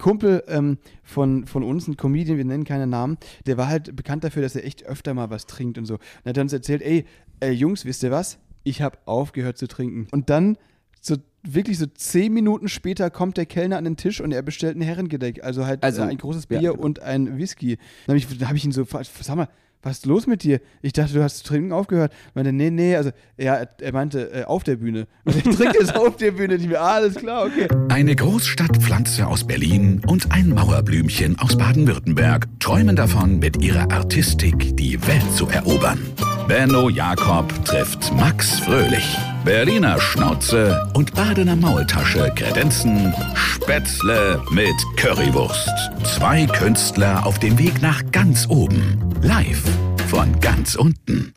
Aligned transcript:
Kumpel 0.00 0.42
ähm, 0.48 0.78
von, 1.04 1.46
von 1.46 1.62
uns, 1.62 1.86
ein 1.86 1.96
Comedian, 1.96 2.36
wir 2.36 2.44
nennen 2.44 2.64
keine 2.64 2.88
Namen, 2.88 3.18
der 3.46 3.56
war 3.56 3.68
halt 3.68 3.94
bekannt 3.94 4.24
dafür, 4.24 4.42
dass 4.42 4.56
er 4.56 4.64
echt 4.64 4.84
öfter 4.84 5.14
mal 5.14 5.30
was 5.30 5.46
trinkt 5.46 5.78
und 5.78 5.86
so. 5.86 5.94
Und 5.94 6.00
er 6.24 6.30
hat 6.30 6.38
uns 6.38 6.52
erzählt, 6.52 6.82
ey, 6.82 7.04
ey 7.38 7.52
Jungs, 7.52 7.84
wisst 7.84 8.02
ihr 8.02 8.10
was? 8.10 8.38
Ich 8.64 8.82
habe 8.82 8.98
aufgehört 9.06 9.56
zu 9.56 9.68
trinken. 9.68 10.08
Und 10.10 10.28
dann 10.30 10.58
so 11.00 11.16
wirklich 11.42 11.78
so 11.78 11.86
zehn 11.86 12.32
Minuten 12.32 12.68
später 12.68 13.10
kommt 13.10 13.36
der 13.36 13.46
Kellner 13.46 13.78
an 13.78 13.84
den 13.84 13.96
Tisch 13.96 14.20
und 14.20 14.32
er 14.32 14.42
bestellt 14.42 14.76
ein 14.76 14.82
Herrengedeck, 14.82 15.42
also 15.42 15.64
halt 15.64 15.82
Also, 15.82 16.02
äh, 16.02 16.06
ein 16.06 16.18
großes 16.18 16.46
Bier 16.46 16.60
ja. 16.60 16.70
und 16.72 17.00
ein 17.00 17.38
Whisky. 17.38 17.78
Dann 18.06 18.16
habe 18.16 18.18
ich, 18.18 18.44
hab 18.44 18.54
ich 18.54 18.64
ihn 18.64 18.72
so, 18.72 18.84
sag 18.84 19.36
mal, 19.36 19.48
was 19.82 19.98
ist 19.98 20.06
los 20.06 20.26
mit 20.26 20.42
dir? 20.42 20.60
Ich 20.82 20.92
dachte, 20.92 21.14
du 21.14 21.22
hast 21.22 21.38
zu 21.38 21.44
trinken 21.44 21.72
aufgehört. 21.72 22.12
Ich 22.28 22.34
meinte, 22.34 22.52
nee, 22.52 22.70
nee, 22.70 22.96
also 22.96 23.10
ja, 23.38 23.64
er, 23.80 23.92
meinte 23.92 24.30
äh, 24.32 24.44
auf 24.44 24.62
der 24.64 24.76
Bühne. 24.76 25.06
Und 25.24 25.36
ich 25.36 25.42
trinke 25.42 25.78
jetzt 25.78 25.96
auf 25.96 26.16
der 26.16 26.32
Bühne. 26.32 26.54
Ich 26.56 26.66
mir, 26.66 26.80
ah, 26.80 26.96
alles 26.96 27.14
klar, 27.14 27.46
okay. 27.46 27.68
Eine 27.88 28.14
Großstadtpflanze 28.14 29.26
aus 29.26 29.44
Berlin 29.44 30.02
und 30.06 30.32
ein 30.32 30.50
Mauerblümchen 30.50 31.38
aus 31.38 31.56
Baden-Württemberg 31.56 32.46
träumen 32.60 32.96
davon, 32.96 33.38
mit 33.38 33.62
ihrer 33.62 33.90
Artistik 33.90 34.76
die 34.76 35.00
Welt 35.06 35.32
zu 35.34 35.48
erobern. 35.48 36.00
Benno 36.46 36.88
Jakob 36.88 37.64
trifft 37.64 38.12
Max 38.14 38.60
Fröhlich. 38.60 39.16
Berliner 39.44 39.98
Schnauze 39.98 40.90
und 40.92 41.14
Badener 41.14 41.56
Maultasche 41.56 42.30
kredenzen 42.36 43.14
Spätzle 43.34 44.42
mit 44.50 44.74
Currywurst. 44.96 45.70
Zwei 46.04 46.44
Künstler 46.46 47.24
auf 47.24 47.38
dem 47.38 47.58
Weg 47.58 47.80
nach 47.80 48.02
ganz 48.12 48.46
oben. 48.48 48.98
Live 49.22 49.62
von 50.08 50.38
ganz 50.40 50.74
unten. 50.74 51.32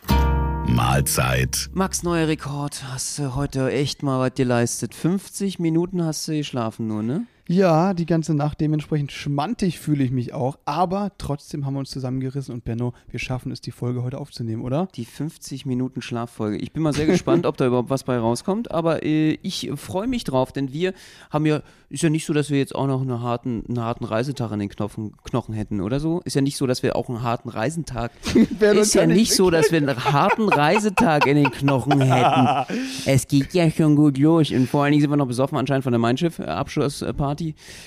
Mahlzeit. 0.67 1.69
Max, 1.73 2.03
neuer 2.03 2.27
Rekord. 2.27 2.83
Hast 2.91 3.19
du 3.19 3.35
heute 3.35 3.71
echt 3.71 4.03
mal 4.03 4.19
was 4.19 4.35
geleistet. 4.35 4.93
50 4.93 5.59
Minuten 5.59 6.03
hast 6.03 6.27
du 6.27 6.33
geschlafen 6.33 6.87
nur, 6.87 7.03
ne? 7.03 7.25
Ja, 7.47 7.93
die 7.93 8.05
ganze 8.05 8.33
Nacht 8.33 8.61
dementsprechend 8.61 9.11
schmantig 9.11 9.77
fühle 9.77 10.03
ich 10.05 10.11
mich 10.11 10.33
auch. 10.33 10.57
Aber 10.63 11.11
trotzdem 11.17 11.65
haben 11.65 11.73
wir 11.73 11.79
uns 11.79 11.89
zusammengerissen 11.89 12.53
und 12.53 12.63
Benno, 12.63 12.93
wir 13.09 13.19
schaffen 13.19 13.51
es, 13.51 13.59
die 13.59 13.71
Folge 13.71 14.01
heute 14.01 14.17
aufzunehmen, 14.17 14.61
oder? 14.61 14.87
Die 14.95 15.03
50 15.03 15.65
Minuten 15.65 16.01
Schlaffolge. 16.01 16.57
Ich 16.57 16.71
bin 16.71 16.83
mal 16.83 16.93
sehr 16.93 17.05
gespannt, 17.05 17.45
ob 17.45 17.57
da 17.57 17.67
überhaupt 17.67 17.89
was 17.89 18.05
bei 18.05 18.17
rauskommt. 18.17 18.71
Aber 18.71 19.03
äh, 19.03 19.37
ich 19.41 19.69
freue 19.75 20.07
mich 20.07 20.23
drauf, 20.23 20.53
denn 20.53 20.71
wir 20.71 20.93
haben 21.31 21.45
ja, 21.45 21.61
ist 21.89 22.01
ja 22.01 22.09
nicht 22.09 22.25
so, 22.25 22.31
dass 22.31 22.49
wir 22.49 22.59
jetzt 22.59 22.75
auch 22.75 22.87
noch 22.87 23.01
einen 23.01 23.21
harten, 23.21 23.65
einen 23.67 23.81
harten 23.81 24.05
Reisetag 24.05 24.53
an 24.53 24.59
den 24.59 24.69
Knochen, 24.69 25.11
Knochen 25.25 25.53
hätten 25.53 25.81
oder 25.81 25.99
so. 25.99 26.21
Ist 26.23 26.35
ja 26.35 26.41
nicht 26.41 26.55
so, 26.55 26.65
dass 26.65 26.81
wir 26.81 26.95
auch 26.95 27.09
einen 27.09 27.23
harten 27.23 27.49
Reisetag. 27.49 28.11
Benno 28.57 28.79
ist 28.79 28.95
ja 28.95 29.05
nicht 29.05 29.33
so, 29.33 29.49
dass 29.49 29.69
wir 29.69 29.79
einen 29.79 30.05
harten 30.05 30.47
Reisetag 30.47 31.27
in 31.27 31.35
den 31.35 31.51
Knochen 31.51 31.99
hätten. 31.99 32.73
Es 33.05 33.27
geht 33.27 33.53
ja 33.53 33.69
schon 33.69 33.95
gut 33.95 34.17
los. 34.17 34.51
Und 34.51 34.69
vor 34.69 34.83
allen 34.83 34.91
Dingen 34.91 35.01
sind 35.01 35.09
wir 35.09 35.17
noch 35.17 35.27
besoffen 35.27 35.57
anscheinend 35.57 35.83
von 35.83 35.91
der 35.91 35.99
Mein 35.99 36.17
Schiff-Abschlussparty. 36.17 37.32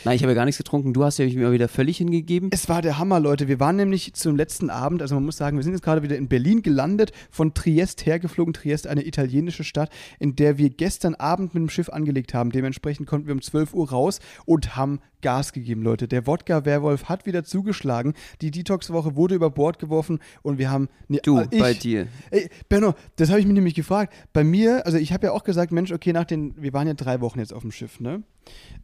Nein, 0.04 0.16
ich 0.16 0.22
habe 0.22 0.32
ja 0.32 0.36
gar 0.36 0.44
nichts 0.44 0.58
getrunken. 0.58 0.92
Du 0.92 1.04
hast 1.04 1.18
ja 1.18 1.24
mich 1.24 1.34
immer 1.34 1.52
wieder 1.52 1.68
völlig 1.68 1.98
hingegeben. 1.98 2.50
Es 2.52 2.68
war 2.68 2.82
der 2.82 2.98
Hammer, 2.98 3.20
Leute. 3.20 3.48
Wir 3.48 3.60
waren 3.60 3.76
nämlich 3.76 4.14
zum 4.14 4.36
letzten 4.36 4.70
Abend, 4.70 5.02
also 5.02 5.14
man 5.14 5.24
muss 5.24 5.36
sagen, 5.36 5.56
wir 5.56 5.64
sind 5.64 5.72
jetzt 5.72 5.82
gerade 5.82 6.02
wieder 6.02 6.16
in 6.16 6.28
Berlin 6.28 6.62
gelandet, 6.62 7.12
von 7.30 7.54
Triest 7.54 8.06
hergeflogen. 8.06 8.54
Triest, 8.54 8.86
eine 8.86 9.06
italienische 9.06 9.64
Stadt, 9.64 9.90
in 10.18 10.36
der 10.36 10.58
wir 10.58 10.70
gestern 10.70 11.14
Abend 11.14 11.54
mit 11.54 11.62
dem 11.62 11.68
Schiff 11.68 11.88
angelegt 11.88 12.34
haben. 12.34 12.50
Dementsprechend 12.50 13.06
konnten 13.06 13.26
wir 13.26 13.34
um 13.34 13.42
12 13.42 13.74
Uhr 13.74 13.90
raus 13.90 14.20
und 14.44 14.76
haben 14.76 15.00
Gas 15.22 15.52
gegeben, 15.52 15.82
Leute. 15.82 16.08
Der 16.08 16.26
Wodka-Werwolf 16.26 17.08
hat 17.08 17.26
wieder 17.26 17.42
zugeschlagen. 17.42 18.14
Die 18.42 18.50
Detox-Woche 18.50 19.16
wurde 19.16 19.34
über 19.34 19.50
Bord 19.50 19.78
geworfen 19.78 20.20
und 20.42 20.58
wir 20.58 20.70
haben. 20.70 20.88
Nee, 21.08 21.20
Du, 21.22 21.38
äh, 21.38 21.48
ich, 21.50 21.58
bei 21.58 21.74
dir. 21.74 22.06
Ey, 22.30 22.48
Benno, 22.68 22.94
das 23.16 23.30
habe 23.30 23.40
ich 23.40 23.46
mich 23.46 23.54
nämlich 23.54 23.74
gefragt. 23.74 24.14
Bei 24.32 24.44
mir, 24.44 24.84
also 24.86 24.98
ich 24.98 25.12
habe 25.12 25.26
ja 25.26 25.32
auch 25.32 25.44
gesagt, 25.44 25.72
Mensch, 25.72 25.90
okay, 25.90 26.12
nach 26.12 26.24
den, 26.24 26.54
wir 26.62 26.72
waren 26.72 26.86
ja 26.86 26.94
drei 26.94 27.20
Wochen 27.20 27.40
jetzt 27.40 27.52
auf 27.52 27.62
dem 27.62 27.72
Schiff, 27.72 27.98
ne? 27.98 28.22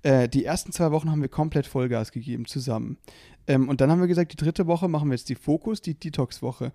Äh, 0.03 0.29
die 0.29 0.45
ersten 0.45 0.73
zwei 0.73 0.91
Wochen 0.91 1.11
haben 1.11 1.23
wir 1.23 1.29
komplett 1.29 1.67
Vollgas 1.67 2.13
gegeben 2.13 2.47
zusammen. 2.47 2.99
Ähm, 3.47 3.69
und 3.69 3.81
dann 3.81 3.91
haben 3.91 4.01
wir 4.01 4.09
gesagt, 4.09 4.33
die 4.33 4.37
dritte 4.37 4.67
Woche 4.67 4.89
machen 4.89 5.09
wir 5.09 5.15
jetzt 5.15 5.29
die 5.29 5.35
Fokus, 5.35 5.81
die 5.81 5.95
Detox-Woche, 5.95 6.73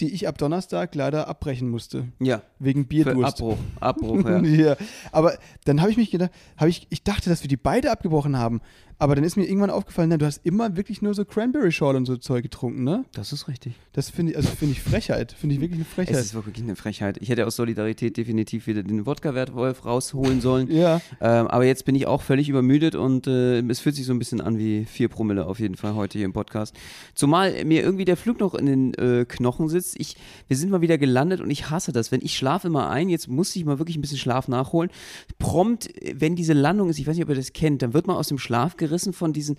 die 0.00 0.12
ich 0.12 0.26
ab 0.26 0.38
Donnerstag 0.38 0.94
leider 0.94 1.28
abbrechen 1.28 1.68
musste. 1.68 2.08
Ja. 2.20 2.42
Wegen 2.58 2.82
Für 2.82 2.88
Bierdurst. 2.88 3.40
Abbruch. 3.40 3.58
Abbruch, 3.80 4.24
ja. 4.24 4.40
ja. 4.42 4.76
Aber 5.12 5.36
dann 5.64 5.80
habe 5.80 5.90
ich 5.90 5.96
mich 5.96 6.10
gedacht, 6.10 6.30
habe 6.56 6.70
ich, 6.70 6.86
ich 6.90 7.02
dachte, 7.02 7.28
dass 7.28 7.42
wir 7.42 7.48
die 7.48 7.56
beide 7.56 7.90
abgebrochen 7.90 8.36
haben. 8.38 8.60
Aber 9.00 9.14
dann 9.14 9.24
ist 9.24 9.36
mir 9.36 9.46
irgendwann 9.46 9.70
aufgefallen, 9.70 10.10
na, 10.10 10.18
du 10.18 10.26
hast 10.26 10.44
immer 10.44 10.76
wirklich 10.76 11.00
nur 11.00 11.14
so 11.14 11.24
Cranberry 11.24 11.72
Schorle 11.72 11.96
und 11.96 12.04
so 12.04 12.18
Zeug 12.18 12.42
getrunken, 12.42 12.84
ne? 12.84 13.06
Das 13.12 13.32
ist 13.32 13.48
richtig. 13.48 13.72
Das 13.94 14.10
finde 14.10 14.32
ich, 14.32 14.36
also 14.36 14.50
finde 14.50 14.72
ich 14.72 14.82
Frechheit. 14.82 15.32
Finde 15.32 15.54
ich 15.54 15.62
wirklich 15.62 15.78
eine 15.78 15.86
Frechheit. 15.86 16.16
Es 16.16 16.26
ist 16.26 16.34
wirklich 16.34 16.62
eine 16.62 16.76
Frechheit. 16.76 17.16
Ich 17.22 17.30
hätte 17.30 17.46
aus 17.46 17.56
Solidarität 17.56 18.18
definitiv 18.18 18.66
wieder 18.66 18.82
den 18.82 19.06
Wodka-Wertwolf 19.06 19.86
rausholen 19.86 20.42
sollen. 20.42 20.70
ja. 20.70 21.00
Ähm, 21.22 21.46
aber 21.46 21.64
jetzt 21.64 21.86
bin 21.86 21.94
ich 21.94 22.06
auch 22.06 22.20
völlig 22.20 22.50
übermüdet 22.50 22.94
und 22.94 23.26
äh, 23.26 23.60
es 23.60 23.80
fühlt 23.80 23.96
sich 23.96 24.04
so 24.04 24.12
ein 24.12 24.18
bisschen 24.18 24.42
an 24.42 24.58
wie 24.58 24.84
vier 24.84 25.08
Promille 25.08 25.46
auf 25.46 25.60
jeden 25.60 25.76
Fall 25.76 25.94
heute 25.94 26.18
hier 26.18 26.26
im 26.26 26.34
Podcast. 26.34 26.76
Zumal 27.14 27.64
mir 27.64 27.82
irgendwie 27.82 28.04
der 28.04 28.18
Flug 28.18 28.38
noch 28.38 28.54
in 28.54 28.66
den 28.66 28.94
äh, 28.94 29.24
Knochen 29.26 29.70
sitzt. 29.70 29.98
Ich, 29.98 30.18
wir 30.46 30.58
sind 30.58 30.70
mal 30.70 30.82
wieder 30.82 30.98
gelandet 30.98 31.40
und 31.40 31.48
ich 31.48 31.70
hasse 31.70 31.92
das. 31.92 32.12
Wenn 32.12 32.20
ich 32.20 32.36
schlafe 32.36 32.66
immer 32.66 32.90
ein, 32.90 33.08
jetzt 33.08 33.28
muss 33.28 33.56
ich 33.56 33.64
mal 33.64 33.78
wirklich 33.78 33.96
ein 33.96 34.02
bisschen 34.02 34.18
Schlaf 34.18 34.46
nachholen. 34.46 34.90
Prompt, 35.38 35.88
wenn 36.16 36.36
diese 36.36 36.52
Landung 36.52 36.90
ist, 36.90 36.98
ich 36.98 37.06
weiß 37.06 37.16
nicht, 37.16 37.24
ob 37.24 37.30
ihr 37.30 37.36
das 37.36 37.54
kennt, 37.54 37.80
dann 37.80 37.94
wird 37.94 38.06
man 38.06 38.16
aus 38.16 38.28
dem 38.28 38.36
Schlaf 38.36 38.76
gerissen 38.76 38.89
von 39.12 39.32
diesen 39.32 39.56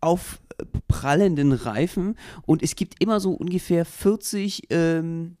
aufprallenden 0.00 1.52
Reifen. 1.52 2.16
Und 2.46 2.62
es 2.62 2.76
gibt 2.76 3.02
immer 3.02 3.20
so 3.20 3.32
ungefähr 3.32 3.84
40, 3.84 4.68
ähm, 4.70 5.36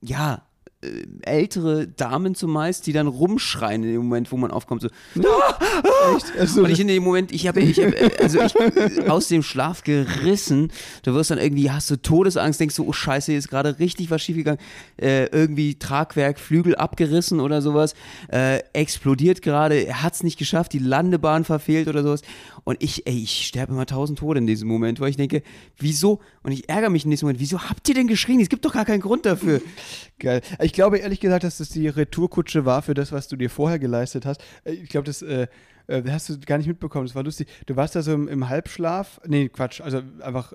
ja, 0.00 0.46
ältere 1.22 1.86
Damen 1.86 2.34
zumeist, 2.34 2.86
die 2.86 2.92
dann 2.92 3.06
rumschreien 3.06 3.82
in 3.82 3.92
dem 3.92 4.02
Moment, 4.02 4.32
wo 4.32 4.36
man 4.36 4.50
aufkommt. 4.50 4.82
So, 4.82 4.88
Echt? 5.14 6.32
Also, 6.38 6.64
und 6.64 6.70
ich 6.70 6.80
in 6.80 6.88
dem 6.88 7.02
Moment, 7.02 7.32
ich 7.32 7.46
habe, 7.46 7.60
ich 7.60 7.78
hab, 7.78 7.92
äh, 7.94 8.10
also 8.20 8.40
ich 8.40 8.54
äh, 8.98 9.08
aus 9.08 9.28
dem 9.28 9.42
Schlaf 9.42 9.82
gerissen. 9.84 10.70
Du 11.02 11.14
wirst 11.14 11.30
dann 11.30 11.38
irgendwie, 11.38 11.70
hast 11.70 11.90
du 11.90 11.96
Todesangst, 11.96 12.60
denkst 12.60 12.76
du, 12.76 12.86
oh 12.86 12.92
Scheiße, 12.92 13.32
hier 13.32 13.38
ist 13.38 13.48
gerade 13.48 13.78
richtig 13.78 14.10
was 14.10 14.22
schiefgegangen. 14.22 14.60
Äh, 14.96 15.26
irgendwie 15.26 15.78
Tragwerk, 15.78 16.38
Flügel 16.38 16.76
abgerissen 16.76 17.40
oder 17.40 17.62
sowas. 17.62 17.94
Äh, 18.28 18.60
explodiert 18.72 19.42
gerade, 19.42 19.76
er 19.86 20.02
hat 20.02 20.14
es 20.14 20.22
nicht 20.22 20.38
geschafft, 20.38 20.72
die 20.72 20.78
Landebahn 20.78 21.44
verfehlt 21.44 21.88
oder 21.88 22.02
sowas. 22.02 22.22
Und 22.64 22.82
ich, 22.82 23.06
ey, 23.06 23.22
ich 23.22 23.46
sterbe 23.46 23.72
immer 23.72 23.86
tausend 23.86 24.18
Tode 24.18 24.38
in 24.38 24.46
diesem 24.46 24.68
Moment, 24.68 25.00
weil 25.00 25.10
ich 25.10 25.16
denke, 25.16 25.42
wieso? 25.78 26.20
Und 26.42 26.52
ich 26.52 26.68
ärgere 26.68 26.90
mich 26.90 27.04
in 27.04 27.10
diesem 27.10 27.26
Moment, 27.26 27.40
wieso 27.40 27.60
habt 27.60 27.88
ihr 27.88 27.94
denn 27.94 28.06
geschrien? 28.06 28.40
Es 28.40 28.48
gibt 28.48 28.64
doch 28.64 28.72
gar 28.72 28.84
keinen 28.84 29.00
Grund 29.00 29.26
dafür. 29.26 29.60
Geil. 30.18 30.42
Ich 30.62 30.72
glaube 30.74 30.98
ehrlich 30.98 31.20
gesagt, 31.20 31.44
dass 31.44 31.58
das 31.58 31.68
die 31.70 31.88
Retourkutsche 31.88 32.64
war 32.64 32.82
für 32.82 32.94
das, 32.94 33.12
was 33.12 33.28
du 33.28 33.36
dir 33.36 33.50
vorher 33.50 33.78
geleistet 33.78 34.26
hast. 34.26 34.42
Äh, 34.64 34.72
Ich 34.72 34.88
glaube, 34.90 35.06
das 35.06 35.22
äh, 35.22 35.46
äh, 35.86 36.02
hast 36.08 36.28
du 36.28 36.38
gar 36.40 36.58
nicht 36.58 36.66
mitbekommen. 36.66 37.06
Das 37.06 37.14
war 37.14 37.22
lustig. 37.22 37.48
Du 37.66 37.76
warst 37.76 37.94
da 37.94 38.02
so 38.02 38.12
im, 38.12 38.28
im 38.28 38.48
Halbschlaf. 38.48 39.20
Nee, 39.26 39.48
Quatsch. 39.48 39.80
Also 39.80 40.02
einfach 40.20 40.52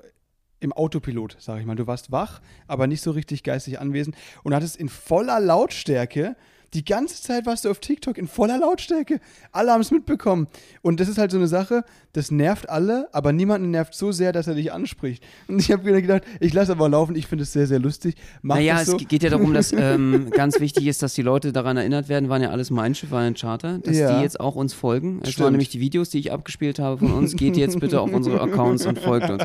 im 0.59 0.73
Autopilot, 0.73 1.37
sag 1.39 1.59
ich 1.59 1.65
mal. 1.65 1.75
Du 1.75 1.87
warst 1.87 2.11
wach, 2.11 2.41
aber 2.67 2.87
nicht 2.87 3.01
so 3.01 3.11
richtig 3.11 3.43
geistig 3.43 3.79
anwesend 3.79 4.15
und 4.43 4.53
hattest 4.53 4.75
in 4.77 4.89
voller 4.89 5.39
Lautstärke. 5.39 6.35
Die 6.73 6.85
ganze 6.85 7.21
Zeit 7.21 7.45
warst 7.47 7.65
du 7.65 7.69
auf 7.71 7.79
TikTok 7.79 8.17
in 8.17 8.27
voller 8.27 8.59
Lautstärke. 8.59 9.19
Alle 9.51 9.71
haben 9.71 9.81
es 9.81 9.89
mitbekommen. 9.89 10.47
Und 10.81 10.99
das 10.99 11.07
ist 11.09 11.17
halt 11.17 11.31
so 11.31 11.37
eine 11.37 11.47
Sache, 11.47 11.83
das 12.13 12.29
nervt 12.29 12.69
alle, 12.69 13.07
aber 13.11 13.33
niemanden 13.33 13.71
nervt 13.71 13.95
so 13.95 14.11
sehr, 14.11 14.31
dass 14.31 14.47
er 14.47 14.53
dich 14.55 14.71
anspricht. 14.71 15.23
Und 15.47 15.59
ich 15.59 15.71
habe 15.71 15.83
mir 15.91 16.01
gedacht, 16.01 16.23
ich 16.39 16.53
lasse 16.53 16.71
aber 16.73 16.87
laufen. 16.87 17.15
Ich 17.15 17.27
finde 17.27 17.43
es 17.43 17.53
sehr, 17.53 17.65
sehr 17.65 17.79
lustig. 17.79 18.15
Mach 18.41 18.55
Naja, 18.55 18.83
so. 18.85 18.97
es 18.97 19.07
geht 19.07 19.23
ja 19.23 19.29
darum, 19.31 19.53
dass 19.53 19.71
ähm, 19.77 20.29
ganz 20.29 20.59
wichtig 20.59 20.85
ist, 20.85 21.01
dass 21.01 21.13
die 21.15 21.21
Leute 21.23 21.51
daran 21.53 21.77
erinnert 21.77 22.07
werden, 22.07 22.29
waren 22.29 22.41
ja 22.43 22.51
alles 22.51 22.69
Mein 22.69 22.93
Schiff, 22.93 23.09
war 23.11 23.21
ein 23.21 23.33
Charter, 23.33 23.79
dass 23.79 23.97
Ja. 23.97 24.17
die 24.17 24.23
jetzt 24.23 24.39
auch 24.39 24.55
uns 24.55 24.73
folgen. 24.73 25.21
Es 25.23 25.31
Stimmt. 25.31 25.45
waren 25.45 25.53
nämlich 25.53 25.69
die 25.69 25.79
Videos, 25.79 26.09
die 26.09 26.19
ich 26.19 26.31
abgespielt 26.31 26.77
habe 26.79 26.99
von 26.99 27.13
uns. 27.13 27.35
Geht 27.35 27.57
jetzt 27.57 27.79
bitte 27.79 27.99
auf 27.99 28.11
unsere 28.13 28.41
Accounts 28.41 28.85
und 28.85 28.99
folgt 28.99 29.29
uns. 29.29 29.43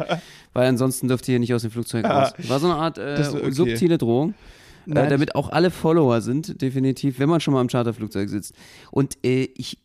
Weil 0.52 0.68
ansonsten 0.68 1.08
dürft 1.08 1.26
ihr 1.28 1.38
nicht 1.38 1.54
aus 1.54 1.62
dem 1.62 1.70
Flugzeug 1.70 2.04
raus. 2.04 2.32
War 2.48 2.60
so 2.60 2.66
eine 2.66 2.76
Art 2.76 2.98
äh, 2.98 3.22
okay. 3.32 3.50
subtile 3.50 3.98
Drohung. 3.98 4.34
Äh, 4.86 5.08
damit 5.08 5.34
auch 5.34 5.50
alle 5.50 5.70
Follower 5.70 6.20
sind, 6.20 6.60
definitiv, 6.60 7.18
wenn 7.18 7.28
man 7.28 7.40
schon 7.40 7.54
mal 7.54 7.60
im 7.60 7.68
Charterflugzeug 7.68 8.28
sitzt. 8.28 8.54
Und 8.90 9.16
äh, 9.24 9.48
ich, 9.56 9.78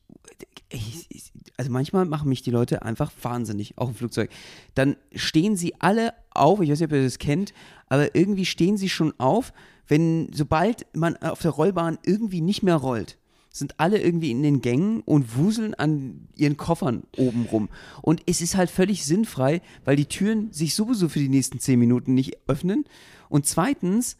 ich, 0.69 1.05
ich, 1.09 1.31
also 1.57 1.71
manchmal 1.71 2.05
machen 2.05 2.29
mich 2.29 2.41
die 2.41 2.51
Leute 2.51 2.81
einfach 2.83 3.11
wahnsinnig, 3.21 3.77
auch 3.77 3.89
im 3.89 3.95
Flugzeug. 3.95 4.29
Dann 4.75 4.95
stehen 5.13 5.55
sie 5.55 5.75
alle 5.79 6.13
auf, 6.31 6.61
ich 6.61 6.69
weiß 6.69 6.79
nicht, 6.79 6.89
ob 6.89 6.95
ihr 6.95 7.03
das 7.03 7.19
kennt, 7.19 7.53
aber 7.87 8.15
irgendwie 8.15 8.45
stehen 8.45 8.77
sie 8.77 8.89
schon 8.89 9.13
auf, 9.19 9.53
wenn, 9.87 10.31
sobald 10.33 10.85
man 10.95 11.17
auf 11.17 11.41
der 11.41 11.51
Rollbahn 11.51 11.97
irgendwie 12.03 12.41
nicht 12.41 12.63
mehr 12.63 12.75
rollt 12.75 13.17
sind 13.51 13.79
alle 13.79 13.99
irgendwie 13.99 14.31
in 14.31 14.43
den 14.43 14.61
Gängen 14.61 15.01
und 15.01 15.35
wuseln 15.37 15.73
an 15.73 16.27
ihren 16.35 16.57
Koffern 16.57 17.03
oben 17.17 17.45
rum. 17.51 17.69
Und 18.01 18.21
es 18.25 18.41
ist 18.41 18.55
halt 18.55 18.69
völlig 18.69 19.05
sinnfrei, 19.05 19.61
weil 19.85 19.95
die 19.95 20.05
Türen 20.05 20.51
sich 20.51 20.75
sowieso 20.75 21.09
für 21.09 21.19
die 21.19 21.29
nächsten 21.29 21.59
zehn 21.59 21.79
Minuten 21.79 22.13
nicht 22.13 22.37
öffnen. 22.47 22.85
Und 23.27 23.45
zweitens, 23.45 24.17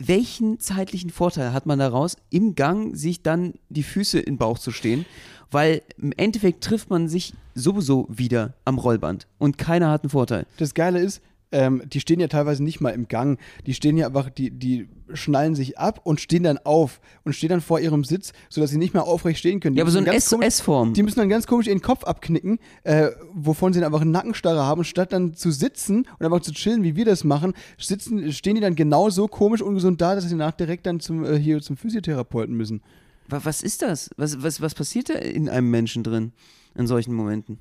welchen 0.00 0.58
zeitlichen 0.58 1.10
Vorteil 1.10 1.52
hat 1.52 1.66
man 1.66 1.78
daraus, 1.78 2.16
im 2.30 2.54
Gang 2.54 2.96
sich 2.96 3.22
dann 3.22 3.54
die 3.68 3.82
Füße 3.82 4.18
in 4.18 4.34
den 4.34 4.38
Bauch 4.38 4.58
zu 4.58 4.72
stehen? 4.72 5.04
Weil 5.50 5.82
im 5.98 6.12
Endeffekt 6.16 6.64
trifft 6.64 6.90
man 6.90 7.08
sich 7.08 7.34
sowieso 7.54 8.06
wieder 8.08 8.54
am 8.64 8.78
Rollband 8.78 9.26
und 9.38 9.58
keiner 9.58 9.90
hat 9.90 10.02
einen 10.02 10.10
Vorteil. 10.10 10.46
Das 10.56 10.74
Geile 10.74 11.00
ist, 11.00 11.20
ähm, 11.52 11.82
die 11.86 12.00
stehen 12.00 12.20
ja 12.20 12.28
teilweise 12.28 12.62
nicht 12.62 12.80
mal 12.80 12.90
im 12.90 13.08
Gang. 13.08 13.38
Die 13.66 13.74
stehen 13.74 13.96
ja 13.96 14.06
einfach, 14.06 14.30
die, 14.30 14.50
die 14.50 14.88
schnallen 15.12 15.54
sich 15.56 15.78
ab 15.78 16.00
und 16.04 16.20
stehen 16.20 16.44
dann 16.44 16.58
auf 16.58 17.00
und 17.24 17.32
stehen 17.32 17.48
dann 17.48 17.60
vor 17.60 17.80
ihrem 17.80 18.04
Sitz, 18.04 18.32
sodass 18.48 18.70
sie 18.70 18.78
nicht 18.78 18.94
mehr 18.94 19.02
aufrecht 19.04 19.40
stehen 19.40 19.58
können. 19.60 19.74
Die 19.74 19.78
Ja, 19.78 19.84
aber 19.84 19.90
so 19.90 19.98
ein 19.98 20.42
S-Form. 20.42 20.94
Die 20.94 21.02
müssen 21.02 21.18
dann 21.18 21.28
ganz 21.28 21.46
komisch 21.48 21.66
ihren 21.66 21.80
Kopf 21.82 22.04
abknicken, 22.04 22.58
äh, 22.84 23.08
wovon 23.34 23.72
sie 23.72 23.80
dann 23.80 23.86
einfach 23.86 24.02
einen 24.02 24.12
Nackenstarre 24.12 24.62
haben. 24.64 24.78
Und 24.80 24.84
statt 24.84 25.12
dann 25.12 25.34
zu 25.34 25.50
sitzen 25.50 26.06
und 26.18 26.24
einfach 26.24 26.40
zu 26.40 26.52
chillen, 26.52 26.82
wie 26.84 26.94
wir 26.94 27.04
das 27.04 27.24
machen, 27.24 27.54
sitzen, 27.78 28.32
stehen 28.32 28.54
die 28.54 28.60
dann 28.60 28.76
genauso 28.76 29.26
komisch 29.26 29.62
ungesund 29.62 30.00
da, 30.00 30.14
dass 30.14 30.28
sie 30.28 30.36
nach 30.36 30.52
direkt 30.52 30.86
dann 30.86 31.00
zum, 31.00 31.24
äh, 31.24 31.36
hier 31.38 31.60
zum 31.60 31.76
Physiotherapeuten 31.76 32.54
müssen. 32.56 32.82
Wa- 33.28 33.40
Was 33.42 33.62
ist 33.62 33.82
das? 33.82 34.10
Was, 34.16 34.42
was, 34.42 34.60
was 34.60 34.74
passiert 34.74 35.08
da 35.08 35.14
in 35.14 35.48
einem 35.48 35.70
Menschen 35.70 36.04
drin 36.04 36.32
in 36.76 36.86
solchen 36.86 37.14
Momenten? 37.14 37.58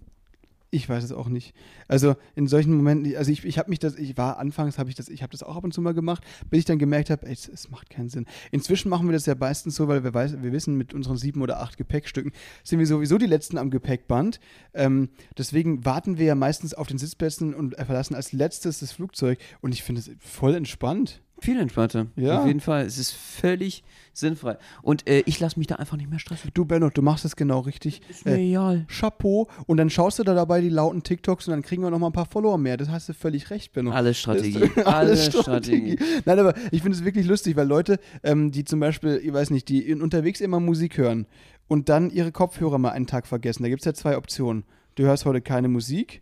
Ich 0.71 0.87
weiß 0.87 1.03
es 1.03 1.11
auch 1.11 1.29
nicht. 1.29 1.55
Also 1.87 2.15
in 2.35 2.47
solchen 2.47 2.75
Momenten, 2.75 3.15
also 3.15 3.31
ich, 3.31 3.43
ich 3.43 3.57
habe 3.57 3.69
mich 3.69 3.79
das, 3.79 3.95
ich 3.95 4.17
war 4.17 4.37
anfangs, 4.37 4.77
habe 4.77 4.89
ich 4.89 4.95
das, 4.95 5.09
ich 5.09 5.23
habe 5.23 5.31
das 5.31 5.41
auch 5.41 5.55
ab 5.55 5.63
und 5.63 5.73
zu 5.73 5.81
mal 5.81 5.95
gemacht, 5.95 6.23
bis 6.49 6.59
ich 6.59 6.65
dann 6.65 6.77
gemerkt 6.77 7.09
habe, 7.09 7.25
es, 7.25 7.47
es 7.47 7.71
macht 7.71 7.89
keinen 7.89 8.09
Sinn. 8.09 8.27
Inzwischen 8.51 8.89
machen 8.89 9.07
wir 9.07 9.13
das 9.13 9.25
ja 9.25 9.33
meistens 9.33 9.75
so, 9.75 9.87
weil 9.87 10.03
wir, 10.03 10.13
weiß, 10.13 10.43
wir 10.43 10.51
wissen, 10.51 10.75
mit 10.75 10.93
unseren 10.93 11.17
sieben 11.17 11.41
oder 11.41 11.59
acht 11.59 11.77
Gepäckstücken 11.77 12.31
sind 12.63 12.77
wir 12.77 12.85
sowieso 12.85 13.17
die 13.17 13.25
letzten 13.25 13.57
am 13.57 13.71
Gepäckband. 13.71 14.39
Ähm, 14.75 15.09
deswegen 15.37 15.85
warten 15.85 16.19
wir 16.19 16.25
ja 16.25 16.35
meistens 16.35 16.75
auf 16.75 16.87
den 16.87 16.99
Sitzplätzen 16.99 17.55
und 17.55 17.75
verlassen 17.75 18.13
als 18.13 18.31
letztes 18.31 18.79
das 18.79 18.91
Flugzeug. 18.91 19.39
Und 19.61 19.73
ich 19.73 19.81
finde 19.81 20.01
es 20.01 20.11
voll 20.19 20.53
entspannt. 20.53 21.21
Viel 21.41 21.59
entspannter. 21.59 22.07
Ja. 22.15 22.39
Auf 22.41 22.47
jeden 22.47 22.59
Fall. 22.59 22.85
Es 22.85 22.97
ist 22.97 23.11
völlig 23.11 23.83
sinnfrei. 24.13 24.57
Und 24.81 25.07
äh, 25.07 25.23
ich 25.25 25.39
lasse 25.39 25.57
mich 25.57 25.67
da 25.67 25.75
einfach 25.75 25.95
nicht 25.97 26.09
mehr 26.09 26.19
stressen. 26.19 26.51
Du, 26.53 26.65
Benno, 26.65 26.89
du 26.89 27.01
machst 27.01 27.23
es 27.25 27.35
genau 27.35 27.59
richtig. 27.59 28.01
Ist 28.09 28.25
mir 28.25 28.37
Äh, 28.37 28.49
egal. 28.49 28.85
Chapeau. 28.89 29.47
Und 29.65 29.77
dann 29.77 29.89
schaust 29.89 30.19
du 30.19 30.23
da 30.23 30.33
dabei 30.33 30.59
die 30.61 30.69
lauten 30.69 31.03
TikToks 31.03 31.47
und 31.47 31.51
dann 31.51 31.61
kriegen 31.61 31.81
wir 31.81 31.89
noch 31.89 31.99
mal 31.99 32.07
ein 32.07 32.13
paar 32.13 32.25
Follower 32.25 32.57
mehr. 32.57 32.75
Das 32.77 32.89
hast 32.89 33.07
du 33.09 33.13
völlig 33.13 33.49
recht, 33.49 33.71
Benno. 33.73 33.91
Alles 33.91 34.17
Strategie. 34.19 34.69
Das- 34.75 34.85
Alles 34.85 35.19
alles 35.19 35.25
Strategie. 35.41 35.97
Nein, 36.25 36.39
aber 36.39 36.53
ich 36.71 36.81
finde 36.81 36.97
es 36.97 37.05
wirklich 37.05 37.25
lustig, 37.27 37.55
weil 37.55 37.67
Leute, 37.67 37.99
ähm, 38.23 38.51
die 38.51 38.65
zum 38.65 38.79
Beispiel, 38.79 39.21
ich 39.23 39.31
weiß 39.31 39.49
nicht, 39.51 39.69
die 39.69 39.93
unterwegs 39.95 40.41
immer 40.41 40.59
Musik 40.59 40.97
hören 40.97 41.25
und 41.67 41.87
dann 41.89 42.09
ihre 42.09 42.31
Kopfhörer 42.31 42.77
mal 42.77 42.89
einen 42.91 43.07
Tag 43.07 43.27
vergessen. 43.27 43.63
Da 43.63 43.69
gibt 43.69 43.81
es 43.81 43.85
ja 43.85 43.93
zwei 43.93 44.17
Optionen. 44.17 44.63
Du 44.95 45.03
hörst 45.03 45.23
heute 45.25 45.39
keine 45.41 45.69
Musik, 45.69 46.21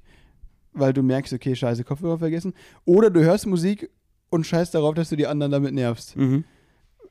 weil 0.74 0.94
du 0.94 1.02
merkst, 1.02 1.34
okay, 1.34 1.56
scheiße, 1.56 1.84
Kopfhörer 1.84 2.20
vergessen. 2.20 2.54
Oder 2.86 3.10
du 3.10 3.22
hörst 3.24 3.48
Musik 3.48 3.90
und 4.30 4.46
scheißt 4.46 4.74
darauf, 4.74 4.96
dass 4.96 5.10
du 5.10 5.16
die 5.16 5.28
anderen 5.28 5.52
damit 5.52 5.74
nervst. 5.74 6.16
Mhm. 6.16 6.44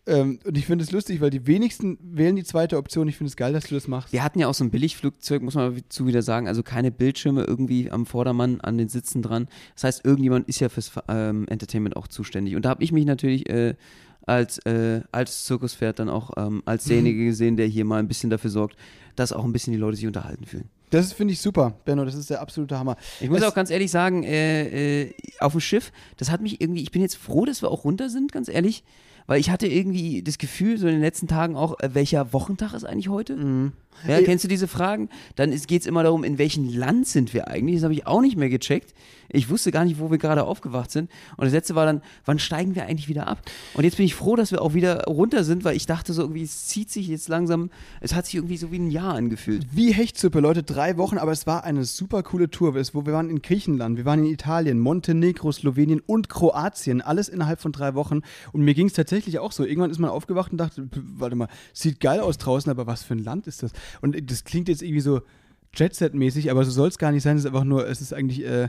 Ähm, 0.08 0.38
und 0.44 0.56
ich 0.56 0.66
finde 0.66 0.84
es 0.84 0.92
lustig, 0.92 1.20
weil 1.20 1.30
die 1.30 1.46
wenigsten 1.46 1.98
wählen 2.00 2.36
die 2.36 2.44
zweite 2.44 2.76
Option. 2.76 3.08
Ich 3.08 3.16
finde 3.16 3.28
es 3.28 3.36
geil, 3.36 3.52
dass 3.52 3.64
du 3.64 3.74
das 3.74 3.88
machst. 3.88 4.12
Wir 4.12 4.22
hatten 4.22 4.38
ja 4.38 4.46
auch 4.46 4.54
so 4.54 4.62
ein 4.62 4.70
Billigflugzeug, 4.70 5.42
muss 5.42 5.56
man 5.56 5.74
dazu 5.74 6.06
wieder 6.06 6.22
sagen, 6.22 6.46
also 6.46 6.62
keine 6.62 6.92
Bildschirme 6.92 7.42
irgendwie 7.42 7.90
am 7.90 8.06
Vordermann 8.06 8.60
an 8.60 8.78
den 8.78 8.88
Sitzen 8.88 9.20
dran. 9.20 9.48
Das 9.74 9.84
heißt, 9.84 10.04
irgendjemand 10.04 10.48
ist 10.48 10.60
ja 10.60 10.68
fürs 10.68 10.92
ähm, 11.08 11.46
Entertainment 11.48 11.96
auch 11.96 12.06
zuständig. 12.06 12.54
Und 12.54 12.64
da 12.64 12.68
habe 12.68 12.84
ich 12.84 12.92
mich 12.92 13.04
natürlich 13.04 13.48
äh, 13.48 13.74
als, 14.26 14.58
äh, 14.58 15.00
als 15.10 15.44
Zirkuspferd 15.44 15.98
dann 15.98 16.08
auch 16.08 16.30
ähm, 16.36 16.62
als 16.66 16.84
derjenige 16.86 17.24
gesehen, 17.24 17.56
der 17.56 17.66
hier 17.66 17.84
mal 17.84 17.98
ein 17.98 18.08
bisschen 18.08 18.30
dafür 18.30 18.50
sorgt, 18.50 18.76
dass 19.16 19.32
auch 19.32 19.44
ein 19.44 19.52
bisschen 19.52 19.72
die 19.72 19.78
Leute 19.78 19.96
sich 19.96 20.06
unterhalten 20.06 20.44
fühlen. 20.44 20.68
Das 20.90 21.12
finde 21.12 21.32
ich 21.32 21.40
super, 21.40 21.74
Benno. 21.84 22.04
Das 22.04 22.14
ist 22.14 22.30
der 22.30 22.40
absolute 22.40 22.78
Hammer. 22.78 22.96
Ich 23.20 23.28
muss 23.28 23.40
Es- 23.40 23.44
auch 23.48 23.54
ganz 23.54 23.70
ehrlich 23.70 23.90
sagen, 23.90 24.22
äh, 24.22 25.02
äh, 25.02 25.14
auf 25.40 25.52
dem 25.52 25.60
Schiff, 25.60 25.90
das 26.16 26.30
hat 26.30 26.40
mich 26.40 26.60
irgendwie, 26.60 26.82
ich 26.82 26.92
bin 26.92 27.02
jetzt 27.02 27.16
froh, 27.16 27.44
dass 27.44 27.60
wir 27.62 27.70
auch 27.70 27.84
runter 27.84 28.08
sind, 28.08 28.30
ganz 28.30 28.48
ehrlich, 28.48 28.84
weil 29.26 29.40
ich 29.40 29.50
hatte 29.50 29.66
irgendwie 29.66 30.22
das 30.22 30.38
Gefühl, 30.38 30.78
so 30.78 30.86
in 30.86 30.92
den 30.94 31.02
letzten 31.02 31.26
Tagen 31.26 31.56
auch, 31.56 31.80
äh, 31.80 31.90
welcher 31.94 32.32
Wochentag 32.32 32.72
ist 32.74 32.84
eigentlich 32.84 33.08
heute? 33.08 33.34
Ja, 34.06 34.16
Ey. 34.16 34.24
kennst 34.24 34.44
du 34.44 34.48
diese 34.48 34.68
Fragen? 34.68 35.08
Dann 35.34 35.50
geht 35.50 35.82
es 35.82 35.86
immer 35.86 36.02
darum, 36.02 36.24
in 36.24 36.38
welchem 36.38 36.68
Land 36.68 37.06
sind 37.06 37.34
wir 37.34 37.48
eigentlich? 37.48 37.76
Das 37.76 37.84
habe 37.84 37.94
ich 37.94 38.06
auch 38.06 38.20
nicht 38.20 38.36
mehr 38.36 38.48
gecheckt. 38.48 38.94
Ich 39.28 39.50
wusste 39.50 39.72
gar 39.72 39.84
nicht, 39.84 39.98
wo 39.98 40.10
wir 40.10 40.18
gerade 40.18 40.44
aufgewacht 40.44 40.90
sind. 40.90 41.10
Und 41.36 41.44
das 41.44 41.52
letzte 41.52 41.74
war 41.74 41.84
dann, 41.84 42.00
wann 42.24 42.38
steigen 42.38 42.74
wir 42.74 42.84
eigentlich 42.86 43.08
wieder 43.08 43.26
ab? 43.26 43.42
Und 43.74 43.84
jetzt 43.84 43.96
bin 43.96 44.06
ich 44.06 44.14
froh, 44.14 44.36
dass 44.36 44.52
wir 44.52 44.62
auch 44.62 44.74
wieder 44.74 45.04
runter 45.04 45.42
sind, 45.44 45.64
weil 45.64 45.76
ich 45.76 45.86
dachte 45.86 46.12
so 46.12 46.22
irgendwie, 46.22 46.42
es 46.42 46.66
zieht 46.66 46.90
sich 46.90 47.08
jetzt 47.08 47.28
langsam, 47.28 47.70
es 48.00 48.14
hat 48.14 48.26
sich 48.26 48.36
irgendwie 48.36 48.56
so 48.56 48.70
wie 48.70 48.78
ein 48.78 48.90
Jahr 48.90 49.14
angefühlt. 49.14 49.66
Wie 49.72 49.92
Hechtsuppe, 49.92 50.40
Leute, 50.40 50.62
drei 50.62 50.96
Wochen, 50.96 51.18
aber 51.18 51.32
es 51.32 51.46
war 51.46 51.64
eine 51.64 51.84
super 51.84 52.22
coole 52.22 52.50
Tour. 52.50 52.74
Wir 52.74 53.12
waren 53.12 53.30
in 53.30 53.42
Griechenland, 53.42 53.96
wir 53.96 54.04
waren 54.04 54.20
in 54.20 54.26
Italien, 54.26 54.78
Montenegro, 54.78 55.50
Slowenien 55.50 56.00
und 56.06 56.28
Kroatien, 56.28 57.00
alles 57.00 57.28
innerhalb 57.28 57.60
von 57.60 57.72
drei 57.72 57.94
Wochen. 57.94 58.20
Und 58.52 58.62
mir 58.62 58.74
ging 58.74 58.86
es 58.86 58.92
tatsächlich 58.92 59.38
auch 59.38 59.52
so. 59.52 59.64
Irgendwann 59.64 59.90
ist 59.90 59.98
man 59.98 60.10
aufgewacht 60.10 60.52
und 60.52 60.58
dachte, 60.58 60.88
warte 61.16 61.36
mal, 61.36 61.48
sieht 61.72 62.00
geil 62.00 62.20
aus 62.20 62.38
draußen, 62.38 62.70
aber 62.70 62.86
was 62.86 63.02
für 63.02 63.14
ein 63.14 63.24
Land 63.24 63.46
ist 63.46 63.62
das? 63.62 63.72
Und 64.00 64.30
das 64.30 64.44
klingt 64.44 64.68
jetzt 64.68 64.82
irgendwie 64.82 65.00
so 65.00 65.20
Jet-Set-mäßig, 65.74 66.50
aber 66.50 66.64
so 66.64 66.70
soll 66.70 66.88
es 66.88 66.98
gar 66.98 67.12
nicht 67.12 67.22
sein. 67.22 67.36
Es 67.36 67.42
ist 67.44 67.46
einfach 67.46 67.64
nur, 67.64 67.86
es 67.86 68.00
ist 68.00 68.12
eigentlich, 68.12 68.44
äh, 68.44 68.68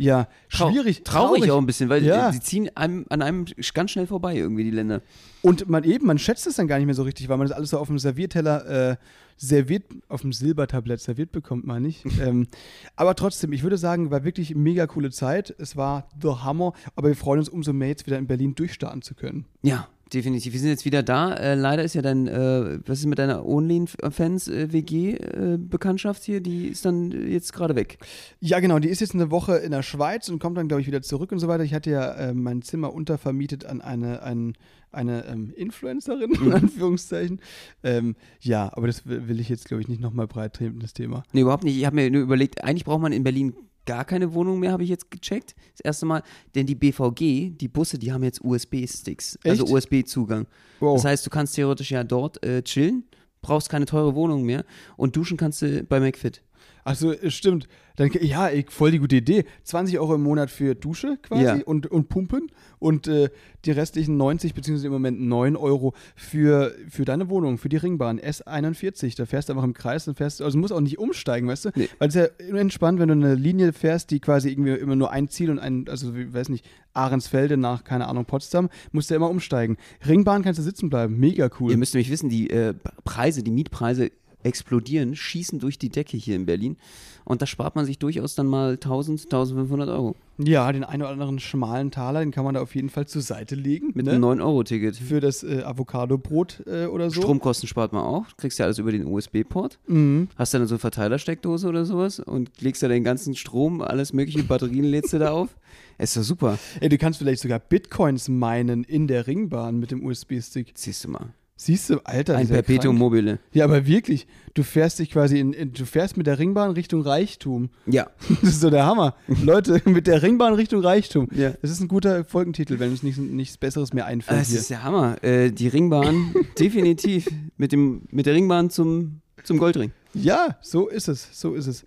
ja, 0.00 0.28
schwierig. 0.48 1.02
Traurig, 1.02 1.50
auch 1.50 1.58
ein 1.58 1.66
bisschen, 1.66 1.88
weil 1.88 2.04
Ja. 2.04 2.30
sie 2.32 2.40
ziehen 2.40 2.70
einem, 2.76 3.04
an 3.08 3.20
einem 3.20 3.46
ganz 3.74 3.90
schnell 3.90 4.06
vorbei, 4.06 4.36
irgendwie, 4.36 4.62
die 4.64 4.70
Länder. 4.70 5.02
Und 5.42 5.68
man 5.68 5.82
eben, 5.84 6.06
man 6.06 6.18
schätzt 6.18 6.46
es 6.46 6.54
dann 6.56 6.68
gar 6.68 6.76
nicht 6.78 6.86
mehr 6.86 6.94
so 6.94 7.02
richtig, 7.02 7.28
weil 7.28 7.36
man 7.36 7.48
das 7.48 7.56
alles 7.56 7.70
so 7.70 7.78
auf 7.78 7.88
dem 7.88 7.98
Servierteller 7.98 8.92
äh, 8.92 8.96
serviert, 9.36 9.84
auf 10.08 10.20
dem 10.22 10.32
Silbertablett 10.32 11.00
serviert 11.00 11.32
bekommt, 11.32 11.66
meine 11.66 11.88
ich. 11.88 12.04
ähm, 12.22 12.46
aber 12.94 13.16
trotzdem, 13.16 13.52
ich 13.52 13.64
würde 13.64 13.76
sagen, 13.76 14.10
war 14.12 14.22
wirklich 14.24 14.52
eine 14.52 14.60
mega 14.60 14.86
coole 14.86 15.10
Zeit. 15.10 15.52
Es 15.58 15.76
war 15.76 16.08
the 16.22 16.28
Hammer, 16.28 16.74
aber 16.94 17.08
wir 17.08 17.16
freuen 17.16 17.40
uns 17.40 17.48
umso 17.48 17.72
mehr, 17.72 17.88
jetzt 17.88 18.06
wieder 18.06 18.18
in 18.18 18.28
Berlin 18.28 18.54
durchstarten 18.54 19.02
zu 19.02 19.14
können. 19.16 19.46
Ja, 19.62 19.88
definitiv. 20.12 20.52
Wir 20.52 20.60
sind 20.60 20.70
jetzt 20.70 20.84
wieder 20.84 21.02
da. 21.02 21.34
Äh, 21.34 21.54
leider 21.54 21.82
ist 21.84 21.94
ja 21.94 22.02
dein, 22.02 22.26
äh, 22.26 22.80
was 22.86 22.98
ist 23.00 23.06
mit 23.06 23.18
deiner 23.18 23.46
OnlyFans-WG-Bekanntschaft 23.46 26.24
hier? 26.24 26.40
Die 26.40 26.68
ist 26.68 26.84
dann 26.84 27.12
äh, 27.12 27.26
jetzt 27.26 27.52
gerade 27.52 27.76
weg. 27.76 27.98
Ja, 28.40 28.60
genau, 28.60 28.78
die 28.78 28.88
ist 28.88 29.00
jetzt 29.00 29.14
eine 29.14 29.30
Woche 29.30 29.56
in 29.56 29.70
der 29.70 29.82
Schweiz 29.82 30.28
und 30.28 30.38
kommt 30.38 30.56
dann, 30.56 30.68
glaube 30.68 30.80
ich, 30.80 30.86
wieder 30.86 31.02
zurück 31.02 31.32
und 31.32 31.38
so 31.38 31.48
weiter. 31.48 31.64
Ich 31.64 31.74
hatte 31.74 31.90
ja 31.90 32.12
äh, 32.12 32.34
mein 32.34 32.62
Zimmer 32.62 32.92
untervermietet 32.92 33.66
an 33.66 33.80
eine, 33.80 34.22
ein, 34.22 34.54
eine 34.90 35.26
ähm, 35.26 35.52
Influencerin, 35.54 36.32
in 36.32 36.52
Anführungszeichen. 36.52 37.40
Ähm, 37.82 38.16
ja, 38.40 38.70
aber 38.72 38.86
das 38.86 39.06
will 39.06 39.28
will 39.28 39.40
ich 39.40 39.48
jetzt, 39.48 39.66
glaube 39.66 39.82
ich, 39.82 39.88
nicht 39.88 40.00
nochmal 40.00 40.26
breit 40.26 40.54
treten, 40.54 40.80
das 40.80 40.92
Thema. 40.92 41.22
Nee, 41.32 41.42
überhaupt 41.42 41.64
nicht. 41.64 41.76
Ich 41.76 41.84
habe 41.84 41.96
mir 41.96 42.10
nur 42.10 42.22
überlegt, 42.22 42.64
eigentlich 42.64 42.84
braucht 42.84 43.02
man 43.02 43.12
in 43.12 43.22
Berlin 43.22 43.54
gar 43.88 44.04
keine 44.04 44.34
Wohnung 44.34 44.60
mehr, 44.60 44.70
habe 44.70 44.84
ich 44.84 44.90
jetzt 44.90 45.10
gecheckt. 45.10 45.56
Das 45.72 45.80
erste 45.80 46.04
Mal. 46.04 46.22
Denn 46.54 46.66
die 46.66 46.74
BVG, 46.74 47.56
die 47.56 47.68
Busse, 47.68 47.98
die 47.98 48.12
haben 48.12 48.22
jetzt 48.22 48.44
USB-Sticks. 48.44 49.38
Also? 49.42 49.64
USB-Zugang. 49.64 50.46
Wow. 50.78 50.96
Das 50.96 51.06
heißt, 51.06 51.26
du 51.26 51.30
kannst 51.30 51.54
theoretisch 51.54 51.90
ja 51.90 52.04
dort 52.04 52.44
äh, 52.44 52.62
chillen, 52.62 53.04
brauchst 53.40 53.70
keine 53.70 53.86
teure 53.86 54.14
Wohnung 54.14 54.42
mehr 54.42 54.64
und 54.98 55.16
duschen 55.16 55.38
kannst 55.38 55.62
du 55.62 55.82
bei 55.84 56.00
McFit. 56.00 56.42
Achso, 56.88 57.12
stimmt. 57.28 57.68
Dann, 57.96 58.10
ja, 58.20 58.46
ey, 58.46 58.64
voll 58.68 58.92
die 58.92 58.98
gute 59.00 59.16
Idee. 59.16 59.44
20 59.64 59.98
Euro 59.98 60.14
im 60.14 60.22
Monat 60.22 60.50
für 60.50 60.76
Dusche 60.76 61.18
quasi 61.20 61.42
Ja. 61.42 61.58
und, 61.64 61.88
und 61.88 62.08
Pumpen 62.08 62.46
und 62.78 63.08
äh, 63.08 63.28
die 63.64 63.72
restlichen 63.72 64.16
90 64.16 64.54
beziehungsweise 64.54 64.86
im 64.86 64.92
Moment 64.92 65.20
9 65.20 65.56
Euro 65.56 65.94
für, 66.14 66.74
für 66.88 67.04
deine 67.04 67.28
Wohnung, 67.28 67.58
für 67.58 67.68
die 67.68 67.76
Ringbahn 67.76 68.20
S41. 68.20 69.16
Da 69.16 69.26
fährst 69.26 69.48
du 69.48 69.52
einfach 69.52 69.64
im 69.64 69.74
Kreis 69.74 70.06
und 70.06 70.16
fährst, 70.16 70.40
also 70.40 70.56
musst 70.58 70.72
auch 70.72 70.80
nicht 70.80 70.98
umsteigen, 70.98 71.48
weißt 71.48 71.66
du? 71.66 71.70
Nee. 71.74 71.88
Weil 71.98 72.08
es 72.08 72.14
ist 72.14 72.30
ja 72.48 72.56
entspannt, 72.56 73.00
wenn 73.00 73.08
du 73.08 73.14
eine 73.14 73.34
Linie 73.34 73.72
fährst, 73.72 74.12
die 74.12 74.20
quasi 74.20 74.50
irgendwie 74.50 74.74
immer 74.74 74.94
nur 74.96 75.10
ein 75.10 75.28
Ziel 75.28 75.50
und 75.50 75.58
ein, 75.58 75.86
also 75.88 76.14
ich 76.14 76.32
weiß 76.32 76.50
nicht, 76.50 76.64
Ahrensfelde 76.94 77.56
nach, 77.56 77.82
keine 77.82 78.06
Ahnung, 78.06 78.24
Potsdam, 78.26 78.68
musst 78.92 79.10
du 79.10 79.14
immer 79.16 79.28
umsteigen. 79.28 79.76
Ringbahn 80.06 80.42
kannst 80.42 80.58
du 80.58 80.62
sitzen 80.62 80.88
bleiben, 80.88 81.18
mega 81.18 81.50
cool. 81.58 81.72
Ihr 81.72 81.76
müsst 81.76 81.94
nämlich 81.94 82.10
wissen, 82.10 82.28
die 82.28 82.48
äh, 82.50 82.74
Preise, 83.04 83.42
die 83.42 83.50
Mietpreise 83.50 84.10
explodieren, 84.48 85.14
schießen 85.14 85.58
durch 85.58 85.78
die 85.78 85.90
Decke 85.90 86.16
hier 86.16 86.34
in 86.34 86.46
Berlin. 86.46 86.76
Und 87.24 87.42
da 87.42 87.46
spart 87.46 87.76
man 87.76 87.84
sich 87.84 87.98
durchaus 87.98 88.34
dann 88.34 88.46
mal 88.46 88.72
1000, 88.72 89.24
1500 89.24 89.90
Euro. 89.90 90.16
Ja, 90.38 90.72
den 90.72 90.82
einen 90.82 91.02
oder 91.02 91.10
anderen 91.10 91.38
schmalen 91.38 91.90
Taler, 91.90 92.20
den 92.20 92.30
kann 92.30 92.44
man 92.44 92.54
da 92.54 92.62
auf 92.62 92.74
jeden 92.74 92.88
Fall 92.88 93.06
zur 93.06 93.20
Seite 93.20 93.54
legen. 93.54 93.90
Mit 93.94 94.06
ne? 94.06 94.12
einem 94.12 94.24
9-Euro-Ticket. 94.24 94.96
für 94.96 95.20
das 95.20 95.42
äh, 95.42 95.62
Avocado-Brot 95.62 96.62
äh, 96.66 96.86
oder 96.86 97.10
so. 97.10 97.20
Stromkosten 97.20 97.68
spart 97.68 97.92
man 97.92 98.02
auch. 98.02 98.24
Kriegst 98.38 98.58
ja 98.58 98.64
alles 98.64 98.78
über 98.78 98.92
den 98.92 99.06
USB-Port. 99.06 99.78
Mhm. 99.88 100.28
Hast 100.36 100.54
dann 100.54 100.66
so 100.66 100.76
eine 100.76 100.78
Verteilersteckdose 100.78 101.68
oder 101.68 101.84
sowas 101.84 102.18
und 102.18 102.50
legst 102.60 102.82
da 102.82 102.88
den 102.88 103.04
ganzen 103.04 103.34
Strom, 103.34 103.82
alles 103.82 104.12
mögliche, 104.14 104.42
Batterien 104.44 104.84
lädst 104.84 105.12
du 105.12 105.18
da 105.18 105.32
auf. 105.32 105.54
Ist 105.98 106.16
doch 106.16 106.22
super. 106.22 106.58
Ey, 106.80 106.88
du 106.88 106.96
kannst 106.96 107.18
vielleicht 107.18 107.42
sogar 107.42 107.58
Bitcoins 107.58 108.28
meinen 108.28 108.84
in 108.84 109.06
der 109.06 109.26
Ringbahn 109.26 109.78
mit 109.78 109.90
dem 109.90 110.02
USB-Stick. 110.04 110.72
Siehst 110.74 111.04
du 111.04 111.10
mal. 111.10 111.34
Siehst 111.60 111.90
du, 111.90 111.98
Alter, 112.04 112.36
Ein 112.36 112.46
Perpetuum 112.46 112.96
krank. 112.96 112.98
mobile. 113.00 113.38
Ja, 113.52 113.64
aber 113.64 113.84
wirklich, 113.84 114.28
du 114.54 114.62
fährst 114.62 115.00
dich 115.00 115.10
quasi 115.10 115.40
in, 115.40 115.52
in, 115.52 115.72
du 115.72 115.84
fährst 115.86 116.16
mit 116.16 116.28
der 116.28 116.38
Ringbahn 116.38 116.70
Richtung 116.70 117.02
Reichtum. 117.02 117.70
Ja. 117.84 118.06
Das 118.42 118.50
ist 118.50 118.60
so 118.60 118.70
der 118.70 118.86
Hammer. 118.86 119.16
Leute, 119.42 119.82
mit 119.90 120.06
der 120.06 120.22
Ringbahn 120.22 120.54
Richtung 120.54 120.82
Reichtum. 120.82 121.26
Ja. 121.34 121.50
Das 121.60 121.72
ist 121.72 121.80
ein 121.80 121.88
guter 121.88 122.24
Folgentitel, 122.24 122.78
wenn 122.78 122.90
uns 122.92 123.02
nichts, 123.02 123.18
nichts 123.18 123.58
Besseres 123.58 123.92
mehr 123.92 124.06
einfällt 124.06 124.40
Das 124.40 124.50
hier. 124.50 124.60
ist 124.60 124.70
der 124.70 124.84
Hammer. 124.84 125.22
Äh, 125.24 125.50
die 125.50 125.66
Ringbahn, 125.66 126.32
definitiv. 126.60 127.26
Mit, 127.56 127.72
dem, 127.72 128.02
mit 128.12 128.26
der 128.26 128.34
Ringbahn 128.34 128.70
zum, 128.70 129.20
zum 129.42 129.58
Goldring. 129.58 129.90
Ja, 130.14 130.58
so 130.62 130.86
ist 130.88 131.08
es, 131.08 131.28
so 131.32 131.54
ist 131.54 131.66
es. 131.66 131.84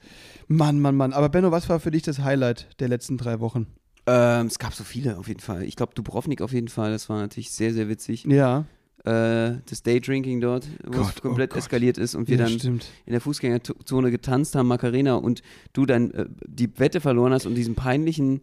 Mann, 0.49 0.81
Mann, 0.81 0.97
Mann. 0.97 1.13
Aber 1.13 1.29
Benno, 1.29 1.51
was 1.51 1.69
war 1.69 1.79
für 1.79 1.91
dich 1.91 2.03
das 2.03 2.19
Highlight 2.19 2.67
der 2.81 2.89
letzten 2.89 3.17
drei 3.17 3.39
Wochen? 3.39 3.67
Ähm, 4.05 4.47
es 4.47 4.59
gab 4.59 4.73
so 4.73 4.83
viele 4.83 5.17
auf 5.17 5.29
jeden 5.29 5.39
Fall. 5.39 5.63
Ich 5.63 5.77
glaube, 5.77 5.93
Dubrovnik 5.95 6.41
auf 6.41 6.51
jeden 6.51 6.67
Fall. 6.67 6.91
Das 6.91 7.07
war 7.07 7.19
natürlich 7.21 7.51
sehr, 7.51 7.73
sehr 7.73 7.87
witzig. 7.87 8.25
Ja, 8.25 8.65
das 9.03 9.81
Daydrinking 9.83 10.41
dort, 10.41 10.67
wo 10.85 10.91
Gott, 10.99 11.13
es 11.15 11.21
komplett 11.21 11.53
oh 11.53 11.57
eskaliert 11.57 11.97
ist 11.97 12.13
und 12.15 12.27
wir 12.27 12.37
ja 12.37 12.43
dann 12.45 12.59
stimmt. 12.59 12.85
in 13.05 13.11
der 13.13 13.21
Fußgängerzone 13.21 14.11
getanzt 14.11 14.55
haben, 14.55 14.67
Macarena, 14.67 15.15
und 15.15 15.41
du 15.73 15.85
dann 15.85 16.11
äh, 16.11 16.25
die 16.45 16.69
Wette 16.77 17.01
verloren 17.01 17.33
hast 17.33 17.45
und 17.45 17.55
diesen 17.55 17.75
peinlichen 17.75 18.39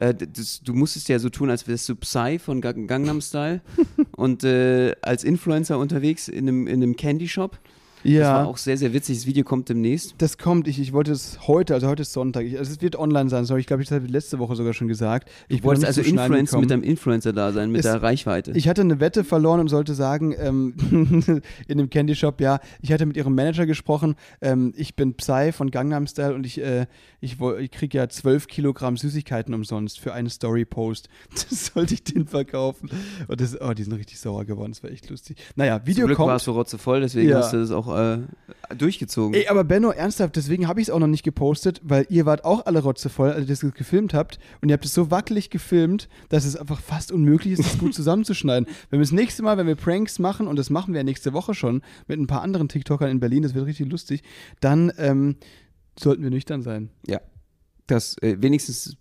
Äh, 0.00 0.14
das, 0.14 0.62
du 0.62 0.72
musstest 0.72 1.08
ja 1.10 1.18
so 1.18 1.28
tun, 1.28 1.50
als 1.50 1.68
wärst 1.68 1.86
du 1.88 1.94
Psy 1.94 2.38
von 2.38 2.60
Ga- 2.62 2.72
Gangnam 2.72 3.20
Style 3.20 3.60
und 4.16 4.44
äh, 4.44 4.94
als 5.02 5.24
Influencer 5.24 5.78
unterwegs 5.78 6.26
in 6.28 6.48
einem, 6.48 6.66
in 6.66 6.82
einem 6.82 6.96
Candy 6.96 7.28
Shop. 7.28 7.58
Das 8.02 8.12
Ja. 8.12 8.34
war 8.34 8.46
auch 8.48 8.56
sehr, 8.56 8.76
sehr 8.76 8.92
witzig. 8.92 9.18
Das 9.18 9.26
Video 9.26 9.44
kommt 9.44 9.68
demnächst. 9.68 10.14
Das 10.18 10.38
kommt, 10.38 10.66
ich, 10.68 10.78
ich 10.80 10.92
wollte 10.92 11.12
es 11.12 11.38
heute, 11.46 11.74
also 11.74 11.86
heute 11.88 12.02
ist 12.02 12.12
Sonntag, 12.12 12.44
ich, 12.46 12.58
also 12.58 12.72
es 12.72 12.80
wird 12.80 12.96
online 12.96 13.28
sein, 13.30 13.44
sorry, 13.44 13.60
ich 13.60 13.66
glaube, 13.66 13.82
ich 13.82 13.90
habe 13.90 14.06
letzte 14.06 14.38
Woche 14.38 14.56
sogar 14.56 14.72
schon 14.72 14.88
gesagt. 14.88 15.28
Ich 15.48 15.62
noch 15.62 15.70
also 15.72 16.02
zum 16.02 16.16
Influencer 16.18 16.58
mit 16.58 16.70
deinem 16.70 16.82
Influencer 16.82 17.32
da 17.32 17.52
sein, 17.52 17.70
mit 17.70 17.80
Es- 17.80 17.86
der 17.90 18.02
Reichweite. 18.02 18.52
Ich 18.52 18.68
hatte 18.68 18.80
eine 18.80 19.00
Wette 19.00 19.24
verloren 19.24 19.60
und 19.60 19.68
sollte 19.68 19.94
sagen, 19.94 20.34
ähm, 20.38 20.74
in 21.68 21.78
dem 21.78 21.90
Candy 21.90 22.14
Shop, 22.14 22.40
ja, 22.40 22.60
ich 22.80 22.92
hatte 22.92 23.06
mit 23.06 23.16
ihrem 23.16 23.34
Manager 23.34 23.66
gesprochen, 23.66 24.14
ähm, 24.40 24.72
ich 24.76 24.96
bin 24.96 25.14
Psy 25.14 25.52
von 25.52 25.70
Gangnam 25.70 26.06
Style 26.06 26.34
und 26.34 26.46
ich, 26.46 26.60
äh, 26.60 26.86
ich, 27.20 27.36
ich 27.40 27.70
kriege 27.70 27.98
ja 27.98 28.08
12 28.08 28.46
Kilogramm 28.46 28.96
Süßigkeiten 28.96 29.52
umsonst 29.54 30.00
für 30.00 30.12
einen 30.14 30.30
Story-Post. 30.30 31.08
Das 31.50 31.66
sollte 31.74 31.94
ich 31.94 32.04
den 32.04 32.26
verkaufen. 32.26 32.90
Und 33.28 33.40
das, 33.40 33.60
oh, 33.60 33.72
die 33.72 33.82
sind 33.82 33.92
richtig 33.94 34.18
sauer 34.20 34.44
geworden, 34.44 34.72
das 34.72 34.82
war 34.82 34.90
echt 34.90 35.08
lustig. 35.10 35.36
Naja, 35.56 35.78
Zum 35.78 35.86
Video 35.86 36.06
Glück 36.06 36.16
kommt. 36.16 36.28
warst 36.28 36.46
du 36.46 36.52
rotzevoll, 36.52 37.00
deswegen 37.00 37.28
Ja. 37.30 37.38
hast 37.38 37.52
du 37.52 37.58
das 37.58 37.70
auch 37.70 37.88
äh, 37.94 38.18
durchgezogen. 38.76 39.34
Ey, 39.34 39.48
aber 39.48 39.64
Benno, 39.64 39.90
ernsthaft, 39.90 40.36
deswegen 40.36 40.68
habe 40.68 40.80
ich 40.80 40.88
es 40.88 40.90
auch 40.90 40.98
noch 40.98 41.06
nicht 41.06 41.22
gepostet, 41.22 41.80
weil 41.82 42.06
ihr 42.08 42.26
wart 42.26 42.44
auch 42.44 42.66
alle 42.66 42.80
rotzevoll, 42.82 43.30
als 43.30 43.42
ihr 43.42 43.46
das 43.46 43.74
gefilmt 43.74 44.14
habt. 44.14 44.38
Und 44.60 44.68
ihr 44.68 44.74
habt 44.74 44.84
es 44.84 44.94
so 44.94 45.10
wackelig 45.10 45.50
gefilmt, 45.50 46.08
dass 46.28 46.44
es 46.44 46.56
einfach 46.56 46.80
fast 46.80 47.12
unmöglich 47.12 47.54
ist, 47.54 47.64
das 47.64 47.78
gut 47.78 47.94
zusammenzuschneiden. 48.00 48.68
Wenn 48.90 49.00
wir 49.00 49.04
das 49.04 49.12
nächste 49.12 49.42
Mal, 49.42 49.56
wenn 49.56 49.66
wir 49.66 49.76
Pranks 49.76 50.18
machen, 50.18 50.46
und 50.46 50.56
das 50.56 50.70
machen 50.70 50.94
wir 50.94 51.00
ja 51.00 51.04
nächste 51.04 51.32
Woche 51.32 51.54
schon 51.54 51.82
mit 52.06 52.18
ein 52.18 52.26
paar 52.26 52.42
anderen 52.42 52.68
TikTokern 52.68 53.10
in 53.10 53.20
Berlin, 53.20 53.42
das 53.42 53.54
wird 53.54 53.66
richtig 53.66 53.90
lustig, 53.90 54.22
dann 54.60 54.92
ähm, 54.98 55.36
sollten 55.98 56.22
wir 56.22 56.30
nüchtern 56.30 56.62
sein. 56.62 56.90
ja. 57.06 57.20
Das 57.86 58.16
äh, 58.22 58.36
wenigstens 58.40 58.96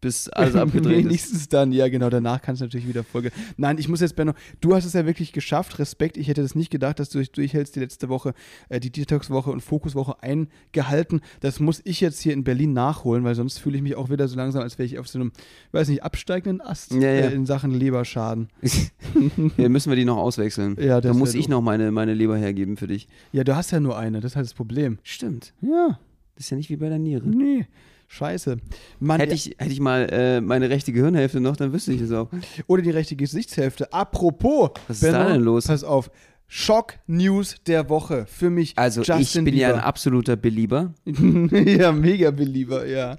bis 0.00 0.28
alles 0.28 0.54
abgedreht 0.56 0.98
ist. 0.98 1.04
Wenigstens 1.04 1.48
dann, 1.48 1.72
ja 1.72 1.88
genau, 1.88 2.10
danach 2.10 2.40
kannst 2.42 2.60
du 2.60 2.64
natürlich 2.66 2.88
wieder 2.88 3.04
Folge. 3.04 3.30
Nein, 3.56 3.78
ich 3.78 3.88
muss 3.88 4.00
jetzt, 4.00 4.16
Benno, 4.16 4.32
du 4.60 4.74
hast 4.74 4.84
es 4.84 4.92
ja 4.92 5.06
wirklich 5.06 5.32
geschafft, 5.32 5.78
Respekt, 5.78 6.16
ich 6.16 6.28
hätte 6.28 6.42
das 6.42 6.54
nicht 6.54 6.70
gedacht, 6.70 6.98
dass 6.98 7.10
du 7.10 7.18
dich 7.18 7.32
durchhältst 7.32 7.76
die 7.76 7.80
letzte 7.80 8.08
Woche, 8.08 8.34
äh, 8.68 8.80
die 8.80 8.90
Detox-Woche 8.90 9.50
und 9.50 9.60
Fokus-Woche 9.60 10.16
eingehalten. 10.22 11.20
Das 11.40 11.60
muss 11.60 11.80
ich 11.84 12.00
jetzt 12.00 12.20
hier 12.20 12.32
in 12.32 12.44
Berlin 12.44 12.72
nachholen, 12.72 13.24
weil 13.24 13.34
sonst 13.34 13.58
fühle 13.58 13.76
ich 13.76 13.82
mich 13.82 13.96
auch 13.96 14.10
wieder 14.10 14.28
so 14.28 14.36
langsam, 14.36 14.62
als 14.62 14.78
wäre 14.78 14.86
ich 14.86 14.98
auf 14.98 15.08
so 15.08 15.18
einem, 15.18 15.32
weiß 15.72 15.88
nicht, 15.88 16.02
absteigenden 16.02 16.60
Ast 16.60 16.92
Ja, 16.92 17.00
ja. 17.00 17.26
Äh, 17.28 17.34
in 17.34 17.46
Sachen 17.46 17.70
Leberschaden. 17.72 18.48
ja, 19.56 19.68
müssen 19.68 19.90
wir 19.90 19.96
die 19.96 20.04
noch 20.04 20.16
auswechseln. 20.18 20.76
Ja, 20.80 21.00
da 21.00 21.12
muss 21.12 21.34
ich 21.34 21.48
noch 21.48 21.60
meine, 21.62 21.90
meine 21.90 22.14
Leber 22.14 22.36
hergeben 22.36 22.76
für 22.76 22.86
dich. 22.86 23.08
Ja, 23.32 23.44
du 23.44 23.54
hast 23.56 23.70
ja 23.70 23.80
nur 23.80 23.98
eine, 23.98 24.20
das 24.20 24.32
ist 24.32 24.36
halt 24.36 24.46
das 24.46 24.54
Problem. 24.54 24.98
Stimmt. 25.02 25.52
Ja, 25.60 25.98
Das 26.36 26.44
ist 26.46 26.50
ja 26.50 26.56
nicht 26.56 26.70
wie 26.70 26.76
bei 26.76 26.88
der 26.88 26.98
Niere. 26.98 27.26
nee, 27.28 27.66
scheiße. 28.08 28.56
Mann, 29.00 29.20
Hätte 29.20 29.34
ich, 29.34 29.54
hätte 29.58 29.70
ich 29.72 29.80
mal 29.80 30.08
äh, 30.10 30.40
meine 30.40 30.68
rechte 30.70 30.92
Gehirnhälfte 30.92 31.40
noch, 31.40 31.56
dann 31.56 31.72
wüsste 31.72 31.92
ich 31.92 32.00
das 32.00 32.10
auch. 32.12 32.28
Oder 32.66 32.82
die 32.82 32.90
rechte 32.90 33.14
Gesichtshälfte. 33.16 33.92
Apropos, 33.92 34.70
Was 34.88 35.02
ist 35.02 35.12
da 35.12 35.28
denn 35.28 35.42
los? 35.42 35.66
Pass 35.66 35.84
auf. 35.84 36.10
Schock-News 36.50 37.56
der 37.66 37.90
Woche. 37.90 38.24
Für 38.26 38.48
mich 38.48 38.72
Also 38.76 39.02
Justin 39.02 39.20
ich 39.20 39.32
bin 39.34 39.44
Bieber. 39.44 39.56
ja 39.56 39.74
ein 39.74 39.80
absoluter 39.80 40.34
Belieber. 40.36 40.94
ja, 41.04 41.92
mega 41.92 42.30
Belieber, 42.30 42.86
ja. 42.86 43.18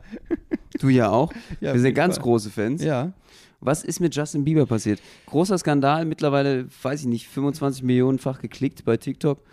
Du 0.79 0.89
ja 0.89 1.10
auch. 1.10 1.31
Ja, 1.62 1.74
wir 1.74 1.79
sind 1.79 1.93
ganz 1.93 2.15
Fall. 2.15 2.24
große 2.24 2.50
Fans. 2.50 2.84
Ja. 2.84 3.13
Was 3.62 3.84
ist 3.84 4.00
mit 4.00 4.15
Justin 4.15 4.46
Bieber 4.46 4.65
passiert? 4.65 5.00
Großer 5.27 5.58
Skandal, 5.60 6.05
mittlerweile, 6.05 6.65
weiß 6.81 7.01
ich 7.01 7.08
nicht, 7.08 7.27
25 7.27 7.84
Millionenfach 7.84 8.39
geklickt 8.41 8.84
bei 8.86 8.98
TikTok. 8.98 9.43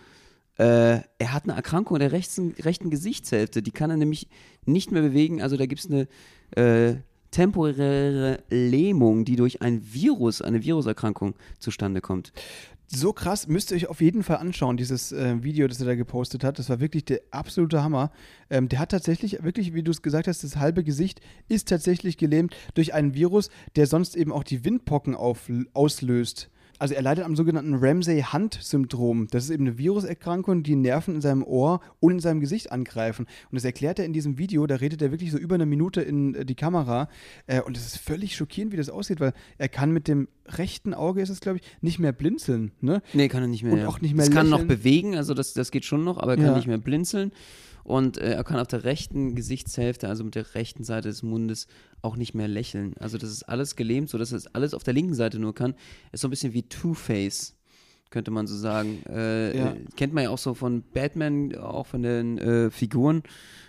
Äh, 0.59 1.01
er 1.19 1.33
hat 1.33 1.45
eine 1.45 1.55
Erkrankung 1.55 1.99
der 1.99 2.13
rechten, 2.13 2.55
rechten 2.61 2.91
Gesichtshälfte. 2.91 3.63
Die 3.63 3.73
kann 3.73 3.91
er 3.91 3.97
nämlich 3.97 4.29
nicht 4.65 4.91
mehr 4.91 5.03
bewegen. 5.03 5.43
Also 5.43 5.57
da 5.57 5.67
gibt 5.67 5.81
es 5.81 5.91
eine 5.91 6.09
äh, 6.53 6.97
temporäre 7.31 8.43
Lähmung, 8.49 9.25
die 9.25 9.37
durch 9.37 9.61
ein 9.61 9.83
Virus, 9.93 10.41
eine 10.41 10.65
Viruserkrankung 10.65 11.35
zustande 11.59 12.01
kommt. 12.01 12.33
So 12.89 13.13
krass, 13.13 13.49
müsst 13.49 13.73
ihr 13.73 13.77
euch 13.77 13.89
auf 13.89 14.01
jeden 14.01 14.23
Fall 14.23 14.37
anschauen, 14.37 14.77
dieses 14.77 15.11
äh, 15.11 15.43
Video, 15.43 15.67
das 15.67 15.81
er 15.81 15.87
da 15.87 15.97
gepostet 15.97 16.45
hat. 16.45 16.61
Das 16.61 16.71
war 16.71 16.79
wirklich 16.79 17.05
der 17.05 17.21
absolute 17.33 17.83
Hammer. 17.83 18.13
Ähm, 18.49 18.69
der 18.69 18.79
hat 18.79 18.93
tatsächlich, 18.93 19.43
wirklich, 19.43 19.75
wie 19.75 19.83
du 19.83 19.91
es 19.91 20.03
gesagt 20.03 20.29
hast, 20.29 20.45
das 20.45 20.57
halbe 20.57 20.85
Gesicht 20.85 21.21
ist 21.49 21.69
tatsächlich 21.69 22.17
gelähmt 22.17 22.55
durch 22.75 22.95
einen 22.95 23.15
Virus, 23.15 23.51
der 23.75 23.89
sonst 23.89 24.17
eben 24.17 24.31
auch 24.31 24.45
die 24.45 24.65
Windpocken 24.65 25.17
auf, 25.17 25.51
auslöst. 25.75 26.49
Also 26.79 26.95
er 26.95 27.03
leidet 27.03 27.25
am 27.25 27.37
sogenannten 27.37 27.75
Ramsay-Hunt-Syndrom. 27.75 29.29
Das 29.31 29.45
ist 29.45 29.51
eben 29.51 29.67
eine 29.67 29.79
Viruserkrankung, 29.79 30.63
die 30.63 30.77
Nerven 30.77 31.17
in 31.17 31.21
seinem 31.21 31.43
Ohr 31.43 31.81
und 32.01 32.13
in 32.13 32.21
seinem 32.21 32.41
Gesicht 32.41 32.73
angreifen. 32.73 33.27
Und 33.51 33.55
das 33.57 33.65
erklärt 33.65 33.99
er 33.99 34.05
in 34.05 34.13
diesem 34.13 34.39
Video, 34.39 34.67
da 34.67 34.77
redet 34.77 35.01
er 35.03 35.11
wirklich 35.11 35.33
so 35.33 35.39
über 35.39 35.55
eine 35.55 35.67
Minute 35.67 36.03
in 36.03 36.35
äh, 36.35 36.45
die 36.45 36.55
Kamera. 36.55 37.09
Äh, 37.47 37.63
und 37.63 37.77
es 37.77 37.87
ist 37.87 37.99
völlig 37.99 38.37
schockierend, 38.37 38.73
wie 38.73 38.77
das 38.77 38.91
aussieht, 38.91 39.21
weil 39.21 39.33
er 39.59 39.69
kann 39.69 39.93
mit 39.93 40.09
dem 40.09 40.29
rechten 40.47 40.95
Auge, 40.95 41.23
ist 41.23 41.31
es 41.31 41.41
glaube 41.41 41.59
ich, 41.59 41.65
nicht 41.81 41.99
mehr 41.99 42.13
blinzeln. 42.13 42.73
Ne? 42.81 43.03
Nee, 43.13 43.29
kann 43.29 43.43
er 43.43 43.49
nicht 43.49 43.63
mehr. 43.63 43.73
Und 43.73 43.79
ja. 43.81 43.89
auch 43.89 44.01
nicht 44.01 44.15
mehr 44.15 44.27
Das 44.27 44.35
kann 44.35 44.49
noch 44.49 44.65
bewegen, 44.65 45.17
also 45.17 45.35
das, 45.35 45.55
das 45.55 45.71
geht 45.71 45.85
schon 45.85 46.05
noch, 46.05 46.19
aber 46.19 46.33
er 46.33 46.37
kann 46.37 46.47
Ja. 46.47 46.57
nicht 46.57 46.69
mehr 46.69 46.79
blinzeln. 46.79 47.33
Und 47.87 48.19
äh, 48.19 48.33
er 48.33 48.43
kann 48.43 48.59
auf 48.59 48.67
der 48.67 48.83
rechten 48.83 49.37
Gesichtshälfte, 49.37 50.09
also 50.09 50.25
mit 50.25 50.35
der 50.35 50.57
rechten 50.57 50.83
Seite 50.83 51.09
des 51.09 51.23
Mundes, 51.23 51.69
auch 52.03 52.17
nicht 52.17 52.35
mehr 52.35 52.49
lächeln. 52.49 52.95
Also 52.99 53.17
das 53.17 53.31
ist 53.31 53.45
alles 53.45 53.77
gelähmt, 53.77 54.11
sodass 54.11 54.33
er 54.33 54.39
es 54.39 54.53
alles 54.57 54.75
auf 54.75 54.83
der 54.83 54.93
linken 54.93 55.15
Seite 55.15 55.39
nur 55.39 55.55
kann. 55.55 55.75
Ist 56.11 56.23
so 56.23 56.27
ein 56.27 56.31
bisschen 56.31 56.53
wie 56.53 56.65
Two-Face, 56.65 57.55
könnte 58.11 58.33
man 58.33 58.49
so 58.49 58.57
sagen. 58.57 59.05
Äh, 59.09 59.57
Ja. 59.57 59.77
kennt 59.97 60.13
man 60.13 60.25
ja 60.25 60.31
auch 60.31 60.39
so 60.39 60.55
von 60.55 60.83
Batman, 60.95 61.55
auch 61.55 61.87
von 61.87 62.03
den 62.03 62.39
äh, 62.39 62.71
Figuren, 62.73 63.23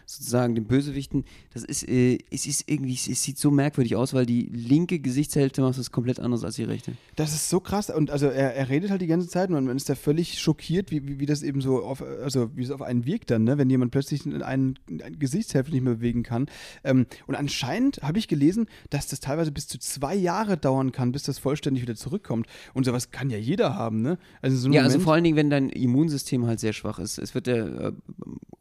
sozusagen 0.08 0.56
den 0.56 0.66
Bösewichten. 0.66 1.26
Das 1.54 1.64
ist, 1.64 1.88
äh, 1.88 2.18
es 2.32 2.48
ist 2.48 2.64
irgendwie, 2.68 2.94
es 2.94 3.22
sieht 3.22 3.38
so 3.38 3.52
merkwürdig 3.52 3.98
aus, 3.98 4.14
weil 4.14 4.26
die 4.26 4.44
linke 4.44 5.00
Gesichtshälfte 5.00 5.62
macht 5.62 5.78
das 5.78 5.92
komplett 5.92 6.20
anders 6.20 6.46
als 6.46 6.56
die 6.56 6.64
rechte. 6.64 6.94
Das 7.18 7.34
ist 7.34 7.50
so 7.50 7.60
krass. 7.60 7.90
Und 7.90 8.10
also 8.10 8.28
er, 8.28 8.56
er 8.56 8.70
redet 8.70 8.90
halt 8.90 9.02
die 9.02 9.08
ganze 9.08 9.28
Zeit 9.28 9.50
und 9.50 9.66
man 9.66 9.76
ist 9.76 9.90
da 9.90 9.96
völlig 9.96 10.40
schockiert, 10.40 10.92
wie, 10.92 11.06
wie, 11.08 11.20
wie 11.20 11.26
das 11.26 11.44
eben 11.44 11.60
so 11.60 11.84
auf, 11.84 12.02
also 12.02 12.50
wie 12.56 12.64
es 12.64 12.72
auf 12.72 12.82
einen 12.82 13.06
wirkt 13.06 13.30
dann, 13.32 13.44
ne? 13.44 13.58
wenn 13.58 13.70
jemand 13.70 13.92
plötzlich 13.92 14.26
einen, 14.26 14.42
einen 14.42 15.20
Gesichtshälfte 15.20 15.74
nicht 15.74 15.84
mehr 15.84 15.96
bewegen 15.96 16.24
kann. 16.24 16.48
Ähm, 16.86 17.06
und 17.28 17.36
anscheinend 17.36 17.98
habe 18.02 18.18
ich 18.18 18.30
gelesen, 18.30 18.68
dass 18.90 19.08
das 19.08 19.20
teilweise 19.20 19.52
bis 19.52 19.68
zu 19.68 19.78
zwei 19.78 20.16
Jahre 20.16 20.56
dauern 20.58 20.94
kann, 20.94 21.12
bis 21.12 21.24
das 21.24 21.38
vollständig 21.38 21.84
wieder 21.84 21.96
zurückkommt. 21.96 22.48
Und 22.74 22.86
sowas 22.86 23.12
kann 23.12 23.30
ja 23.30 23.38
jeder 23.38 23.76
haben, 23.76 24.02
ne? 24.02 24.18
Also 24.42 24.56
so 24.56 24.70
Ja, 24.70 24.84
also 24.84 24.94
Moment- 24.94 25.04
vor 25.04 25.14
allen 25.14 25.24
Dingen, 25.26 25.36
wenn 25.36 25.50
dein 25.50 25.70
Immunsystem 25.70 26.46
halt 26.46 26.62
sehr 26.62 26.72
schwach 26.72 26.98
ist. 27.00 27.18
Es 27.18 27.36
wird 27.36 27.48
ja, 27.48 27.56
äh, 27.90 27.92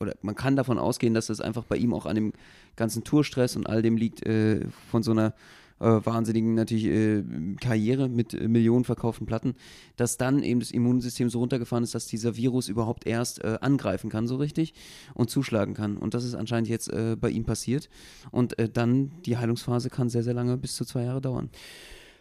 oder 0.00 0.14
man 0.22 0.34
kann 0.34 0.56
davon 0.56 0.78
ausgehen, 0.78 1.14
dass 1.14 1.26
das 1.28 1.35
einfach 1.40 1.64
bei 1.64 1.76
ihm 1.76 1.94
auch 1.94 2.06
an 2.06 2.14
dem 2.14 2.32
ganzen 2.76 3.04
Tourstress 3.04 3.56
und 3.56 3.66
all 3.66 3.82
dem 3.82 3.96
liegt, 3.96 4.24
äh, 4.26 4.60
von 4.90 5.02
so 5.02 5.12
einer 5.12 5.34
äh, 5.78 5.84
wahnsinnigen 5.84 6.54
natürlich 6.54 6.86
äh, 6.86 7.22
Karriere 7.60 8.08
mit 8.08 8.32
äh, 8.32 8.48
Millionen 8.48 8.84
verkauften 8.84 9.26
Platten, 9.26 9.54
dass 9.96 10.16
dann 10.16 10.42
eben 10.42 10.60
das 10.60 10.70
Immunsystem 10.70 11.28
so 11.28 11.38
runtergefahren 11.40 11.84
ist, 11.84 11.94
dass 11.94 12.06
dieser 12.06 12.36
Virus 12.36 12.68
überhaupt 12.68 13.06
erst 13.06 13.44
äh, 13.44 13.58
angreifen 13.60 14.10
kann, 14.10 14.26
so 14.26 14.36
richtig, 14.36 14.72
und 15.14 15.30
zuschlagen 15.30 15.74
kann. 15.74 15.96
Und 15.96 16.14
das 16.14 16.24
ist 16.24 16.34
anscheinend 16.34 16.68
jetzt 16.68 16.88
äh, 16.88 17.16
bei 17.20 17.30
ihm 17.30 17.44
passiert. 17.44 17.88
Und 18.30 18.58
äh, 18.58 18.68
dann 18.68 19.10
die 19.26 19.36
Heilungsphase 19.36 19.90
kann 19.90 20.08
sehr, 20.08 20.22
sehr 20.22 20.34
lange, 20.34 20.56
bis 20.56 20.76
zu 20.76 20.84
zwei 20.84 21.04
Jahre 21.04 21.20
dauern. 21.20 21.50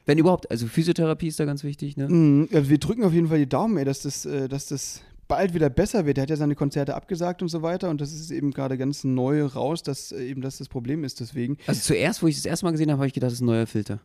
Wenn 0.05 0.17
überhaupt, 0.17 0.51
also 0.51 0.67
Physiotherapie 0.67 1.27
ist 1.27 1.39
da 1.39 1.45
ganz 1.45 1.63
wichtig, 1.63 1.97
ne? 1.97 2.07
Mhm, 2.07 2.49
also 2.53 2.69
wir 2.69 2.77
drücken 2.77 3.03
auf 3.05 3.13
jeden 3.13 3.27
Fall 3.27 3.39
die 3.39 3.49
Daumen, 3.49 3.77
ey, 3.77 3.85
dass 3.85 4.01
das, 4.01 4.27
dass 4.49 4.67
das 4.67 5.01
bald 5.27 5.53
wieder 5.53 5.69
besser 5.69 6.05
wird. 6.05 6.17
Er 6.17 6.23
hat 6.23 6.29
ja 6.29 6.35
seine 6.35 6.55
Konzerte 6.55 6.95
abgesagt 6.95 7.41
und 7.41 7.49
so 7.49 7.61
weiter 7.61 7.89
und 7.89 8.01
das 8.01 8.13
ist 8.13 8.31
eben 8.31 8.51
gerade 8.51 8.77
ganz 8.77 9.03
neu 9.03 9.43
raus, 9.45 9.83
dass 9.83 10.11
äh, 10.11 10.23
eben 10.25 10.41
das 10.41 10.57
das 10.57 10.69
Problem 10.69 11.03
ist 11.03 11.19
deswegen. 11.19 11.57
Also 11.67 11.81
zuerst, 11.81 12.21
wo 12.21 12.27
ich 12.27 12.35
das 12.35 12.45
erste 12.45 12.65
Mal 12.65 12.71
gesehen 12.71 12.91
habe, 12.91 12.99
habe 12.99 13.07
ich 13.07 13.13
gedacht, 13.13 13.31
das 13.31 13.35
ist 13.35 13.41
ein 13.41 13.47
neuer 13.47 13.67
Filter. 13.67 13.99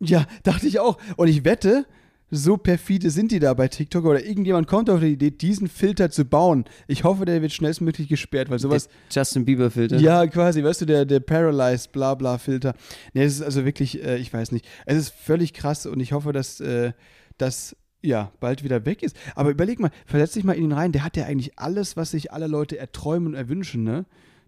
Ja, 0.00 0.26
dachte 0.42 0.66
ich 0.66 0.80
auch. 0.80 0.98
Und 1.16 1.28
ich 1.28 1.44
wette, 1.44 1.86
so 2.30 2.56
perfide 2.56 3.10
sind 3.10 3.32
die 3.32 3.38
da 3.38 3.54
bei 3.54 3.68
TikTok 3.68 4.04
oder 4.04 4.24
irgendjemand 4.24 4.66
kommt 4.66 4.90
auf 4.90 5.00
die 5.00 5.12
Idee, 5.12 5.30
diesen 5.30 5.68
Filter 5.68 6.10
zu 6.10 6.24
bauen. 6.24 6.64
Ich 6.88 7.04
hoffe, 7.04 7.24
der 7.24 7.42
wird 7.42 7.52
schnellstmöglich 7.52 8.08
gesperrt, 8.08 8.50
weil 8.50 8.58
sowas. 8.58 8.88
Der 9.14 9.22
Justin 9.22 9.44
Bieber 9.44 9.70
Filter. 9.70 9.98
Ja, 9.98 10.26
quasi, 10.26 10.64
weißt 10.64 10.82
du, 10.82 10.86
der, 10.86 11.04
der 11.04 11.20
Paralyzed 11.20 11.92
Blabla 11.92 12.38
Filter. 12.38 12.74
Nee, 13.12 13.24
es 13.24 13.36
ist 13.36 13.42
also 13.42 13.64
wirklich, 13.64 14.02
äh, 14.02 14.16
ich 14.16 14.32
weiß 14.32 14.52
nicht. 14.52 14.66
Es 14.86 14.96
ist 14.96 15.10
völlig 15.10 15.52
krass 15.52 15.86
und 15.86 16.00
ich 16.00 16.12
hoffe, 16.12 16.32
dass 16.32 16.60
äh, 16.60 16.92
das 17.38 17.76
ja 18.04 18.30
bald 18.40 18.62
wieder 18.64 18.84
weg 18.86 19.02
ist. 19.02 19.16
Aber 19.34 19.50
überleg 19.50 19.80
mal, 19.80 19.90
versetz 20.06 20.32
dich 20.32 20.44
mal 20.44 20.52
in 20.52 20.64
ihn 20.64 20.72
rein, 20.72 20.92
der 20.92 21.04
hat 21.04 21.16
ja 21.16 21.24
eigentlich 21.24 21.58
alles, 21.58 21.96
was 21.96 22.10
sich 22.10 22.32
alle 22.32 22.46
Leute 22.46 22.78
erträumen 22.78 23.28
und 23.28 23.34
erwünschen, 23.34 23.82
ne? 23.82 24.04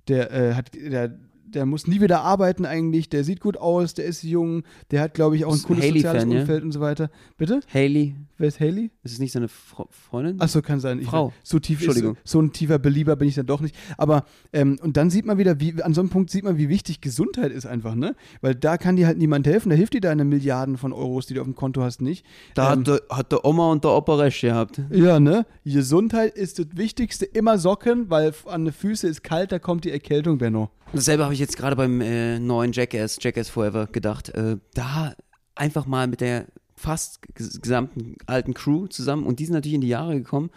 Der 0.08 0.30
äh, 0.30 0.54
hat, 0.54 0.75
der, 0.75 1.18
der 1.56 1.66
muss 1.66 1.86
nie 1.86 2.00
wieder 2.00 2.20
arbeiten 2.20 2.64
eigentlich, 2.64 3.08
der 3.08 3.25
sieht 3.25 3.40
gut 3.40 3.56
aus, 3.56 3.94
der 3.94 4.04
ist 4.04 4.22
jung, 4.22 4.62
der 4.90 5.00
hat, 5.00 5.14
glaube 5.14 5.36
ich, 5.36 5.44
auch 5.44 5.50
ein 5.52 5.56
Ist 5.56 5.64
cooles 5.66 5.82
Hailey-Fan, 5.82 6.12
soziales 6.20 6.34
ja? 6.34 6.40
Umfeld 6.40 6.62
und 6.62 6.72
so 6.72 6.80
weiter. 6.80 7.10
Bitte? 7.36 7.60
Haley, 7.72 8.14
Wer 8.38 8.48
ist 8.48 8.60
Haley? 8.60 8.90
ist 9.02 9.12
es 9.12 9.18
nicht 9.18 9.32
seine 9.32 9.48
Fre 9.48 9.86
Freundin? 9.90 10.38
Achso, 10.40 10.60
kann 10.60 10.78
sein. 10.78 10.98
Ich, 11.00 11.06
Frau. 11.06 11.32
So 11.42 11.58
tief 11.58 11.80
ist, 11.80 11.86
Entschuldigung. 11.86 12.16
so 12.22 12.40
ein 12.40 12.52
tiefer 12.52 12.78
Belieber 12.78 13.16
bin 13.16 13.26
ich 13.28 13.34
dann 13.34 13.46
doch 13.46 13.60
nicht. 13.62 13.75
Aber, 13.96 14.25
ähm, 14.52 14.78
und 14.82 14.96
dann 14.98 15.08
sieht 15.08 15.25
man 15.25 15.38
wieder, 15.38 15.58
wie, 15.58 15.82
an 15.82 15.94
so 15.94 16.02
einem 16.02 16.10
Punkt 16.10 16.30
sieht 16.30 16.44
man, 16.44 16.58
wie 16.58 16.68
wichtig 16.68 17.00
Gesundheit 17.00 17.50
ist 17.50 17.64
einfach, 17.66 17.94
ne? 17.94 18.14
Weil 18.42 18.54
da 18.54 18.76
kann 18.76 18.96
dir 18.96 19.06
halt 19.06 19.16
niemand 19.16 19.46
helfen, 19.46 19.70
da 19.70 19.76
hilft 19.76 19.94
dir 19.94 20.02
deine 20.02 20.25
Milliarden 20.26 20.76
von 20.76 20.92
Euros, 20.92 21.26
die 21.26 21.34
du 21.34 21.40
auf 21.40 21.46
dem 21.46 21.54
Konto 21.54 21.82
hast, 21.82 22.02
nicht. 22.02 22.26
da 22.54 22.75
Ähm, 22.75 22.80
hat, 22.80 22.86
der, 22.88 23.00
hat 23.08 23.32
der 23.32 23.44
Oma 23.46 23.72
und 23.72 23.82
der 23.84 23.92
Opa 23.92 24.16
recht 24.16 24.42
gehabt. 24.42 24.82
ja, 24.90 25.18
ne? 25.18 25.46
Gesundheit 25.64 26.34
ist 26.34 26.58
das 26.58 26.66
Wichtigste. 26.75 27.25
Immer 27.25 27.56
Socken, 27.58 28.10
weil 28.10 28.34
an 28.44 28.66
den 28.66 28.75
Füßen 28.75 29.08
ist 29.08 29.22
kalt, 29.25 29.50
da 29.52 29.58
kommt 29.58 29.84
die 29.84 29.90
Erkältung, 29.90 30.36
Benno. 30.36 30.70
Dasselbe 30.96 31.24
habe 31.24 31.34
ich 31.34 31.40
jetzt 31.40 31.56
gerade 31.56 31.76
beim 31.76 32.00
äh, 32.00 32.38
neuen 32.38 32.72
Jackass, 32.72 33.18
Jackass 33.20 33.48
Forever 33.48 33.86
gedacht. 33.86 34.30
Äh, 34.30 34.56
da 34.74 35.14
einfach 35.54 35.86
mal 35.86 36.06
mit 36.06 36.20
der 36.20 36.46
fast 36.74 37.20
ges- 37.36 37.60
gesamten 37.60 38.16
alten 38.26 38.52
Crew 38.52 38.86
zusammen 38.88 39.24
und 39.26 39.38
die 39.38 39.46
sind 39.46 39.54
natürlich 39.54 39.74
in 39.74 39.80
die 39.80 39.88
Jahre 39.88 40.14
gekommen. 40.16 40.50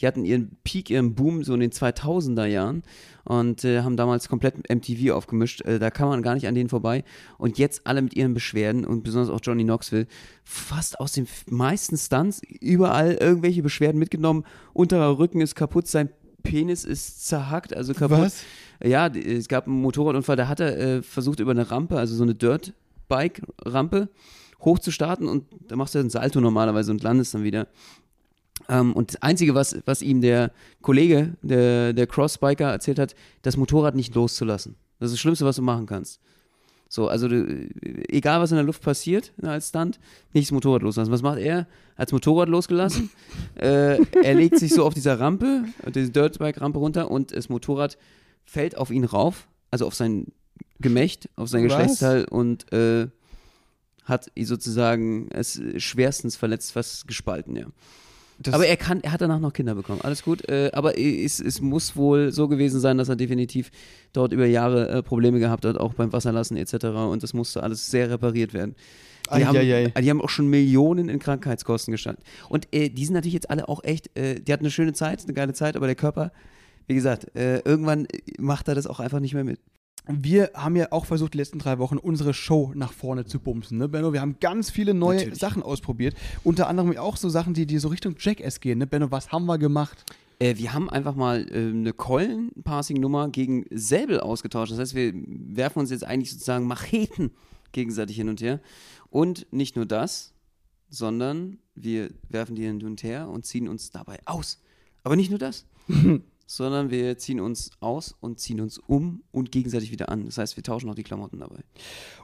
Die 0.00 0.06
hatten 0.08 0.24
ihren 0.24 0.56
Peak, 0.64 0.90
ihren 0.90 1.14
Boom 1.14 1.44
so 1.44 1.54
in 1.54 1.60
den 1.60 1.70
2000er 1.70 2.46
Jahren 2.46 2.82
und 3.24 3.64
äh, 3.64 3.82
haben 3.82 3.96
damals 3.96 4.28
komplett 4.28 4.68
MTV 4.68 5.12
aufgemischt. 5.14 5.60
Äh, 5.62 5.78
da 5.78 5.90
kann 5.90 6.08
man 6.08 6.22
gar 6.22 6.34
nicht 6.34 6.48
an 6.48 6.54
denen 6.56 6.68
vorbei. 6.68 7.04
Und 7.38 7.58
jetzt 7.58 7.86
alle 7.86 8.02
mit 8.02 8.14
ihren 8.14 8.34
Beschwerden 8.34 8.84
und 8.84 9.04
besonders 9.04 9.30
auch 9.30 9.40
Johnny 9.42 9.62
Knoxville 9.62 10.06
fast 10.42 10.98
aus 10.98 11.12
den 11.12 11.28
meisten 11.48 11.96
Stunts 11.96 12.40
überall 12.60 13.14
irgendwelche 13.14 13.62
Beschwerden 13.62 13.98
mitgenommen. 14.00 14.44
Unterer 14.72 15.16
Rücken 15.18 15.40
ist 15.40 15.54
kaputt, 15.54 15.86
sein 15.86 16.08
Penis 16.42 16.84
ist 16.84 17.26
zerhackt, 17.26 17.74
also 17.74 17.94
kaputt. 17.94 18.18
Was? 18.18 18.42
Ja, 18.84 19.06
es 19.06 19.48
gab 19.48 19.66
einen 19.66 19.80
Motorradunfall, 19.80 20.36
da 20.36 20.46
hat 20.46 20.60
er 20.60 20.78
äh, 20.78 21.02
versucht 21.02 21.40
über 21.40 21.52
eine 21.52 21.70
Rampe, 21.70 21.98
also 21.98 22.14
so 22.14 22.22
eine 22.22 22.34
Dirt-Bike-Rampe, 22.34 24.10
hochzustarten 24.60 25.26
und 25.26 25.46
da 25.68 25.76
machst 25.76 25.94
du 25.94 26.00
ein 26.00 26.10
Salto 26.10 26.40
normalerweise 26.40 26.90
und 26.90 27.02
landest 27.02 27.32
dann 27.32 27.44
wieder. 27.44 27.66
Ähm, 28.68 28.92
und 28.92 29.14
das 29.14 29.22
Einzige, 29.22 29.54
was, 29.54 29.76
was 29.86 30.02
ihm 30.02 30.20
der 30.20 30.52
Kollege, 30.82 31.34
der, 31.42 31.94
der 31.94 32.06
Crossbiker 32.06 32.70
erzählt 32.70 32.98
hat, 32.98 33.14
das 33.42 33.56
Motorrad 33.56 33.94
nicht 33.94 34.14
loszulassen. 34.14 34.76
Das 35.00 35.06
ist 35.08 35.14
das 35.14 35.20
Schlimmste, 35.20 35.46
was 35.46 35.56
du 35.56 35.62
machen 35.62 35.86
kannst. 35.86 36.20
So, 36.88 37.08
also 37.08 37.26
du, 37.26 37.68
egal 38.08 38.40
was 38.40 38.52
in 38.52 38.56
der 38.56 38.64
Luft 38.64 38.82
passiert 38.82 39.32
ne, 39.38 39.50
als 39.50 39.70
Stunt, 39.70 39.98
nicht 40.32 40.48
das 40.48 40.52
Motorrad 40.52 40.82
loslassen. 40.82 41.10
Was 41.10 41.22
macht 41.22 41.38
er? 41.38 41.66
Als 41.96 42.12
Motorrad 42.12 42.48
losgelassen. 42.48 43.10
äh, 43.56 43.96
er 43.96 44.34
legt 44.34 44.58
sich 44.58 44.72
so 44.74 44.84
auf 44.84 44.94
dieser 44.94 45.18
Rampe, 45.18 45.64
diese 45.94 46.10
Dirtbike-Rampe 46.10 46.78
runter 46.78 47.10
und 47.10 47.34
das 47.34 47.48
Motorrad 47.48 47.96
fällt 48.44 48.76
auf 48.76 48.90
ihn 48.90 49.04
rauf, 49.04 49.48
also 49.70 49.86
auf 49.86 49.94
sein 49.94 50.32
Gemächt, 50.80 51.28
auf 51.36 51.48
sein? 51.48 51.64
Geschlechtsteil 51.64 52.24
und 52.24 52.72
äh, 52.72 53.08
hat 54.04 54.30
sozusagen 54.38 55.28
es 55.30 55.60
schwerstens 55.78 56.36
verletzt, 56.36 56.72
fast 56.72 57.08
gespalten, 57.08 57.56
ja. 57.56 57.66
Das, 58.38 58.52
aber 58.52 58.66
er 58.66 58.76
kann, 58.76 59.00
er 59.02 59.12
hat 59.12 59.20
danach 59.20 59.38
noch 59.38 59.52
Kinder 59.52 59.74
bekommen, 59.74 60.00
alles 60.02 60.22
gut. 60.24 60.48
Äh, 60.48 60.70
aber 60.72 60.98
es, 60.98 61.38
es 61.38 61.60
muss 61.60 61.94
wohl 61.94 62.32
so 62.32 62.48
gewesen 62.48 62.80
sein, 62.80 62.98
dass 62.98 63.08
er 63.08 63.16
definitiv 63.16 63.70
dort 64.12 64.32
über 64.32 64.44
Jahre 64.44 64.88
äh, 64.88 65.02
Probleme 65.02 65.38
gehabt 65.38 65.64
hat, 65.64 65.78
auch 65.78 65.94
beim 65.94 66.12
Wasserlassen 66.12 66.56
etc. 66.56 66.86
Und 66.86 67.22
das 67.22 67.32
musste 67.32 67.62
alles 67.62 67.90
sehr 67.90 68.10
repariert 68.10 68.52
werden. 68.52 68.74
Die, 69.34 69.46
haben, 69.46 69.56
Eieiei. 69.56 69.88
die 69.88 70.10
haben 70.10 70.20
auch 70.20 70.28
schon 70.28 70.48
Millionen 70.48 71.08
in 71.08 71.18
Krankheitskosten 71.18 71.92
gestanden. 71.92 72.22
Und 72.48 72.68
äh, 72.74 72.90
die 72.90 73.04
sind 73.06 73.14
natürlich 73.14 73.34
jetzt 73.34 73.50
alle 73.50 73.68
auch 73.68 73.82
echt, 73.84 74.16
äh, 74.18 74.40
die 74.40 74.52
hatten 74.52 74.64
eine 74.64 74.70
schöne 74.70 74.92
Zeit, 74.92 75.22
eine 75.24 75.32
geile 75.32 75.54
Zeit, 75.54 75.76
aber 75.76 75.86
der 75.86 75.94
Körper, 75.94 76.32
wie 76.86 76.94
gesagt, 76.94 77.34
äh, 77.36 77.60
irgendwann 77.60 78.06
macht 78.38 78.68
er 78.68 78.74
das 78.74 78.86
auch 78.86 79.00
einfach 79.00 79.20
nicht 79.20 79.34
mehr 79.34 79.44
mit. 79.44 79.60
wir 80.06 80.50
haben 80.54 80.76
ja 80.76 80.92
auch 80.92 81.06
versucht, 81.06 81.34
die 81.34 81.38
letzten 81.38 81.58
drei 81.58 81.78
Wochen 81.78 81.96
unsere 81.96 82.34
Show 82.34 82.72
nach 82.74 82.92
vorne 82.92 83.24
zu 83.24 83.40
bumsen, 83.40 83.78
ne, 83.78 83.88
Benno? 83.88 84.12
Wir 84.12 84.20
haben 84.20 84.36
ganz 84.40 84.70
viele 84.70 84.92
neue 84.92 85.18
Natürlich. 85.18 85.38
Sachen 85.38 85.62
ausprobiert. 85.62 86.14
Unter 86.42 86.68
anderem 86.68 86.96
auch 86.98 87.16
so 87.16 87.28
Sachen, 87.28 87.54
die, 87.54 87.66
die 87.66 87.78
so 87.78 87.88
Richtung 87.88 88.16
Jackass 88.18 88.60
gehen, 88.60 88.78
ne? 88.78 88.86
Benno, 88.86 89.10
was 89.10 89.32
haben 89.32 89.46
wir 89.46 89.58
gemacht? 89.58 90.04
Äh, 90.38 90.56
wir 90.56 90.72
haben 90.72 90.90
einfach 90.90 91.14
mal 91.14 91.46
äh, 91.50 91.70
eine 91.70 91.92
Keulen-Passing-Nummer 91.92 93.28
gegen 93.30 93.64
Säbel 93.70 94.20
ausgetauscht. 94.20 94.72
Das 94.72 94.78
heißt, 94.78 94.94
wir 94.94 95.12
werfen 95.14 95.78
uns 95.78 95.90
jetzt 95.90 96.04
eigentlich 96.04 96.32
sozusagen 96.32 96.66
Macheten 96.66 97.30
gegenseitig 97.72 98.16
hin 98.16 98.28
und 98.28 98.40
her. 98.40 98.60
Und 99.10 99.46
nicht 99.52 99.76
nur 99.76 99.86
das, 99.86 100.34
sondern 100.88 101.58
wir 101.74 102.10
werfen 102.28 102.56
die 102.56 102.62
hin 102.62 102.82
und 102.84 103.02
her 103.02 103.28
und 103.28 103.46
ziehen 103.46 103.68
uns 103.68 103.90
dabei 103.90 104.18
aus. 104.24 104.60
Aber 105.02 105.16
nicht 105.16 105.30
nur 105.30 105.38
das, 105.38 105.66
sondern 106.46 106.90
wir 106.90 107.16
ziehen 107.18 107.40
uns 107.40 107.70
aus 107.80 108.14
und 108.20 108.40
ziehen 108.40 108.60
uns 108.60 108.78
um 108.78 109.22
und 109.32 109.52
gegenseitig 109.52 109.90
wieder 109.90 110.08
an. 110.08 110.24
Das 110.26 110.38
heißt, 110.38 110.56
wir 110.56 110.62
tauschen 110.62 110.90
auch 110.90 110.94
die 110.94 111.02
Klamotten 111.02 111.38
dabei. 111.38 111.60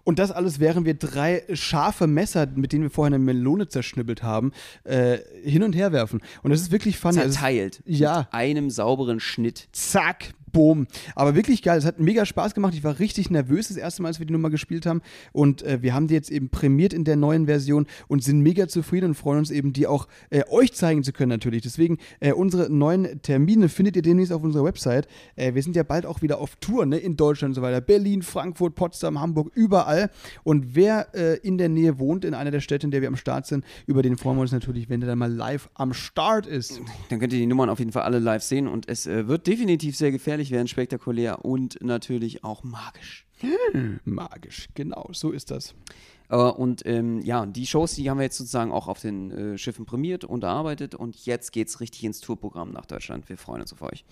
Und 0.05 0.19
das 0.19 0.31
alles, 0.31 0.61
während 0.61 0.87
wir 0.87 0.95
drei 0.95 1.45
scharfe 1.53 2.07
Messer, 2.07 2.47
mit 2.47 2.73
denen 2.73 2.83
wir 2.85 2.91
vorher 2.91 3.15
eine 3.15 3.19
Melone 3.19 3.69
zerschnibbelt 3.69 4.23
haben, 4.23 4.53
äh, 4.85 5.19
hin 5.43 5.63
und 5.63 5.75
her 5.75 5.93
werfen. 5.93 6.21
Und 6.43 6.51
das 6.51 6.61
ist 6.61 6.71
wirklich 6.71 6.99
funny. 6.99 7.19
Also 7.19 7.33
Zerteilt. 7.33 7.83
Ja. 7.87 8.19
Mit 8.19 8.35
einem 8.35 8.71
sauberen 8.71 9.21
Schnitt. 9.21 9.69
zack, 9.73 10.35
boom. 10.53 10.87
Aber 11.15 11.35
wirklich 11.35 11.63
geil. 11.63 11.79
Es 11.79 11.85
hat 11.85 12.01
mega 12.01 12.27
Spaß 12.27 12.55
gemacht. 12.55 12.75
Ich 12.75 12.85
war 12.85 12.99
richtig 12.99 13.31
nervös 13.31 13.69
das 13.69 13.77
erste 13.77 14.03
Mal, 14.03 14.09
als 14.09 14.19
wir 14.19 14.27
die 14.27 14.33
Nummer 14.33 14.51
gespielt 14.51 14.87
haben. 14.87 15.03
Und 15.33 15.63
äh, 15.63 15.83
wir 15.83 15.95
haben 15.95 16.07
die 16.07 16.15
jetzt 16.15 16.31
eben 16.31 16.49
prämiert 16.49 16.93
in 16.93 17.05
der 17.05 17.17
neuen 17.17 17.47
Version 17.47 17.87
und 18.09 18.23
sind 18.23 18.41
mega 18.41 18.69
zufrieden 18.69 19.07
und 19.07 19.15
freuen 19.15 19.39
uns 19.39 19.51
eben, 19.51 19.73
die 19.73 19.87
auch 19.87 20.09
äh, 20.31 20.43
euch 20.51 20.73
zeigen 20.73 21.03
zu 21.03 21.13
können 21.13 21.31
natürlich. 21.31 21.63
Deswegen, 21.63 21.99
äh, 22.21 22.33
unsere 22.33 22.71
neuen 22.71 23.23
Termine 23.23 23.69
findet 23.69 23.97
ihr 23.97 24.03
demnächst 24.03 24.33
auf 24.33 24.43
unserer 24.43 24.65
Website. 24.65 25.09
Äh, 25.37 25.55
wir 25.55 25.63
sind 25.63 25.77
ja 25.77 25.83
bald 25.83 26.07
auch 26.07 26.23
wieder 26.23 26.39
auf 26.39 26.57
Tour 26.57 26.87
ne, 26.87 26.99
in 26.99 27.17
Deutschland 27.17 27.51
und 27.51 27.55
so 27.57 27.63
weiter. 27.63 27.81
Berlin, 27.81 28.23
Frankfurt, 28.23 28.75
Potsdam, 28.75 29.21
Hamburg, 29.21 29.51
überall. 29.55 30.11
Und 30.43 30.75
wer 30.75 31.15
äh, 31.15 31.39
in 31.39 31.59
der 31.59 31.69
Nähe 31.69 31.99
wohnt, 31.99 32.25
in 32.25 32.35
einer 32.35 32.51
der 32.51 32.61
Städte, 32.61 32.87
in 32.87 32.91
der 32.91 33.01
wir 33.01 33.09
am 33.09 33.17
Start 33.17 33.47
sind, 33.47 33.65
über 33.87 34.03
den 34.03 34.17
freuen 34.17 34.37
wir 34.37 34.43
uns 34.43 34.53
natürlich, 34.53 34.89
wenn 34.89 35.01
der 35.01 35.09
dann 35.09 35.19
mal 35.19 35.33
live 35.33 35.69
am 35.75 35.93
Start 35.93 36.47
ist. 36.47 36.81
Dann 37.09 37.19
könnt 37.19 37.33
ihr 37.33 37.39
die 37.39 37.47
Nummern 37.47 37.71
auf 37.71 37.79
jeden 37.79 37.93
Fall 37.93 38.03
alle 38.03 38.19
live 38.19 38.43
sehen 38.43 38.67
und 38.67 38.89
es 38.89 39.07
äh, 39.07 39.29
wird 39.29 39.47
definitiv 39.47 39.97
sehr 39.97 40.11
gefährlich 40.11 40.40
werden, 40.51 40.69
spektakulär 40.69 41.45
und 41.45 41.83
natürlich 41.83 42.43
auch 42.45 42.65
magisch. 42.65 43.27
Magisch, 44.05 44.69
genau, 44.75 45.09
so 45.13 45.31
ist 45.31 45.51
das. 45.51 45.75
Äh, 46.31 46.37
und 46.37 46.85
ähm, 46.87 47.21
ja, 47.21 47.45
die 47.47 47.67
Shows, 47.67 47.95
die 47.95 48.09
haben 48.09 48.19
wir 48.19 48.25
jetzt 48.25 48.39
sozusagen 48.39 48.73
auch 48.73 48.89
auf 48.89 49.01
den 49.01 49.31
äh, 49.31 49.59
Schiffen 49.59 49.85
prämiert 49.85 50.25
und 50.25 50.45
erarbeitet 50.45 50.95
und 50.95 51.27
jetzt 51.27 51.53
geht's 51.53 51.81
richtig 51.81 52.05
ins 52.05 52.21
Tourprogramm 52.21 52.73
nach 52.73 52.87
Deutschland. 52.87 53.29
Wir 53.29 53.37
freuen 53.37 53.61
uns 53.61 53.73
auf 53.73 53.83
euch. 53.83 54.05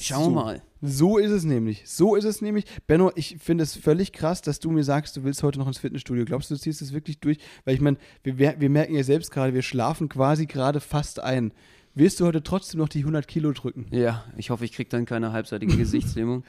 Schauen 0.00 0.20
wir 0.20 0.24
So. 0.24 0.30
mal. 0.30 0.62
So 0.80 1.18
ist 1.18 1.30
es 1.32 1.44
nämlich. 1.44 1.82
So 1.86 2.14
ist 2.14 2.24
es 2.24 2.40
nämlich. 2.40 2.64
Benno, 2.86 3.10
ich 3.16 3.36
finde 3.40 3.64
es 3.64 3.74
völlig 3.74 4.12
krass, 4.12 4.42
dass 4.42 4.60
du 4.60 4.70
mir 4.70 4.84
sagst, 4.84 5.16
du 5.16 5.24
willst 5.24 5.42
heute 5.42 5.58
noch 5.58 5.66
ins 5.66 5.78
Fitnessstudio. 5.78 6.24
Glaubst 6.24 6.50
du, 6.50 6.54
du 6.54 6.60
ziehst 6.60 6.82
es 6.82 6.92
wirklich 6.92 7.18
durch? 7.18 7.38
Weil 7.64 7.74
ich 7.74 7.80
meine, 7.80 7.96
wir 8.22 8.38
wir 8.60 8.70
merken 8.70 8.94
ja 8.94 9.02
selbst 9.02 9.30
gerade, 9.32 9.54
wir 9.54 9.62
schlafen 9.62 10.08
quasi 10.08 10.46
gerade 10.46 10.80
fast 10.80 11.20
ein. 11.20 11.52
Wirst 11.98 12.20
du 12.20 12.26
heute 12.26 12.44
trotzdem 12.44 12.78
noch 12.78 12.88
die 12.88 13.00
100 13.00 13.26
Kilo 13.26 13.50
drücken? 13.50 13.86
Ja, 13.90 14.24
ich 14.36 14.50
hoffe, 14.50 14.64
ich 14.64 14.70
kriege 14.70 14.88
dann 14.88 15.04
keine 15.04 15.32
halbseitige 15.32 15.76
Gesichtslähmung. 15.76 16.44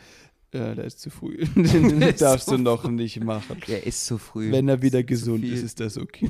Ja, 0.53 0.75
da 0.75 0.83
ist 0.83 0.99
zu 0.99 1.09
früh. 1.09 1.43
Den 1.55 1.99
darfst 2.19 2.45
so 2.49 2.55
du 2.55 2.61
noch 2.61 2.87
nicht 2.87 3.23
machen. 3.23 3.57
Der 3.67 3.87
ist 3.87 4.05
zu 4.05 4.19
früh. 4.19 4.51
Wenn 4.51 4.69
er 4.69 4.83
wieder 4.83 4.99
Ist 4.99 5.07
gesund 5.07 5.43
ist, 5.43 5.63
ist 5.63 5.79
das 5.79 5.97
okay. 5.97 6.29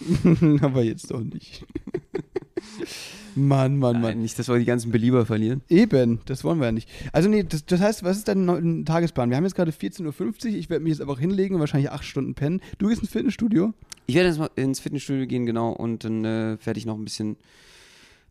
Aber 0.62 0.82
jetzt 0.82 1.10
doch 1.10 1.20
nicht. 1.20 1.66
Mann, 3.34 3.76
Mann, 3.78 3.92
Nein, 3.92 4.02
Mann. 4.02 4.22
nicht, 4.22 4.38
dass 4.38 4.48
wir 4.48 4.58
die 4.58 4.64
ganzen 4.64 4.90
Belieber 4.90 5.26
verlieren. 5.26 5.60
Eben, 5.68 6.20
das 6.24 6.42
wollen 6.42 6.58
wir 6.58 6.66
ja 6.66 6.72
nicht. 6.72 6.88
Also 7.12 7.28
nee, 7.28 7.42
das, 7.42 7.66
das 7.66 7.82
heißt, 7.82 8.04
was 8.04 8.16
ist 8.16 8.28
dein 8.28 8.86
Tagesplan? 8.86 9.28
Wir 9.28 9.36
haben 9.36 9.44
jetzt 9.44 9.54
gerade 9.54 9.70
14.50 9.70 10.46
Uhr, 10.46 10.54
ich 10.54 10.70
werde 10.70 10.82
mich 10.82 10.92
jetzt 10.92 11.02
einfach 11.02 11.18
hinlegen 11.18 11.56
und 11.56 11.60
wahrscheinlich 11.60 11.90
acht 11.90 12.04
Stunden 12.04 12.34
pennen. 12.34 12.62
Du 12.78 12.88
gehst 12.88 13.02
ins 13.02 13.10
Fitnessstudio? 13.10 13.74
Ich 14.06 14.14
werde 14.14 14.30
jetzt 14.30 14.38
mal 14.38 14.48
ins 14.56 14.80
Fitnessstudio 14.80 15.26
gehen, 15.26 15.44
genau, 15.44 15.72
und 15.72 16.04
dann 16.04 16.24
äh, 16.24 16.56
werde 16.64 16.78
ich 16.78 16.86
noch 16.86 16.96
ein 16.96 17.04
bisschen 17.04 17.36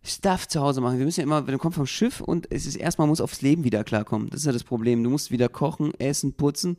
Stuff 0.06 0.48
zu 0.48 0.62
Hause 0.62 0.82
machen. 0.82 0.98
Wir 0.98 1.06
müssen 1.06 1.22
ja 1.22 1.24
immer, 1.24 1.48
wenn 1.48 1.54
du 1.54 1.58
kommst 1.58 1.78
vom 1.78 1.88
Schiff 1.88 2.22
und 2.22 2.52
es 2.52 2.66
ist 2.66 2.76
erstmal, 2.76 3.08
muss 3.08 3.22
aufs 3.22 3.42
Leben 3.42 3.64
wieder 3.64 3.84
klarkommen. 3.84 4.30
Das 4.30 4.42
ist 4.42 4.46
ja 4.46 4.52
das 4.52 4.64
Problem. 4.64 5.04
Du 5.04 5.10
musst 5.10 5.32
wieder 5.32 5.50
kochen, 5.50 5.94
essen, 6.00 6.34
putzen, 6.34 6.78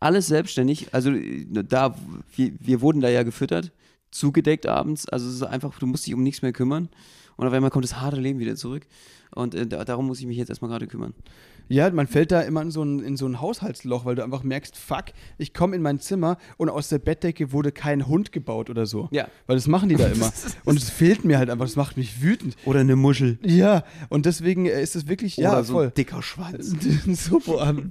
alles 0.00 0.26
selbstständig. 0.26 0.92
Also 0.92 1.10
äh, 1.10 1.46
da, 1.46 1.94
wir, 2.34 2.52
wir 2.58 2.80
wurden 2.80 3.00
da 3.00 3.08
ja 3.08 3.22
gefüttert, 3.22 3.72
zugedeckt 4.10 4.66
abends. 4.66 5.08
Also 5.08 5.28
es 5.28 5.36
ist 5.36 5.42
einfach, 5.42 5.78
du 5.78 5.86
musst 5.86 6.06
dich 6.06 6.14
um 6.14 6.22
nichts 6.22 6.42
mehr 6.42 6.52
kümmern. 6.52 6.88
Und 7.36 7.46
auf 7.46 7.52
einmal 7.52 7.70
kommt 7.70 7.84
das 7.84 8.00
harte 8.00 8.20
Leben 8.20 8.38
wieder 8.38 8.56
zurück. 8.56 8.86
Und 9.34 9.54
äh, 9.54 9.66
da, 9.66 9.84
darum 9.84 10.06
muss 10.06 10.20
ich 10.20 10.26
mich 10.26 10.36
jetzt 10.36 10.48
erstmal 10.48 10.70
gerade 10.70 10.86
kümmern. 10.86 11.14
Ja, 11.68 11.90
man 11.90 12.06
fällt 12.06 12.30
da 12.32 12.42
immer 12.42 12.62
in 12.62 12.70
so 12.70 12.82
ein, 12.82 13.00
in 13.00 13.16
so 13.16 13.26
ein 13.26 13.40
Haushaltsloch, 13.40 14.04
weil 14.04 14.14
du 14.14 14.22
einfach 14.22 14.42
merkst, 14.42 14.76
fuck, 14.76 15.06
ich 15.38 15.52
komme 15.52 15.74
in 15.74 15.82
mein 15.82 15.98
Zimmer 15.98 16.38
und 16.56 16.68
aus 16.68 16.88
der 16.88 16.98
Bettdecke 16.98 17.52
wurde 17.52 17.72
kein 17.72 18.06
Hund 18.06 18.30
gebaut 18.32 18.70
oder 18.70 18.86
so. 18.86 19.08
Ja. 19.10 19.28
Weil 19.46 19.56
das 19.56 19.66
machen 19.66 19.88
die 19.88 19.96
da 19.96 20.06
immer. 20.12 20.32
und 20.64 20.78
es 20.78 20.90
fehlt 20.90 21.24
mir 21.24 21.38
halt 21.38 21.50
einfach, 21.50 21.66
das 21.66 21.76
macht 21.76 21.96
mich 21.96 22.22
wütend. 22.22 22.56
Oder 22.64 22.80
eine 22.80 22.94
Muschel. 22.96 23.38
Ja, 23.42 23.84
und 24.08 24.26
deswegen 24.26 24.66
äh, 24.66 24.80
ist 24.80 24.94
es 24.94 25.08
wirklich, 25.08 25.36
ja, 25.36 25.52
Oder 25.52 25.64
so 25.64 25.72
voll. 25.74 25.86
ein 25.86 25.94
dicker 25.94 26.22
Schwanz. 26.22 26.74
so 27.12 27.40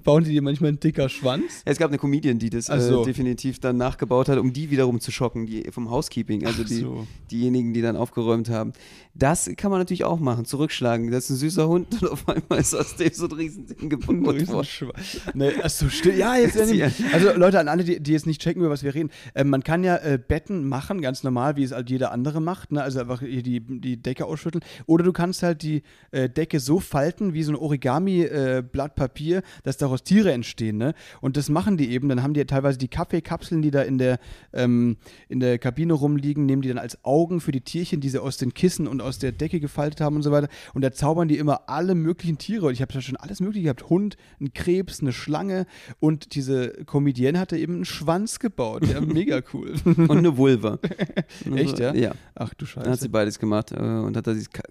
bauen 0.03 0.23
die 0.23 0.31
dir 0.31 0.41
manchmal 0.41 0.69
einen 0.69 0.79
dicker 0.79 1.09
Schwanz? 1.09 1.61
Es 1.65 1.77
gab 1.77 1.89
eine 1.89 1.97
Comedian, 1.97 2.39
die 2.39 2.49
das 2.49 2.69
Ach 2.69 2.79
so. 2.79 3.01
äh, 3.01 3.05
definitiv 3.05 3.59
dann 3.59 3.77
nachgebaut 3.77 4.29
hat, 4.29 4.37
um 4.37 4.53
die 4.53 4.71
wiederum 4.71 4.99
zu 5.01 5.11
schocken, 5.11 5.45
die 5.45 5.69
vom 5.71 5.91
Housekeeping, 5.91 6.45
also 6.45 6.63
die, 6.63 6.81
so. 6.81 7.07
diejenigen, 7.29 7.73
die 7.73 7.81
dann 7.81 7.97
aufgeräumt 7.97 8.49
haben. 8.49 8.71
Das 9.13 9.49
kann 9.57 9.71
man 9.71 9.79
natürlich 9.79 10.03
auch 10.05 10.19
machen, 10.19 10.45
zurückschlagen. 10.45 11.11
Das 11.11 11.25
ist 11.25 11.29
ein 11.31 11.35
süßer 11.37 11.67
Hund 11.67 11.87
und 12.01 12.09
auf 12.11 12.27
einmal 12.29 12.59
ist 12.59 12.73
aus 12.73 12.95
dem 12.95 13.13
so 13.13 13.25
ein 13.25 13.31
Riesending 13.33 13.64
gebaut 13.73 14.47
worden. 14.47 14.91
Nee, 15.33 15.51
achso, 15.61 15.89
stimmt. 15.89 16.17
Ja, 16.17 16.35
jetzt 16.35 16.55
Ja. 16.75 16.89
Also 17.13 17.31
Leute, 17.35 17.59
an 17.59 17.67
alle, 17.67 17.83
die, 17.83 17.99
die 17.99 18.11
jetzt 18.11 18.25
nicht 18.25 18.41
checken, 18.41 18.61
über 18.61 18.69
was 18.69 18.83
wir 18.83 18.93
reden. 18.93 19.09
Äh, 19.33 19.43
man 19.43 19.63
kann 19.63 19.83
ja 19.83 19.97
äh, 19.97 20.17
Betten 20.17 20.67
machen, 20.67 21.01
ganz 21.01 21.23
normal, 21.23 21.55
wie 21.55 21.63
es 21.63 21.71
halt 21.71 21.89
jeder 21.89 22.11
andere 22.11 22.41
macht. 22.41 22.71
Ne? 22.71 22.81
Also 22.81 22.99
einfach 22.99 23.21
hier 23.21 23.43
die, 23.43 23.61
die 23.61 23.97
Decke 23.97 24.25
ausschütteln. 24.25 24.63
Oder 24.85 25.03
du 25.03 25.13
kannst 25.13 25.43
halt 25.43 25.61
die 25.61 25.83
äh, 26.11 26.29
Decke 26.29 26.59
so 26.59 26.79
falten, 26.79 27.33
wie 27.33 27.43
so 27.43 27.51
ein 27.51 27.55
Origami-Blatt 27.55 28.95
Papier, 28.95 29.41
dass 29.63 29.77
daraus 29.77 30.03
Tiere 30.03 30.31
entstehen. 30.31 30.77
Ne? 30.77 30.93
Und 31.21 31.37
das 31.37 31.49
machen 31.49 31.77
die 31.77 31.91
eben. 31.91 32.09
Dann 32.09 32.23
haben 32.23 32.33
die 32.33 32.45
teilweise 32.45 32.77
die 32.77 32.87
Kaffeekapseln, 32.87 33.61
die 33.61 33.71
da 33.71 33.81
in 33.81 33.97
der, 33.97 34.19
ähm, 34.53 34.97
in 35.29 35.39
der 35.39 35.57
Kabine 35.59 35.93
rumliegen, 35.93 36.45
nehmen 36.45 36.61
die 36.61 36.69
dann 36.69 36.77
als 36.77 37.03
Augen 37.03 37.41
für 37.41 37.51
die 37.51 37.61
Tierchen, 37.61 38.01
die 38.01 38.09
sie 38.09 38.21
aus 38.21 38.37
den 38.37 38.53
Kissen 38.53 38.87
und 38.87 39.01
aus 39.01 39.19
der 39.19 39.31
Decke 39.31 39.59
gefaltet 39.59 40.01
haben 40.01 40.15
und 40.15 40.23
so 40.23 40.31
weiter. 40.31 40.47
Und 40.73 40.81
da 40.81 40.91
zaubern 40.91 41.27
die 41.27 41.37
immer 41.37 41.69
alle 41.69 41.95
möglichen 41.95 42.37
Tiere. 42.37 42.67
Und 42.67 42.73
ich 42.73 42.81
habe 42.81 42.93
da 42.93 43.01
schon 43.01 43.15
alles 43.15 43.39
Mögliche 43.39 43.54
Flugtier 43.55 43.63
gehabt. 43.63 43.89
Hund, 43.89 44.17
ein 44.39 44.53
Krebs, 44.53 45.01
eine 45.01 45.13
Schlange 45.13 45.65
und 45.99 46.35
diese 46.35 46.69
Comedienne 46.85 47.39
hatte 47.39 47.57
eben 47.57 47.75
einen 47.75 47.85
Schwanz 47.85 48.39
gebaut. 48.39 48.85
Ja, 48.87 49.01
mega 49.01 49.41
cool. 49.53 49.73
Und 49.85 50.11
eine 50.11 50.37
Vulva. 50.37 50.79
Echt, 51.55 51.79
ja? 51.79 51.93
Ja. 51.93 52.11
Ach 52.35 52.53
du 52.53 52.65
Dann 52.65 52.85
hat 52.85 52.99
sie 52.99 53.05
Scheiße. 53.05 53.09
beides 53.09 53.39
gemacht 53.39 53.71
äh, 53.71 53.75
und 53.75 54.17
hat 54.17 54.27
da 54.27 54.33
diese, 54.33 54.49
Ka 54.49 54.63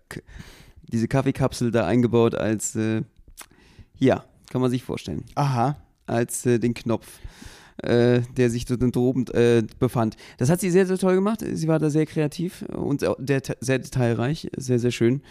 diese 0.83 1.09
Kaffeekapsel 1.09 1.71
da 1.71 1.87
eingebaut 1.87 2.35
als, 2.35 2.77
äh, 2.77 3.03
ja, 3.99 4.25
kann 4.51 4.61
man 4.61 4.71
sich 4.71 4.83
vorstellen, 4.83 5.25
Aha. 5.35 5.77
als 6.07 6.45
äh, 6.47 6.59
den 6.59 6.75
Knopf, 6.75 7.07
äh, 7.79 8.21
der 8.37 8.51
sich 8.51 8.67
dort 8.67 8.83
droben 8.95 9.27
äh, 9.29 9.63
befand. 9.79 10.17
Das 10.37 10.51
hat 10.51 10.61
sie 10.61 10.71
sehr, 10.71 10.87
sehr 10.87 10.99
toll 10.99 11.15
gemacht. 11.15 11.43
Sie 11.53 11.69
war 11.69 11.79
da 11.79 11.89
sehr 11.91 12.07
kreativ 12.07 12.63
und 12.69 13.03
der, 13.19 13.43
sehr 13.61 13.79
detailreich, 13.79 14.51
sehr, 14.57 14.79
sehr 14.79 14.91
schön. 14.93 15.23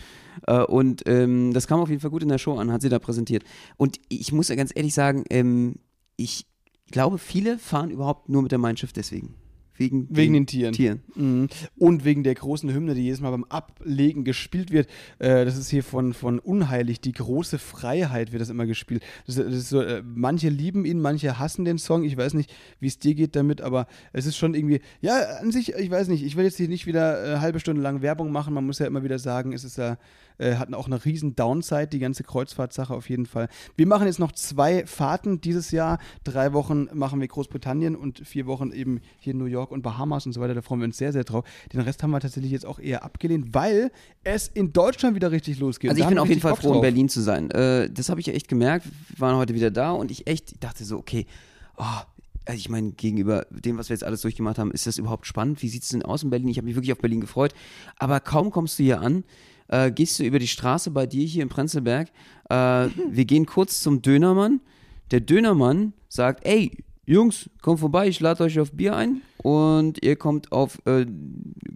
Äh, 0.48 0.64
und 0.64 1.04
ähm, 1.06 1.54
das 1.54 1.68
kam 1.68 1.80
auf 1.80 1.90
jeden 1.90 2.02
Fall 2.02 2.12
gut 2.12 2.24
in 2.24 2.30
der 2.30 2.38
Show 2.38 2.58
an, 2.58 2.72
hat 2.72 2.82
sie 2.82 2.90
da 2.90 3.00
präsentiert. 3.00 3.44
Und 3.78 4.00
ich 4.10 4.32
muss 4.32 4.50
ja 4.50 4.56
ganz 4.56 4.72
ehrlich 4.76 4.94
sagen, 4.94 5.24
ähm, 5.30 5.76
ich 6.16 6.46
glaube, 6.92 7.18
viele 7.18 7.58
fahren 7.58 7.92
überhaupt 7.92 8.30
nur 8.30 8.42
mit 8.42 8.52
der 8.52 8.60
Mein 8.60 8.78
Schiff 8.78 8.94
deswegen. 8.94 9.36
Wegen, 9.76 10.08
Wegen 10.12 10.34
den 10.34 10.46
Tieren. 10.46 10.74
Tieren. 10.74 11.02
Mhm. 11.16 11.50
Und 11.78 12.06
wegen 12.06 12.24
der 12.24 12.36
großen 12.36 12.72
Hymne, 12.72 12.94
die 12.94 13.02
jedes 13.02 13.22
Mal 13.22 13.32
beim 13.32 13.44
Ablegen 13.46 14.24
gespielt 14.24 14.72
wird. 14.72 14.88
Äh, 15.18 15.46
das 15.46 15.58
ist 15.58 15.70
hier 15.70 15.84
von, 15.84 16.14
von 16.14 16.38
Unheilig, 16.38 17.02
die 17.02 17.12
große 17.12 17.58
Freiheit 17.58 18.32
wird 18.32 18.42
das 18.42 18.50
immer 18.50 18.68
gespielt. 18.68 19.04
Das, 19.26 19.36
das 19.36 19.48
ist 19.48 19.70
so, 19.70 19.82
äh, 19.82 20.04
manche 20.06 20.50
lieben 20.50 20.86
ihn, 20.86 21.02
manche 21.02 21.40
hassen 21.40 21.66
den 21.66 21.80
Song. 21.80 22.04
Ich 22.04 22.16
weiß 22.16 22.36
nicht, 22.36 22.54
wie 22.80 22.88
es 22.88 23.00
dir 23.00 23.16
geht 23.16 23.36
damit, 23.36 23.62
aber 23.62 23.88
es 24.12 24.28
ist 24.28 24.38
schon 24.38 24.54
irgendwie, 24.54 24.80
ja, 25.02 25.38
an 25.42 25.52
sich, 25.52 25.74
ich 25.74 25.90
weiß 25.90 26.08
nicht, 26.08 26.24
ich 26.24 26.36
will 26.36 26.46
jetzt 26.46 26.58
hier 26.58 26.68
nicht 26.68 26.86
wieder 26.86 27.36
äh, 27.36 27.40
halbe 27.40 27.60
Stunde 27.60 27.82
lang 27.82 28.04
Werbung 28.04 28.32
machen. 28.32 28.54
Man 28.54 28.66
muss 28.66 28.78
ja 28.78 28.86
immer 28.86 29.04
wieder 29.04 29.18
sagen, 29.18 29.54
es 29.54 29.64
ist 29.64 29.78
ja, 29.78 29.98
äh, 30.38 30.56
hat 30.56 30.72
auch 30.74 30.86
eine 30.86 31.04
riesen 31.04 31.36
Downside, 31.36 31.88
die 31.88 32.00
ganze 32.00 32.24
Kreuzfahrtsache 32.24 32.94
auf 32.94 33.10
jeden 33.10 33.26
Fall. 33.26 33.50
Wir 33.76 33.88
machen 33.88 34.06
jetzt 34.06 34.20
noch 34.20 34.32
zwei 34.34 34.86
Fahrten 34.86 35.42
dieses 35.42 35.72
Jahr. 35.72 35.98
Drei 36.24 36.54
Wochen 36.54 36.90
machen 36.94 37.20
wir 37.20 37.28
Großbritannien 37.28 37.96
und 37.96 38.20
vier 38.20 38.46
Wochen 38.46 38.72
eben 38.72 39.02
hier 39.20 39.34
New 39.34 39.46
York 39.46 39.63
und 39.72 39.82
Bahamas 39.82 40.26
und 40.26 40.34
so 40.34 40.42
weiter. 40.42 40.54
Da 40.54 40.62
freuen 40.62 40.82
wir 40.82 40.86
uns 40.86 40.98
sehr, 40.98 41.12
sehr 41.12 41.24
drauf. 41.24 41.46
Den 41.72 41.82
Rest 41.82 42.04
haben 42.04 42.12
wir 42.12 42.20
tatsächlich 42.20 42.52
jetzt 42.52 42.66
auch 42.66 42.80
eher 42.80 43.04
abgelehnt, 43.04 43.54
weil 43.54 43.92
es 44.24 44.48
in 44.48 44.74
Deutschland 44.74 45.16
wieder 45.16 45.32
richtig 45.32 45.60
losgeht. 45.60 45.90
Also 45.90 46.02
ich 46.02 46.08
bin 46.08 46.20
auf 46.20 46.30
jeden 46.30 46.42
Fall 46.42 46.56
froh, 46.56 46.58
Bock 46.58 46.66
in 46.66 46.72
drauf. 46.74 46.82
Berlin 46.82 47.10
zu 47.10 47.22
sein. 47.22 47.52
Äh, 47.52 47.90
das 47.90 48.10
habe 48.10 48.20
ich 48.20 48.28
ja 48.28 48.34
echt 48.34 48.48
gemerkt. 48.48 48.86
Wir 49.10 49.20
waren 49.20 49.36
heute 49.36 49.54
wieder 49.54 49.72
da 49.72 49.92
und 49.92 50.12
ich 50.12 50.28
echt 50.28 50.54
ich 50.54 50.60
dachte 50.60 50.86
so, 50.86 50.98
okay, 50.98 51.26
oh, 51.78 51.84
also 52.46 52.58
ich 52.58 52.70
meine, 52.70 52.92
gegenüber 52.92 53.46
dem, 53.50 53.78
was 53.78 53.90
wir 53.90 53.96
jetzt 53.96 54.04
alles 54.04 54.22
durchgemacht 54.22 54.60
haben, 54.60 54.72
ist 54.72 54.86
das 54.86 54.98
überhaupt 54.98 55.26
spannend? 55.26 55.62
Wie 55.62 55.70
sieht 55.70 55.84
es 55.84 55.90
denn 55.90 56.04
aus 56.04 56.24
in 56.24 56.30
Berlin? 56.30 56.50
Ich 56.50 56.58
habe 56.58 56.66
mich 56.66 56.76
wirklich 56.76 56.92
auf 56.92 57.00
Berlin 57.00 57.22
gefreut. 57.22 57.54
Aber 57.98 58.20
kaum 58.20 58.52
kommst 58.52 58.80
du 58.80 58.84
hier 58.84 59.02
an, 59.02 59.24
äh, 59.70 59.92
gehst 59.92 60.20
du 60.20 60.24
über 60.24 60.40
die 60.40 60.48
Straße 60.48 60.92
bei 60.92 61.06
dir 61.06 61.26
hier 61.26 61.44
in 61.44 61.50
Prenzlberg. 61.50 62.10
Äh, 62.50 62.54
wir 62.56 63.26
gehen 63.26 63.46
kurz 63.46 63.82
zum 63.82 64.02
Dönermann. 64.02 64.60
Der 65.12 65.22
Dönermann 65.22 65.94
sagt, 66.10 66.46
ey, 66.46 66.72
Jungs, 67.06 67.50
kommt 67.62 67.80
vorbei, 67.82 68.08
ich 68.08 68.20
lade 68.20 68.44
euch 68.44 68.60
auf 68.60 68.72
Bier 68.72 68.96
ein 68.96 69.22
und 69.38 70.04
ihr 70.04 70.16
kommt 70.16 70.52
auf 70.52 70.80
äh, 70.86 71.06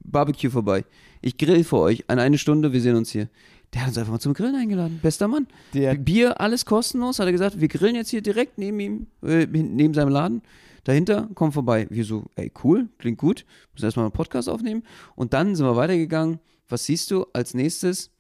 Barbecue 0.06 0.50
vorbei. 0.50 0.86
Ich 1.22 1.38
grill 1.38 1.64
für 1.64 1.78
euch 1.80 2.10
an 2.10 2.20
eine 2.20 2.38
Stunde, 2.38 2.72
wir 2.72 2.80
sehen 2.82 2.96
uns 2.96 3.12
hier. 3.12 3.28
Der 3.74 3.82
hat 3.82 3.90
uns 3.90 3.98
einfach 3.98 4.14
mal 4.14 4.20
zum 4.20 4.34
Grillen 4.34 4.56
eingeladen. 4.56 5.00
Bester 5.02 5.28
Mann. 5.28 5.48
Der- 5.74 5.96
Bier, 5.96 6.40
alles 6.40 6.66
kostenlos, 6.66 7.20
hat 7.20 7.26
er 7.26 7.34
gesagt. 7.34 7.60
Wir 7.60 7.68
grillen 7.68 7.96
jetzt 7.96 8.10
hier 8.10 8.22
direkt 8.22 8.58
neben 8.58 8.80
ihm, 8.80 9.08
äh, 9.22 9.46
neben 9.46 9.94
seinem 9.94 10.10
Laden. 10.10 10.42
Dahinter, 10.86 11.28
komm 11.36 11.52
vorbei. 11.52 11.86
Wir 11.90 12.06
so, 12.06 12.28
ey, 12.38 12.50
cool, 12.64 12.88
klingt 12.98 13.18
gut. 13.18 13.46
Müssen 13.74 13.84
erstmal 13.86 14.06
einen 14.06 14.14
Podcast 14.14 14.48
aufnehmen. 14.48 14.84
Und 15.16 15.34
dann 15.34 15.54
sind 15.56 15.66
wir 15.66 15.76
weitergegangen. 15.76 16.40
Was 16.70 16.86
siehst 16.86 17.12
du 17.12 17.26
als 17.34 17.54
nächstes? 17.54 18.12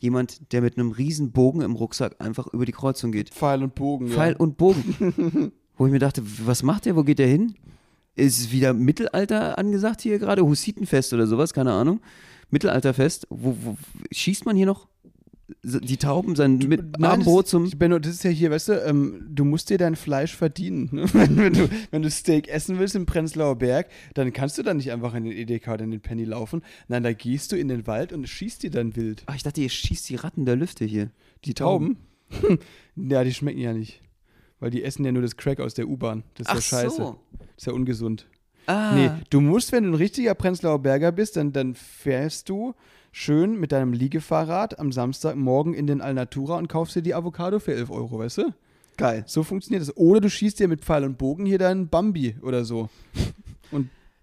Jemand, 0.00 0.52
der 0.52 0.62
mit 0.62 0.78
einem 0.78 0.92
riesen 0.92 1.32
Bogen 1.32 1.60
im 1.60 1.74
Rucksack 1.74 2.16
einfach 2.20 2.46
über 2.46 2.64
die 2.64 2.72
Kreuzung 2.72 3.12
geht. 3.12 3.28
Pfeil 3.30 3.62
und 3.62 3.74
Bogen. 3.74 4.08
Pfeil 4.08 4.34
und 4.36 4.56
Bogen. 4.56 5.52
Wo 5.78 5.86
ich 5.86 5.92
mir 5.92 6.00
dachte, 6.00 6.22
was 6.44 6.62
macht 6.62 6.84
der? 6.84 6.96
Wo 6.96 7.04
geht 7.04 7.20
der 7.20 7.28
hin? 7.28 7.54
Ist 8.16 8.50
wieder 8.52 8.74
Mittelalter 8.74 9.58
angesagt 9.58 10.02
hier 10.02 10.18
gerade? 10.18 10.44
Hussitenfest 10.44 11.12
oder 11.14 11.26
sowas? 11.26 11.54
Keine 11.54 11.72
Ahnung. 11.72 12.00
Mittelalterfest. 12.50 13.28
Wo, 13.30 13.56
wo 13.62 13.76
schießt 14.10 14.44
man 14.44 14.56
hier 14.56 14.66
noch 14.66 14.88
die 15.62 15.96
Tauben 15.96 16.36
sein 16.36 16.58
mit 16.58 16.98
Nein, 16.98 17.10
Abendbrot 17.12 17.44
das, 17.44 17.50
zum. 17.50 17.70
Benno, 17.70 17.98
das 17.98 18.12
ist 18.12 18.24
ja 18.24 18.30
hier, 18.30 18.50
weißt 18.50 18.68
du, 18.68 18.84
ähm, 18.84 19.26
du 19.30 19.44
musst 19.44 19.70
dir 19.70 19.78
dein 19.78 19.96
Fleisch 19.96 20.34
verdienen. 20.36 20.90
Ne? 20.92 21.04
Wenn, 21.14 21.36
wenn, 21.38 21.52
du, 21.54 21.68
wenn 21.90 22.02
du 22.02 22.10
Steak 22.10 22.48
essen 22.48 22.78
willst 22.78 22.94
im 22.94 23.06
Prenzlauer 23.06 23.56
Berg, 23.56 23.88
dann 24.14 24.32
kannst 24.32 24.58
du 24.58 24.62
da 24.62 24.74
nicht 24.74 24.92
einfach 24.92 25.14
in 25.14 25.24
den 25.24 25.32
Edeka 25.32 25.74
oder 25.74 25.84
in 25.84 25.90
den 25.90 26.00
Penny 26.00 26.24
laufen. 26.24 26.62
Nein, 26.88 27.02
da 27.02 27.12
gehst 27.12 27.52
du 27.52 27.56
in 27.56 27.68
den 27.68 27.86
Wald 27.86 28.12
und 28.12 28.28
schießt 28.28 28.62
dir 28.62 28.70
dann 28.70 28.94
wild. 28.94 29.22
Ach, 29.26 29.36
ich 29.36 29.42
dachte, 29.42 29.60
ihr 29.60 29.70
schießt 29.70 30.08
die 30.10 30.16
Ratten 30.16 30.44
der 30.44 30.56
Lüfte 30.56 30.84
hier. 30.84 31.10
Die 31.44 31.54
Tauben? 31.54 31.96
ja, 32.96 33.24
die 33.24 33.32
schmecken 33.32 33.60
ja 33.60 33.72
nicht. 33.72 34.02
Weil 34.60 34.70
die 34.70 34.82
essen 34.82 35.04
ja 35.04 35.12
nur 35.12 35.22
das 35.22 35.36
Crack 35.36 35.60
aus 35.60 35.74
der 35.74 35.88
U-Bahn. 35.88 36.24
Das 36.34 36.46
ist 36.46 36.52
ja 36.52 36.58
Ach 36.58 36.62
scheiße. 36.62 36.96
so. 36.96 37.18
Das 37.38 37.48
ist 37.58 37.66
ja 37.66 37.72
ungesund. 37.72 38.26
Ah. 38.66 38.92
Nee, 38.94 39.10
du 39.30 39.40
musst, 39.40 39.72
wenn 39.72 39.84
du 39.84 39.90
ein 39.90 39.94
richtiger 39.94 40.34
Prenzlauer 40.34 40.80
Berger 40.80 41.12
bist, 41.12 41.36
dann, 41.36 41.52
dann 41.52 41.74
fährst 41.74 42.48
du 42.48 42.74
schön 43.12 43.58
mit 43.58 43.72
deinem 43.72 43.92
Liegefahrrad 43.92 44.78
am 44.78 44.92
Samstagmorgen 44.92 45.72
in 45.74 45.86
den 45.86 46.00
Alnatura 46.00 46.56
und 46.58 46.68
kaufst 46.68 46.94
dir 46.96 47.02
die 47.02 47.14
Avocado 47.14 47.60
für 47.60 47.74
11 47.74 47.90
Euro, 47.90 48.18
weißt 48.18 48.38
du? 48.38 48.54
Geil. 48.98 49.24
So 49.26 49.42
funktioniert 49.42 49.80
das. 49.82 49.96
Oder 49.96 50.20
du 50.20 50.28
schießt 50.28 50.58
dir 50.58 50.68
mit 50.68 50.84
Pfeil 50.84 51.04
und 51.04 51.16
Bogen 51.18 51.46
hier 51.46 51.58
deinen 51.58 51.88
Bambi 51.88 52.36
oder 52.42 52.64
so. 52.64 52.90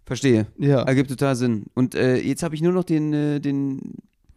Verstehe. 0.06 0.46
Ja. 0.60 0.84
Ergibt 0.84 1.10
total 1.10 1.36
Sinn. 1.36 1.66
Und 1.74 1.96
äh, 1.96 2.18
jetzt 2.18 2.44
habe 2.44 2.54
ich 2.54 2.62
nur 2.62 2.74
noch 2.74 2.84
den, 2.84 3.12
äh, 3.14 3.40
den 3.40 3.96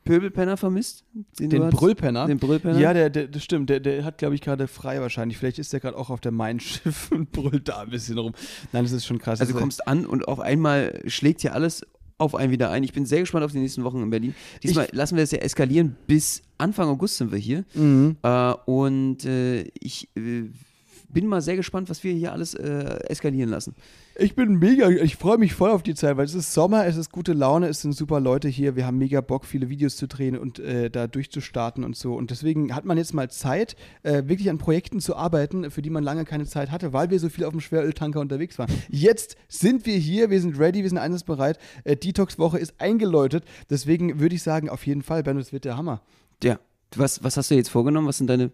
Pöbelpenner 0.08 0.56
vermisst. 0.56 1.04
Den 1.38 1.64
hast. 1.64 1.74
Brüllpenner? 1.74 2.26
Den 2.26 2.38
Brüllpenner. 2.38 2.78
Ja, 2.78 2.94
der, 2.94 3.10
der, 3.10 3.28
das 3.28 3.44
stimmt. 3.44 3.68
Der, 3.68 3.78
der 3.80 4.04
hat, 4.04 4.16
glaube 4.16 4.34
ich, 4.34 4.40
gerade 4.40 4.66
frei 4.66 5.00
wahrscheinlich. 5.00 5.36
Vielleicht 5.36 5.58
ist 5.58 5.72
der 5.72 5.80
gerade 5.80 5.98
auch 5.98 6.08
auf 6.08 6.20
der 6.20 6.32
Main-Schiff 6.32 7.12
und 7.12 7.30
brüllt 7.32 7.68
da 7.68 7.80
ein 7.80 7.90
bisschen 7.90 8.16
rum. 8.16 8.32
Nein, 8.72 8.84
das 8.84 8.92
ist 8.92 9.04
schon 9.04 9.18
krass. 9.18 9.40
Also 9.40 9.52
du 9.52 9.58
kommst 9.58 9.86
an 9.86 10.06
und 10.06 10.26
auf 10.26 10.40
einmal 10.40 11.02
schlägt 11.06 11.42
hier 11.42 11.52
alles 11.54 11.86
auf 12.16 12.34
einen 12.34 12.50
wieder 12.50 12.70
ein. 12.70 12.82
Ich 12.84 12.92
bin 12.92 13.04
sehr 13.04 13.20
gespannt 13.20 13.44
auf 13.44 13.52
die 13.52 13.58
nächsten 13.58 13.84
Wochen 13.84 14.02
in 14.02 14.10
Berlin. 14.10 14.34
Diesmal 14.62 14.88
lassen 14.92 15.16
wir 15.16 15.22
es 15.22 15.30
ja 15.30 15.38
eskalieren. 15.38 15.96
Bis 16.06 16.42
Anfang 16.56 16.88
August 16.88 17.18
sind 17.18 17.30
wir 17.30 17.38
hier. 17.38 17.64
Mhm. 17.74 18.16
Äh, 18.22 18.52
und 18.64 19.24
äh, 19.26 19.62
ich 19.78 20.08
äh, 20.16 20.48
bin 21.08 21.26
mal 21.26 21.40
sehr 21.40 21.56
gespannt, 21.56 21.90
was 21.90 22.04
wir 22.04 22.12
hier 22.12 22.32
alles 22.32 22.54
äh, 22.54 22.98
eskalieren 23.08 23.50
lassen. 23.50 23.74
Ich 24.16 24.34
bin 24.34 24.58
mega, 24.58 24.88
ich 24.88 25.16
freue 25.16 25.38
mich 25.38 25.54
voll 25.54 25.70
auf 25.70 25.82
die 25.82 25.94
Zeit, 25.94 26.16
weil 26.16 26.24
es 26.24 26.34
ist 26.34 26.52
Sommer, 26.52 26.86
es 26.86 26.96
ist 26.96 27.12
gute 27.12 27.32
Laune, 27.32 27.68
es 27.68 27.82
sind 27.82 27.92
super 27.92 28.20
Leute 28.20 28.48
hier, 28.48 28.74
wir 28.74 28.86
haben 28.86 28.98
mega 28.98 29.20
Bock, 29.20 29.44
viele 29.44 29.68
Videos 29.68 29.96
zu 29.96 30.08
drehen 30.08 30.36
und 30.36 30.58
äh, 30.58 30.90
da 30.90 31.06
durchzustarten 31.06 31.84
und 31.84 31.96
so. 31.96 32.14
Und 32.14 32.30
deswegen 32.30 32.74
hat 32.74 32.84
man 32.84 32.98
jetzt 32.98 33.14
mal 33.14 33.30
Zeit, 33.30 33.76
äh, 34.02 34.24
wirklich 34.26 34.50
an 34.50 34.58
Projekten 34.58 35.00
zu 35.00 35.14
arbeiten, 35.16 35.70
für 35.70 35.82
die 35.82 35.90
man 35.90 36.02
lange 36.02 36.24
keine 36.24 36.46
Zeit 36.46 36.70
hatte, 36.70 36.92
weil 36.92 37.10
wir 37.10 37.20
so 37.20 37.28
viel 37.28 37.44
auf 37.44 37.52
dem 37.52 37.60
Schweröltanker 37.60 38.20
unterwegs 38.20 38.58
waren. 38.58 38.72
Jetzt 38.88 39.36
sind 39.48 39.86
wir 39.86 39.96
hier, 39.96 40.30
wir 40.30 40.40
sind 40.40 40.58
ready, 40.58 40.82
wir 40.82 40.88
sind 40.88 40.98
einsatzbereit. 40.98 41.58
Äh, 41.84 41.96
Detox-Woche 41.96 42.58
ist 42.58 42.74
eingeläutet, 42.78 43.44
deswegen 43.70 44.20
würde 44.20 44.34
ich 44.34 44.42
sagen, 44.42 44.68
auf 44.68 44.86
jeden 44.86 45.02
Fall, 45.02 45.22
Benno, 45.22 45.38
das 45.38 45.52
wird 45.52 45.64
der 45.64 45.76
Hammer. 45.76 46.02
Ja. 46.42 46.58
Was, 46.96 47.22
was 47.22 47.36
hast 47.36 47.50
du 47.50 47.54
jetzt 47.54 47.68
vorgenommen? 47.68 48.06
Was 48.06 48.18
sind 48.18 48.28
deine. 48.28 48.50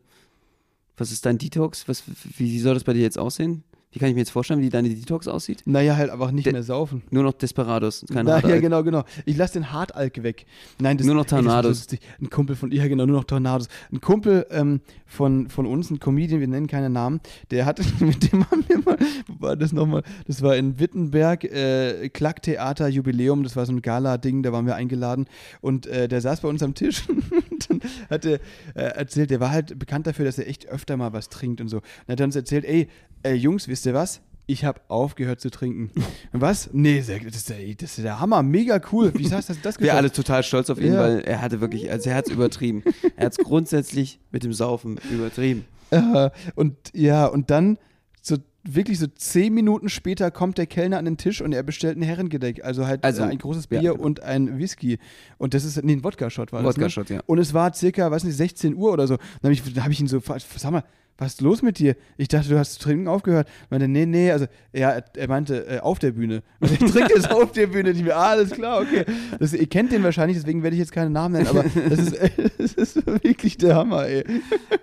Was 0.96 1.10
ist 1.12 1.26
dein 1.26 1.38
Detox? 1.38 1.88
Was, 1.88 2.04
wie 2.36 2.58
soll 2.60 2.74
das 2.74 2.84
bei 2.84 2.92
dir 2.92 3.02
jetzt 3.02 3.18
aussehen? 3.18 3.64
Wie 3.94 4.00
kann 4.00 4.08
ich 4.08 4.14
mir 4.16 4.22
jetzt 4.22 4.30
vorstellen, 4.30 4.60
wie 4.60 4.70
deine 4.70 4.88
Detox 4.88 5.28
aussieht? 5.28 5.62
Naja, 5.66 5.94
halt 5.96 6.10
einfach 6.10 6.32
nicht 6.32 6.46
Der- 6.46 6.52
mehr 6.52 6.64
saufen. 6.64 7.04
Nur 7.10 7.22
noch 7.22 7.32
Desperados, 7.32 8.04
keine 8.12 8.28
Na, 8.28 8.40
ja, 8.48 8.58
genau, 8.58 8.82
genau. 8.82 9.04
Ich 9.24 9.36
lasse 9.36 9.52
den 9.52 9.70
Hartalk 9.70 10.20
weg. 10.24 10.46
Nein, 10.80 10.98
das, 10.98 11.06
Nur 11.06 11.14
noch 11.14 11.22
ey, 11.22 11.28
Tornados. 11.30 11.68
lustig. 11.78 12.00
Ein 12.20 12.28
Kumpel 12.28 12.56
von, 12.56 12.72
ja 12.72 12.88
genau, 12.88 13.06
nur 13.06 13.18
noch 13.18 13.24
Tornados. 13.24 13.68
Ein 13.92 14.00
Kumpel 14.00 14.46
ähm, 14.50 14.80
von, 15.06 15.48
von 15.48 15.64
uns, 15.66 15.90
ein 15.90 16.00
Comedian, 16.00 16.40
wir 16.40 16.48
nennen 16.48 16.66
keine 16.66 16.90
Namen, 16.90 17.20
der 17.52 17.66
hat, 17.66 17.80
mit 18.00 18.32
dem 18.32 18.50
haben 18.50 18.64
wir 18.66 18.78
mal, 18.80 18.98
wo 19.28 19.46
war 19.46 19.56
das 19.56 19.72
nochmal? 19.72 20.02
Das 20.26 20.42
war 20.42 20.56
in 20.56 20.80
Wittenberg, 20.80 21.44
äh, 21.44 22.08
Klacktheater 22.08 22.88
Jubiläum, 22.88 23.44
das 23.44 23.54
war 23.54 23.64
so 23.64 23.72
ein 23.72 23.80
Gala-Ding, 23.80 24.42
da 24.42 24.52
waren 24.52 24.66
wir 24.66 24.74
eingeladen 24.74 25.26
und 25.60 25.86
äh, 25.86 26.08
der 26.08 26.20
saß 26.20 26.40
bei 26.40 26.48
uns 26.48 26.64
am 26.64 26.74
Tisch 26.74 27.08
und 27.08 27.70
dann 27.70 27.80
hat 28.10 28.24
er 28.24 28.40
äh, 28.74 28.80
erzählt, 28.82 29.30
der 29.30 29.38
war 29.38 29.50
halt 29.52 29.78
bekannt 29.78 30.08
dafür, 30.08 30.24
dass 30.24 30.36
er 30.38 30.48
echt 30.48 30.66
öfter 30.68 30.96
mal 30.96 31.12
was 31.12 31.28
trinkt 31.28 31.60
und 31.60 31.68
so. 31.68 31.76
Und 31.76 32.08
hat 32.12 32.18
er 32.18 32.26
uns 32.26 32.34
erzählt, 32.34 32.64
ey, 32.64 32.88
äh, 33.22 33.34
Jungs, 33.34 33.68
wisst 33.84 33.86
ihr 33.86 33.94
was? 33.94 34.20
Ich 34.46 34.64
habe 34.64 34.80
aufgehört 34.88 35.40
zu 35.40 35.50
trinken. 35.50 35.90
Was? 36.32 36.70
Nee, 36.72 36.98
das 36.98 37.08
ist, 37.08 37.48
der, 37.50 37.56
das 37.74 37.98
ist 37.98 38.04
der 38.04 38.18
Hammer, 38.20 38.42
mega 38.42 38.80
cool. 38.92 39.12
Wie 39.14 39.30
hast 39.30 39.48
du 39.50 39.54
das 39.62 39.74
Wir 39.78 39.86
geschafft? 39.86 39.96
alle 39.98 40.12
total 40.12 40.42
stolz 40.42 40.68
auf 40.70 40.78
ihn, 40.80 40.92
Ja. 40.94 41.00
weil 41.00 41.20
er 41.20 41.40
hatte 41.42 41.60
wirklich, 41.60 41.90
also 41.90 42.08
er 42.10 42.16
hat 42.16 42.26
es 42.26 42.32
übertrieben. 42.32 42.82
er 43.16 43.26
hat 43.26 43.32
es 43.32 43.38
grundsätzlich 43.38 44.20
mit 44.32 44.42
dem 44.42 44.52
Saufen 44.54 44.98
übertrieben. 45.10 45.64
Äh, 45.90 46.30
und 46.54 46.76
ja, 46.94 47.26
und 47.26 47.50
dann 47.50 47.78
so 48.22 48.36
wirklich 48.66 48.98
so 48.98 49.06
zehn 49.06 49.52
Minuten 49.52 49.88
später 49.90 50.30
kommt 50.30 50.56
der 50.58 50.66
Kellner 50.66 50.96
an 50.98 51.04
den 51.04 51.16
Tisch 51.18 51.40
und 51.42 51.52
er 51.52 51.62
bestellt 51.62 51.98
ein 51.98 52.02
Herrengedeck. 52.02 52.64
Also 52.64 52.86
halt 52.86 53.04
Also, 53.04 53.22
äh, 53.22 53.26
ein 53.26 53.38
großes 53.38 53.68
ja. 53.70 53.80
Bier 53.80 54.00
und 54.00 54.22
ein 54.22 54.58
Whisky. 54.58 54.98
Und 55.38 55.52
das 55.54 55.64
ist, 55.64 55.82
nee, 55.84 55.92
ein 55.92 56.04
Wodka-Shot 56.04 56.52
war 56.52 56.62
das. 56.62 56.74
Wodka-Shot, 56.76 57.10
ne? 57.10 57.16
ja. 57.16 57.22
Und 57.26 57.38
es 57.38 57.52
war 57.52 57.72
circa, 57.74 58.10
weiß 58.10 58.24
nicht, 58.24 58.36
16 58.36 58.74
Uhr 58.76 58.92
oder 58.92 59.06
so. 59.06 59.16
Dann 59.42 59.50
habe 59.50 59.52
ich, 59.54 59.62
hab 59.82 59.90
ich 59.90 60.00
ihn 60.00 60.06
so, 60.06 60.20
sag 60.20 60.70
mal, 60.70 60.84
was 61.16 61.34
ist 61.34 61.40
los 61.42 61.62
mit 61.62 61.78
dir? 61.78 61.94
Ich 62.16 62.28
dachte, 62.28 62.48
du 62.48 62.58
hast 62.58 62.74
zu 62.74 62.80
trinken 62.80 63.06
aufgehört. 63.06 63.48
Ich 63.64 63.70
meinte, 63.70 63.86
nee, 63.86 64.04
nee, 64.04 64.32
also, 64.32 64.46
ja, 64.72 65.00
er, 65.16 65.28
meinte, 65.28 65.66
äh, 65.68 65.78
auf 65.78 65.98
der 66.00 66.10
Bühne. 66.10 66.42
Und 66.60 66.72
ich 66.72 66.78
trinke 66.78 67.14
jetzt 67.14 67.30
auf 67.30 67.52
der 67.52 67.68
Bühne. 67.68 67.90
Ich 67.90 68.02
mir, 68.02 68.16
ah, 68.16 68.30
alles 68.30 68.50
klar, 68.50 68.80
okay. 68.80 69.04
Das, 69.38 69.52
ihr 69.52 69.66
kennt 69.66 69.92
den 69.92 70.02
wahrscheinlich, 70.02 70.36
deswegen 70.36 70.62
werde 70.62 70.74
ich 70.74 70.80
jetzt 70.80 70.92
keinen 70.92 71.12
Namen 71.12 71.34
nennen, 71.34 71.46
aber 71.46 71.64
das 71.88 71.98
ist, 71.98 72.12
äh, 72.14 72.30
das 72.58 72.72
ist 72.74 73.06
wirklich 73.06 73.56
der 73.58 73.76
Hammer, 73.76 74.06
ey. 74.06 74.24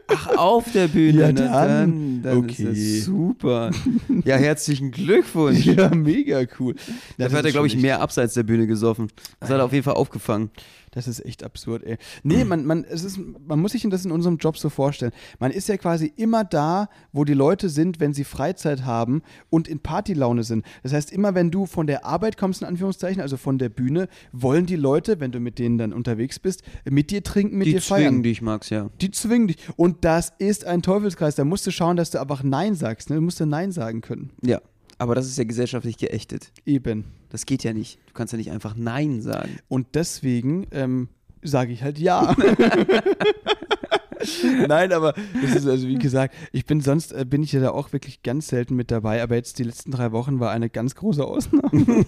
Ach, 0.08 0.38
auf 0.38 0.72
der 0.72 0.88
Bühne. 0.88 1.22
Ja, 1.22 1.32
na 1.34 1.66
dann. 1.68 2.22
dann 2.22 2.38
Okay. 2.38 2.64
ist 2.64 3.00
das 3.00 3.06
super. 3.06 3.72
Ja, 4.24 4.36
herzlichen 4.36 4.92
Glückwunsch. 4.92 5.66
Ja, 5.66 5.90
mega 5.94 6.42
cool. 6.60 6.76
Dafür 7.18 7.40
hat 7.40 7.46
er, 7.46 7.52
glaube 7.52 7.68
ich, 7.68 7.78
mehr 7.78 8.02
abseits 8.02 8.34
der 8.34 8.44
Bühne 8.44 8.68
gesoffen. 8.68 9.08
Das 9.40 9.50
hat 9.50 9.58
er 9.58 9.66
auf 9.66 9.74
jeden 9.74 9.84
Fall 9.84 9.96
aufgefangen. 9.96 10.52
Das 10.92 11.08
ist 11.08 11.26
echt 11.26 11.44
absurd, 11.44 11.84
ey. 11.84 11.98
Nee, 12.24 12.44
man, 12.44 12.66
man, 12.66 12.84
es 12.84 13.04
ist, 13.06 13.18
man 13.48 13.60
muss 13.60 13.72
sich 13.72 13.88
das 13.90 14.04
in 14.04 14.12
unserem 14.12 14.38
Job 14.38 14.58
so 14.58 14.70
vorstellen. 14.70 15.14
Man 15.40 15.52
ist 15.52 15.70
ja 15.70 15.78
quasi 15.78 16.12
immer 16.18 16.44
da, 16.44 16.90
wo 17.14 17.24
die 17.24 17.34
Leute 17.34 17.70
sind, 17.70 18.02
wenn 18.02 18.14
sie 18.14 18.26
Freizeit 18.26 18.84
haben 18.84 19.22
und 19.50 19.70
in 19.70 19.80
Partylaune 19.80 20.44
sind. 20.44 20.66
Das 20.84 20.92
heißt, 20.92 21.12
immer 21.14 21.34
wenn 21.34 21.50
du 21.50 21.66
von 21.66 21.88
der 21.88 22.06
Arbeit 22.06 22.38
kommst, 22.38 22.62
in 22.62 22.68
Anführungszeichen, 22.68 23.22
also 23.22 23.38
von 23.38 23.58
der 23.58 23.70
Bühne, 23.70 24.10
wollen 24.34 24.66
die 24.66 24.76
Leute, 24.76 25.22
wenn 25.22 25.32
du 25.32 25.40
mit 25.40 25.60
denen 25.60 25.78
dann 25.78 25.94
unterwegs 25.94 26.40
bist, 26.40 26.64
mit 26.90 27.10
dir 27.10 27.24
trinken, 27.24 27.58
mit 27.58 27.68
Die 27.68 27.74
dir 27.74 27.82
feiern. 27.82 28.08
zwingen 28.08 28.24
dich, 28.24 28.42
Max, 28.42 28.70
ja. 28.70 28.90
Die 29.00 29.12
zwingen 29.12 29.48
dich. 29.48 29.58
Und 29.78 30.04
das 30.04 30.34
ist 30.40 30.66
ein 30.66 30.82
Teufelskreis. 30.82 31.36
Da 31.36 31.46
musst 31.46 31.66
du 31.66 31.72
schauen, 31.72 31.96
dass 31.96 32.12
du 32.12 32.20
einfach 32.20 32.44
Nein 32.44 32.76
sagst. 32.76 33.10
Ne? 33.10 33.16
Du 33.16 33.22
musst 33.22 33.40
ja 33.40 33.46
Nein 33.46 33.72
sagen 33.72 34.02
können. 34.02 34.32
Ja. 34.44 34.60
Aber 35.02 35.16
das 35.16 35.26
ist 35.26 35.36
ja 35.40 35.46
gesellschaftlich 35.46 35.98
geächtet. 35.98 36.52
Eben. 36.64 37.06
Das 37.30 37.48
geht 37.48 37.64
ja 37.64 37.74
nicht. 37.74 37.98
Du 38.06 38.14
kannst 38.14 38.34
ja 38.34 38.38
nicht 38.38 38.52
einfach 38.52 38.76
Nein 38.76 39.24
sagen. 39.24 39.58
Und 39.68 39.88
deswegen 39.96 40.68
ähm, 40.70 41.10
sage 41.42 41.74
ich 41.74 41.82
halt 41.82 41.98
ja. 41.98 42.36
Nein, 44.68 44.94
aber 44.94 45.14
das 45.42 45.56
ist 45.56 45.68
also 45.68 45.88
wie 45.88 45.96
gesagt, 45.98 46.34
ich 46.52 46.66
bin 46.66 46.82
sonst 46.82 47.12
äh, 47.14 47.26
bin 47.26 47.44
ich 47.44 47.52
ja 47.52 47.60
da 47.62 47.72
auch 47.72 47.94
wirklich 47.94 48.24
ganz 48.24 48.48
selten 48.48 48.76
mit 48.76 48.92
dabei, 48.92 49.22
aber 49.22 49.36
jetzt 49.36 49.60
die 49.60 49.64
letzten 49.64 49.92
drei 49.92 50.12
Wochen 50.12 50.40
war 50.40 50.52
eine 50.52 50.70
ganz 50.70 50.96
große 50.96 51.24
Ausnahme. 51.24 51.72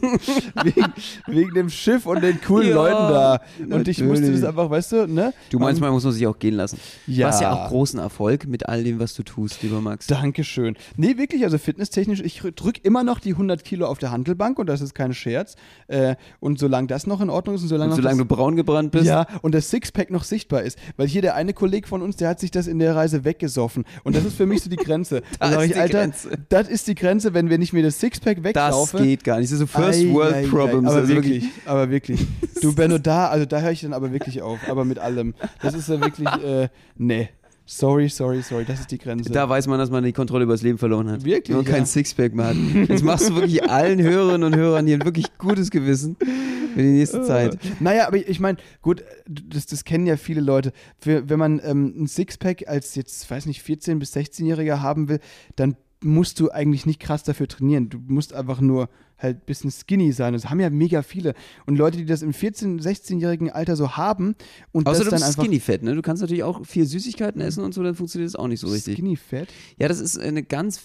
wegen, 0.64 0.94
wegen 1.28 1.54
dem 1.54 1.70
Schiff 1.70 2.06
und 2.06 2.22
den 2.22 2.42
coolen 2.42 2.70
Ja, 2.70 2.76
Leuten 2.76 2.94
da. 2.94 3.42
Und 3.76 3.88
ich 3.88 4.00
musste 4.02 4.22
natürlich. 4.22 4.42
das 4.42 4.50
einfach, 4.50 4.70
weißt 4.70 4.92
du, 4.92 5.08
ne? 5.08 5.34
Du 5.50 5.60
manchmal 5.60 5.92
muss 5.92 6.04
man 6.04 6.14
sich 6.14 6.28
auch 6.28 6.38
gehen 6.40 6.56
lassen. 6.56 6.80
Ja. 7.08 7.28
Du 7.28 7.34
hast 7.34 7.42
ja 7.42 7.54
auch 7.54 7.70
großen 7.70 8.00
Erfolg 8.00 8.48
mit 8.48 8.68
all 8.68 8.84
dem, 8.84 9.00
was 9.00 9.14
du 9.14 9.24
tust, 9.24 9.64
lieber 9.64 9.82
Max. 9.82 10.08
Dankeschön. 10.08 10.76
Nee, 10.98 11.18
wirklich, 11.18 11.44
also 11.44 11.58
fitnesstechnisch, 11.58 12.22
ich 12.22 12.42
drücke 12.56 12.80
immer 12.84 13.04
noch 13.04 13.20
die 13.20 13.32
100 13.32 13.64
Kilo 13.64 13.88
auf 13.88 13.98
der 13.98 14.12
Handelbank 14.12 14.60
und 14.60 14.68
das 14.68 14.82
ist 14.82 14.94
kein 14.94 15.14
Scherz. 15.14 15.56
Äh, 15.88 16.16
und 16.40 16.60
solange 16.60 16.88
das 16.88 17.08
noch 17.08 17.22
in 17.22 17.30
Ordnung 17.30 17.56
ist 17.56 17.64
und 17.64 17.70
solange 17.70 17.92
Und 17.92 17.96
solange 17.98 18.20
du 18.20 18.26
braun 18.26 18.56
gebrannt 18.56 18.92
bist, 18.92 19.06
Ja, 19.06 19.28
und 19.42 19.56
das 19.56 19.70
Sixpack 19.70 20.12
noch 20.12 20.24
sichtbar 20.24 20.64
ist. 20.64 20.78
Weil 20.98 21.08
hier 21.08 21.22
der 21.22 21.36
eine 21.36 21.54
Kollege 21.54 21.88
von 21.88 22.02
uns, 22.04 22.18
der 22.18 22.30
hat 22.30 22.40
sich 22.40 22.52
das 22.52 22.68
in 22.68 22.80
der 22.80 22.96
Reise 22.96 23.24
weggesoffen. 23.24 23.86
Und 24.04 24.16
das 24.16 24.26
ist 24.26 24.36
für 24.36 24.46
mich 24.46 24.62
so 24.62 24.70
die 24.70 24.76
Grenze. 24.76 25.22
Da 25.40 25.62
ist 25.62 25.68
ich, 25.68 25.74
die 25.74 25.80
Alter, 25.80 26.00
Grenze. 26.00 26.30
das 26.50 26.68
ist 26.68 26.88
die 26.88 26.96
Grenze, 26.96 27.34
wenn 27.34 27.50
wir 27.50 27.58
nicht 27.58 27.74
mehr 27.74 27.84
das 27.84 28.00
Sixpack 28.00 28.38
das 28.38 28.44
weglaufen. 28.46 29.04
geht 29.04 29.24
gar 29.24 29.40
nicht. 29.40 29.52
Das 29.52 29.60
ist 29.60 29.60
so 29.60 29.68
First 29.68 30.00
Ei, 30.00 30.14
World 30.14 30.34
ei, 30.36 30.44
ei. 30.44 30.48
Problems. 30.48 30.88
Aber 30.88 30.96
also 31.02 31.14
wirklich, 31.14 31.46
aber 31.66 31.90
wirklich. 31.90 32.26
Du, 32.62 32.74
Benno, 32.74 32.98
da, 32.98 33.28
also 33.28 33.46
da 33.46 33.60
höre 33.60 33.72
ich 33.72 33.82
dann 33.82 33.92
aber 33.92 34.14
wirklich 34.14 34.42
auf. 34.42 34.58
Aber 34.70 34.86
mit 34.86 34.98
allem. 34.98 35.34
Das 35.62 35.74
ist 35.74 35.90
ja 35.90 36.00
wirklich, 36.00 36.30
äh, 36.30 36.70
nee. 36.96 37.28
Sorry, 37.66 38.10
sorry, 38.10 38.42
sorry. 38.42 38.66
Das 38.66 38.82
ist 38.82 38.92
die 38.92 38.98
Grenze. 38.98 39.32
Da 39.32 39.48
weiß 39.48 39.68
man, 39.68 39.80
dass 39.80 39.90
man 39.90 40.04
die 40.04 40.12
Kontrolle 40.12 40.44
über 40.44 40.54
das 40.54 40.62
Leben 40.62 40.78
verloren 40.78 41.10
hat. 41.10 41.24
Wirklich, 41.24 41.56
man 41.56 41.66
ja. 41.66 41.72
kein 41.72 41.86
Sixpack 41.86 42.34
mehr 42.34 42.48
hat. 42.48 42.58
Jetzt 42.90 43.04
machst 43.04 43.30
du 43.30 43.36
wirklich 43.36 43.70
allen 43.70 44.02
Hörerinnen 44.02 44.44
und 44.44 44.56
Hörern 44.56 44.86
hier 44.86 44.98
ein 44.98 45.06
wirklich 45.06 45.38
gutes 45.38 45.72
Gewissen 45.72 46.18
für 46.18 46.82
die 46.82 46.92
nächste 46.92 47.24
Zeit. 47.24 47.58
Naja, 47.80 48.08
aber 48.08 48.18
ich 48.18 48.40
meine, 48.40 48.58
gut, 48.82 49.04
das, 49.28 49.66
das 49.66 49.86
kennen 49.86 50.06
ja 50.06 50.18
viele 50.18 50.42
Leute. 50.42 50.74
Für, 51.00 51.30
wenn 51.30 51.40
man 51.40 51.62
ähm, 51.64 51.94
ein 52.04 52.08
Sixpack 52.08 52.68
als 52.68 52.96
jetzt, 52.96 53.30
weiß 53.30 53.46
nicht, 53.46 53.66
14- 53.66 54.00
bis 54.00 54.14
16-Jähriger 54.16 54.82
haben 54.82 55.08
will, 55.08 55.20
dann 55.56 55.78
musst 56.04 56.40
du 56.40 56.52
eigentlich 56.52 56.86
nicht 56.86 57.00
krass 57.00 57.24
dafür 57.24 57.48
trainieren. 57.48 57.90
Du 57.90 58.00
musst 58.08 58.34
einfach 58.34 58.62
nur 58.62 58.90
halt 59.18 59.38
ein 59.38 59.46
bisschen 59.46 59.72
skinny 59.72 60.12
sein. 60.12 60.34
Das 60.34 60.50
haben 60.50 60.60
ja 60.60 60.70
mega 60.70 61.02
viele. 61.02 61.34
Und 61.66 61.78
Leute, 61.78 61.98
die 61.98 62.06
das 62.06 62.22
im 62.22 62.32
14-, 62.32 62.82
16-jährigen 62.82 63.50
Alter 63.50 63.76
so 63.76 63.96
haben 63.96 64.36
und 64.72 64.88
Außer 64.88 65.00
das 65.00 65.06
du 65.06 65.10
dann 65.12 65.20
bist 65.20 65.28
einfach 65.30 65.44
Skinny 65.44 65.60
Fett, 65.60 65.84
ne? 65.84 65.96
Du 65.96 66.02
kannst 66.02 66.22
natürlich 66.22 66.44
auch 66.44 66.66
viel 66.66 66.86
Süßigkeiten 66.86 67.40
essen 67.42 67.64
und 67.64 67.74
so, 67.74 67.84
dann 67.84 67.96
funktioniert 67.96 68.28
das 68.30 68.36
auch 68.36 68.48
nicht 68.48 68.60
so 68.60 68.68
richtig. 68.68 68.96
Skinny 68.96 69.16
Fat. 69.16 69.48
Ja, 69.78 69.88
das 69.88 70.00
ist 70.00 70.20
eine 70.20 70.44
ganz. 70.44 70.82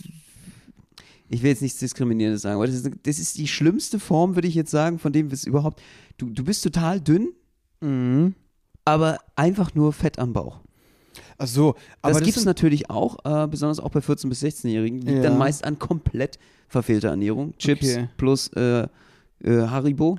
Ich 1.31 1.43
will 1.43 1.51
jetzt 1.51 1.63
nichts 1.63 1.79
Diskriminierendes 1.79 2.43
sagen, 2.43 2.57
aber 2.57 2.67
das 2.67 2.77
ist, 2.77 2.91
das 3.03 3.19
ist 3.19 3.37
die 3.37 3.49
schlimmste 3.49 3.99
Form, 3.99 4.35
würde 4.35 4.49
ich 4.49 4.55
jetzt 4.55 4.71
sagen, 4.71 4.99
von 4.99 5.13
dem 5.13 5.27
es 5.27 5.45
überhaupt. 5.45 5.83
Du, 6.17 6.31
du 6.31 6.43
bist 6.45 6.63
total 6.63 7.01
dünn, 7.01 7.29
Mhm. 7.81 8.35
aber 8.85 9.19
einfach 9.37 9.75
nur 9.75 9.93
Fett 9.93 10.19
am 10.19 10.33
Bauch. 10.33 10.61
Ach 11.39 11.47
so, 11.47 11.69
aber 12.03 12.13
das 12.13 12.19
das 12.19 12.25
gibt 12.27 12.37
es 12.37 12.45
natürlich 12.45 12.91
auch, 12.91 13.17
äh, 13.25 13.47
besonders 13.47 13.79
auch 13.81 13.91
bei 13.91 14.01
14- 14.01 14.29
bis 14.29 14.43
16-Jährigen. 14.43 15.01
Liegt 15.03 15.19
Ja. 15.19 15.23
dann 15.23 15.39
meist 15.39 15.65
an 15.65 15.79
komplett 15.79 16.39
verfehlter 16.69 17.09
Ernährung. 17.11 17.55
Chips 17.59 17.93
Okay. 17.95 18.09
plus 18.17 18.49
äh, 18.57 18.81
äh, 18.83 18.89
Haribo 19.47 20.19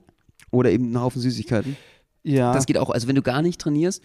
oder 0.52 0.72
eben 0.72 0.86
einen 0.86 1.02
Haufen 1.02 1.22
Süßigkeiten. 1.22 1.76
Ja. 2.24 2.54
Das 2.54 2.66
geht 2.66 2.78
auch, 2.78 2.90
also 2.90 3.08
wenn 3.08 3.16
du 3.16 3.22
gar 3.22 3.42
nicht 3.42 3.60
trainierst 3.62 4.02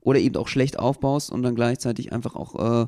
oder 0.00 0.18
eben 0.20 0.36
auch 0.36 0.48
schlecht 0.48 0.78
aufbaust 0.78 1.30
und 1.30 1.42
dann 1.42 1.54
gleichzeitig 1.54 2.12
einfach 2.12 2.36
auch 2.36 2.82
äh, 2.82 2.86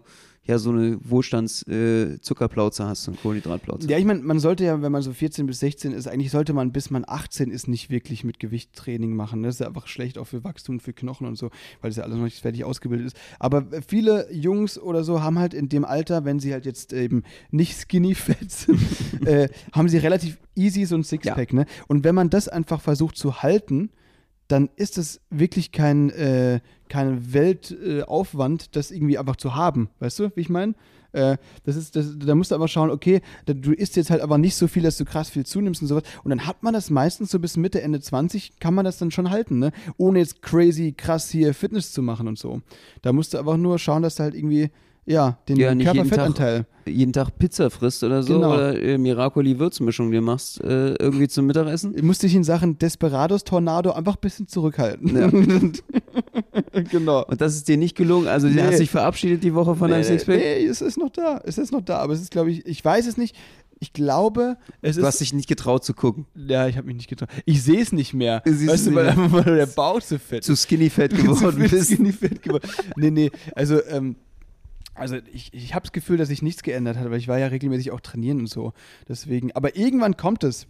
ja 0.51 0.59
so 0.59 0.71
eine 0.71 0.99
Wohlstands-Zuckerplauze 1.03 2.85
hast, 2.87 3.05
so 3.05 3.11
eine 3.11 3.21
Kohlenhydratplauze. 3.21 3.89
Ja, 3.89 3.99
ich 3.99 4.05
meine, 4.05 4.21
man 4.21 4.39
sollte 4.39 4.65
ja, 4.65 4.83
wenn 4.83 4.93
man 4.93 5.03
so 5.03 5.13
14 5.13 5.47
bis 5.47 5.61
16 5.61 5.93
ist, 5.93 6.07
eigentlich 6.07 6.31
sollte 6.31 6.53
man, 6.53 6.73
bis 6.73 6.91
man 6.91 7.05
18 7.07 7.51
ist, 7.51 7.69
nicht 7.69 7.91
wirklich 7.91 8.25
mit 8.25 8.39
Gewichttraining 8.39 9.15
machen. 9.15 9.43
Das 9.43 9.57
ist 9.57 9.61
ja 9.61 9.69
einfach 9.69 9.87
schlecht 9.87 10.19
auch 10.19 10.27
für 10.27 10.45
Wachstum, 10.45 10.81
für 10.81 10.93
Knochen 10.93 11.27
und 11.27 11.37
so, 11.37 11.51
weil 11.81 11.91
das 11.91 11.97
ja 11.97 12.05
alles 12.05 12.17
noch 12.17 12.25
nicht 12.25 12.41
fertig 12.41 12.65
ausgebildet 12.65 13.09
ist. 13.09 13.17
Aber 13.39 13.67
viele 13.87 14.31
Jungs 14.33 14.79
oder 14.79 15.05
so 15.05 15.23
haben 15.23 15.39
halt 15.39 15.55
in 15.55 15.69
dem 15.69 15.85
Alter, 15.85 16.25
wenn 16.25 16.41
sie 16.41 16.53
halt 16.53 16.67
jetzt 16.67 16.93
eben 16.93 17.23
nicht 17.51 17.77
skinny 17.77 18.15
fett 18.15 18.51
sind, 18.51 18.81
äh, 19.27 19.49
haben 19.73 19.89
sie 19.89 19.99
relativ 19.99 20.39
easy 20.57 20.85
so 20.85 20.97
ein 20.97 21.05
Sixpack, 21.05 21.53
ne? 21.53 21.67
Und 21.89 22.05
wenn 22.05 22.15
man 22.15 22.31
das 22.31 22.49
einfach 22.49 22.81
versucht 22.81 23.17
zu 23.17 23.43
halten, 23.43 23.91
dann 24.51 24.69
ist 24.77 24.99
es 24.99 25.21
wirklich 25.31 25.71
kein, 25.73 26.11
äh, 26.11 26.61
kein 26.89 27.33
Weltaufwand, 27.33 28.63
äh, 28.65 28.69
das 28.73 28.91
irgendwie 28.91 29.19
einfach 29.19 29.37
zu 29.37 29.55
haben. 29.55 29.91
Weißt 30.01 30.19
du, 30.19 30.31
wie 30.35 30.41
ich 30.41 30.49
meine? 30.49 30.75
Äh, 31.13 31.37
das 31.65 31.77
ist, 31.77 31.97
das, 31.97 32.19
da 32.19 32.35
musst 32.35 32.51
du 32.51 32.55
aber 32.55 32.69
schauen, 32.69 32.91
okay, 32.91 33.21
da, 33.47 33.53
du 33.53 33.73
isst 33.73 33.97
jetzt 33.97 34.11
halt 34.11 34.23
aber 34.23 34.39
nicht 34.39 34.57
so 34.57 34.67
viel, 34.67 34.83
dass 34.83 34.97
du 34.97 35.05
krass 35.05 35.31
viel 35.31 35.47
zunimmst 35.47 35.83
und 35.83 35.89
sowas. 35.89 36.03
Und 36.25 36.31
dann 36.31 36.47
hat 36.47 36.63
man 36.63 36.75
das 36.75 36.91
meistens 36.91 37.31
so 37.31 37.39
bis 37.39 37.57
Mitte, 37.57 37.81
Ende 37.83 38.01
20, 38.01 38.59
kann 38.59 38.75
man 38.75 38.85
das 38.85 38.99
dann 38.99 39.11
schon 39.11 39.31
halten, 39.31 39.59
ne? 39.59 39.73
Ohne 39.97 40.19
jetzt 40.19 40.43
crazy 40.43 40.93
krass 40.97 41.31
hier 41.31 41.55
Fitness 41.55 41.93
zu 41.93 42.03
machen 42.03 42.27
und 42.27 42.39
so. 42.39 42.61
Da 43.03 43.13
musst 43.13 43.35
du 43.35 43.39
einfach 43.39 43.57
nur 43.57 43.79
schauen, 43.79 44.03
dass 44.03 44.17
du 44.17 44.25
halt 44.25 44.35
irgendwie, 44.35 44.71
ja, 45.11 45.39
den 45.49 45.57
Ja, 45.57 45.75
nicht 45.75 45.87
jeden 45.87 46.09
Tag 46.09 46.09
Körperfettanteil. 46.19 46.67
jeden 46.87 47.13
Tag 47.13 47.39
Pizza 47.39 47.69
frisst 47.71 48.03
oder 48.05 48.23
so 48.23 48.35
Genau. 48.35 48.55
oder 48.55 48.81
äh, 48.81 48.97
Miracoli-Würzmischung 48.99 50.11
dir 50.11 50.21
machst, 50.23 50.61
äh, 50.63 50.95
irgendwie 50.95 51.29
zum 51.29 51.47
Mittagessen. 51.47 51.95
Du 51.95 52.05
musst 52.05 52.23
dich 52.23 52.35
in 52.35 52.45
Sachen 52.45 52.79
Desperados 52.79 53.45
Tornado 53.45 53.91
einfach 53.93 54.15
ein 54.17 54.21
bisschen 54.21 54.49
zurückhalten. 54.49 55.17
Ja. 55.17 56.81
genau. 56.91 57.25
Und 57.27 57.41
das 57.41 57.55
ist 57.55 57.69
dir 57.69 57.77
nicht 57.77 57.97
gelungen, 57.97 58.29
also 58.29 58.49
du 58.49 58.55
Nee. 58.55 58.63
hast 58.63 58.79
dich 58.79 58.91
verabschiedet 58.91 59.43
die 59.45 59.55
Woche 59.55 59.75
von 59.75 59.91
deinem 59.91 60.01
nee, 60.01 60.07
Sixpack. 60.07 60.37
nee, 60.39 60.65
es 60.65 60.81
ist 60.81 60.97
noch 60.99 61.11
da. 61.11 61.41
Es 61.45 61.59
ist 61.59 61.73
noch 61.73 61.83
da, 61.83 61.99
aber 61.99 62.13
es 62.13 62.21
ist, 62.21 62.31
glaube 62.31 62.51
ich, 62.51 62.65
ich 62.67 62.85
weiß 62.85 63.07
es 63.07 63.17
nicht. 63.17 63.37
Ich 63.83 63.95
glaube, 63.95 64.59
es 64.83 64.97
Du 64.97 65.01
ist. 65.01 65.07
hast 65.07 65.21
dich 65.21 65.33
nicht 65.33 65.49
getraut 65.49 65.85
zu 65.85 65.95
gucken. 65.95 66.27
ja, 66.35 66.67
ich 66.69 66.77
habe 66.77 66.87
mich 66.87 66.97
nicht 66.97 67.09
getraut. 67.09 67.31
Ich 67.47 67.63
sehe 67.63 67.81
es 67.81 67.93
nicht 67.93 68.13
mehr. 68.13 68.41
Du 68.45 68.53
siehst 68.53 68.71
weißt 68.71 68.87
du, 68.89 68.95
weil 68.95 69.09
einfach 69.09 69.31
mal 69.31 69.43
der 69.45 69.65
Bauch 69.67 70.01
zu 70.03 70.19
fett 70.19 70.45
Zu 70.45 70.55
skinny 70.55 70.91
fett 70.91 71.13
geworden 71.17 71.63
zu 71.67 71.69
bist. 71.77 71.91
skinny 71.91 72.13
fett 72.13 72.43
geworden. 72.43 72.69
Nee, 72.97 73.11
nee, 73.11 73.31
also, 73.55 73.83
ähm, 73.89 74.17
also 75.01 75.17
ich, 75.33 75.53
ich 75.53 75.75
habe 75.75 75.85
das 75.85 75.93
Gefühl, 75.93 76.17
dass 76.17 76.29
sich 76.29 76.43
nichts 76.43 76.63
geändert 76.63 76.97
hat, 76.97 77.11
weil 77.11 77.19
ich 77.19 77.29
war 77.29 77.39
ja 77.39 77.47
regelmäßig 77.47 77.91
auch 77.91 78.01
trainieren 78.01 78.41
und 78.41 78.49
so. 78.49 78.73
Deswegen, 79.09 79.53
aber 79.53 79.77
irgendwann 79.77 80.17
kommt 80.17 80.45
es. 80.45 80.67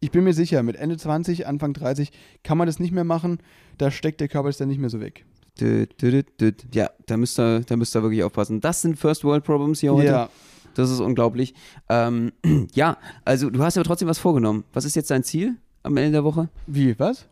Ich 0.00 0.10
bin 0.10 0.24
mir 0.24 0.34
sicher, 0.34 0.62
mit 0.62 0.76
Ende 0.76 0.96
20, 0.96 1.46
Anfang 1.46 1.74
30 1.74 2.10
kann 2.42 2.58
man 2.58 2.66
das 2.66 2.80
nicht 2.80 2.92
mehr 2.92 3.04
machen. 3.04 3.38
Da 3.78 3.90
steckt 3.90 4.20
der 4.20 4.28
Körper 4.28 4.48
jetzt 4.48 4.60
dann 4.60 4.68
nicht 4.68 4.80
mehr 4.80 4.90
so 4.90 5.00
weg. 5.00 5.24
Dü, 5.60 5.86
dü, 5.86 6.22
dü. 6.40 6.52
Ja, 6.72 6.90
da 7.06 7.16
müsst 7.16 7.38
ihr, 7.38 7.60
da 7.60 7.76
müsst 7.76 7.94
ihr 7.94 8.02
wirklich 8.02 8.24
aufpassen. 8.24 8.60
Das 8.60 8.82
sind 8.82 8.98
First 8.98 9.22
World 9.24 9.44
Problems 9.44 9.80
hier 9.80 9.92
heute. 9.94 10.06
Ja. 10.06 10.28
Das 10.74 10.90
ist 10.90 11.00
unglaublich. 11.00 11.54
Ähm, 11.88 12.32
ja, 12.74 12.96
also 13.24 13.50
du 13.50 13.62
hast 13.62 13.76
aber 13.76 13.84
trotzdem 13.84 14.08
was 14.08 14.18
vorgenommen. 14.18 14.64
Was 14.72 14.84
ist 14.84 14.96
jetzt 14.96 15.10
dein 15.10 15.22
Ziel 15.22 15.56
am 15.82 15.96
Ende 15.96 16.12
der 16.12 16.24
Woche? 16.24 16.48
Wie, 16.66 16.98
was? 16.98 17.28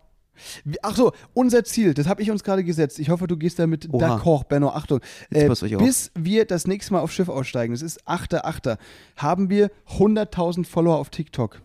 Ach 0.82 0.96
so, 0.96 1.12
unser 1.34 1.64
Ziel, 1.64 1.94
das 1.94 2.06
habe 2.06 2.22
ich 2.22 2.30
uns 2.30 2.44
gerade 2.44 2.64
gesetzt. 2.64 2.98
Ich 2.98 3.10
hoffe, 3.10 3.26
du 3.26 3.36
gehst 3.36 3.58
damit 3.58 3.88
Oha. 3.92 4.16
d'accord, 4.16 4.44
Benno. 4.44 4.70
Achtung. 4.70 5.00
Äh, 5.30 5.48
auf. 5.48 5.60
bis 5.60 6.10
wir 6.14 6.44
das 6.44 6.66
nächste 6.66 6.92
Mal 6.92 7.00
aufs 7.00 7.14
Schiff 7.14 7.28
aussteigen, 7.28 7.72
das 7.72 7.82
ist 7.82 8.06
8.8., 8.06 8.78
haben 9.16 9.50
wir 9.50 9.70
100.000 9.98 10.66
Follower 10.66 10.96
auf 10.96 11.10
TikTok. 11.10 11.60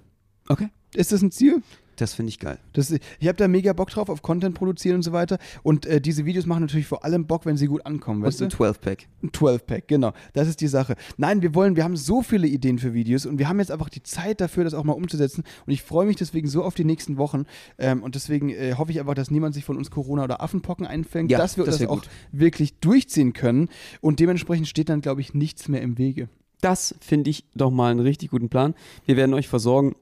Okay. 0.48 0.70
Ist 0.94 1.12
das 1.12 1.22
ein 1.22 1.32
Ziel? 1.32 1.62
Das 1.96 2.14
finde 2.14 2.30
ich 2.30 2.40
geil. 2.40 2.58
Das, 2.74 2.92
ich 2.92 3.28
habe 3.28 3.38
da 3.38 3.48
mega 3.48 3.74
Bock 3.74 3.90
drauf, 3.90 4.10
auf 4.10 4.22
Content 4.22 4.56
produzieren 4.56 4.96
und 4.98 5.02
so 5.04 5.12
weiter. 5.14 5.38
Und 5.64 5.86
äh, 5.86 6.02
diese 6.02 6.26
Videos 6.26 6.46
machen 6.46 6.62
natürlich 6.62 6.88
vor 6.88 7.04
allem 7.06 7.26
Bock, 7.26 7.46
wenn 7.46 7.58
sie 7.58 7.68
gut 7.68 7.86
ankommen, 7.86 8.22
weißt 8.24 8.42
Und 8.42 8.54
du? 8.60 8.64
ein 8.64 8.72
12-Pack. 8.74 9.08
Ein 9.24 9.30
12-Pack, 9.30 9.88
genau. 9.88 10.14
Das 10.34 10.48
ist 10.48 10.62
die 10.62 10.68
Sache. 10.68 10.96
Nein, 11.18 11.42
wir 11.42 11.56
wollen, 11.56 11.76
wir 11.76 11.84
haben 11.84 11.96
so 11.96 12.22
viele 12.22 12.48
Ideen 12.48 12.80
für 12.80 12.94
Videos 12.94 13.26
und 13.26 13.40
wir 13.40 13.48
haben 13.48 13.60
jetzt 13.60 13.72
einfach 13.72 13.90
die 13.90 14.04
Zeit 14.04 14.42
dafür, 14.42 14.64
das 14.64 14.74
auch 14.74 14.84
mal 14.84 14.94
umzusetzen. 14.94 15.44
Und 15.66 15.74
ich 15.74 15.82
freue 15.84 16.06
mich 16.06 16.16
deswegen 16.18 16.48
so 16.48 16.64
auf 16.64 16.76
die 16.76 16.86
nächsten 16.86 17.18
Wochen. 17.18 17.46
Ähm, 17.78 18.04
und 18.04 18.16
deswegen 18.16 18.50
äh, 18.50 18.74
hoffe 18.78 18.92
ich 18.92 19.00
einfach, 19.00 19.14
dass 19.16 19.32
niemand 19.32 19.56
sich 19.56 19.64
von 19.66 19.78
uns 19.78 19.90
Corona 19.92 20.24
oder 20.24 20.42
Affenpocken 20.42 20.86
einfängt, 20.86 21.32
Ja, 21.32 21.38
dass 21.38 21.58
wir 21.58 21.64
das 21.66 21.78
das, 21.80 21.88
auch 21.88 22.02
gut. 22.02 22.10
wirklich 22.32 22.80
durchziehen 22.80 23.34
können. 23.34 23.70
Und 24.02 24.20
dementsprechend 24.20 24.68
steht 24.68 24.90
dann, 24.90 25.02
glaube 25.02 25.22
ich, 25.22 25.34
nichts 25.34 25.68
mehr 25.68 25.82
im 25.82 25.98
Wege. 25.98 26.30
Das 26.62 26.96
finde 27.00 27.30
ich 27.30 27.46
doch 27.54 27.70
mal 27.70 27.92
einen 27.92 28.00
richtig 28.00 28.32
guten 28.32 28.50
Plan. 28.50 28.74
Wir 29.06 29.18
werden 29.18 29.34
euch 29.34 29.48
versorgen 29.48 29.96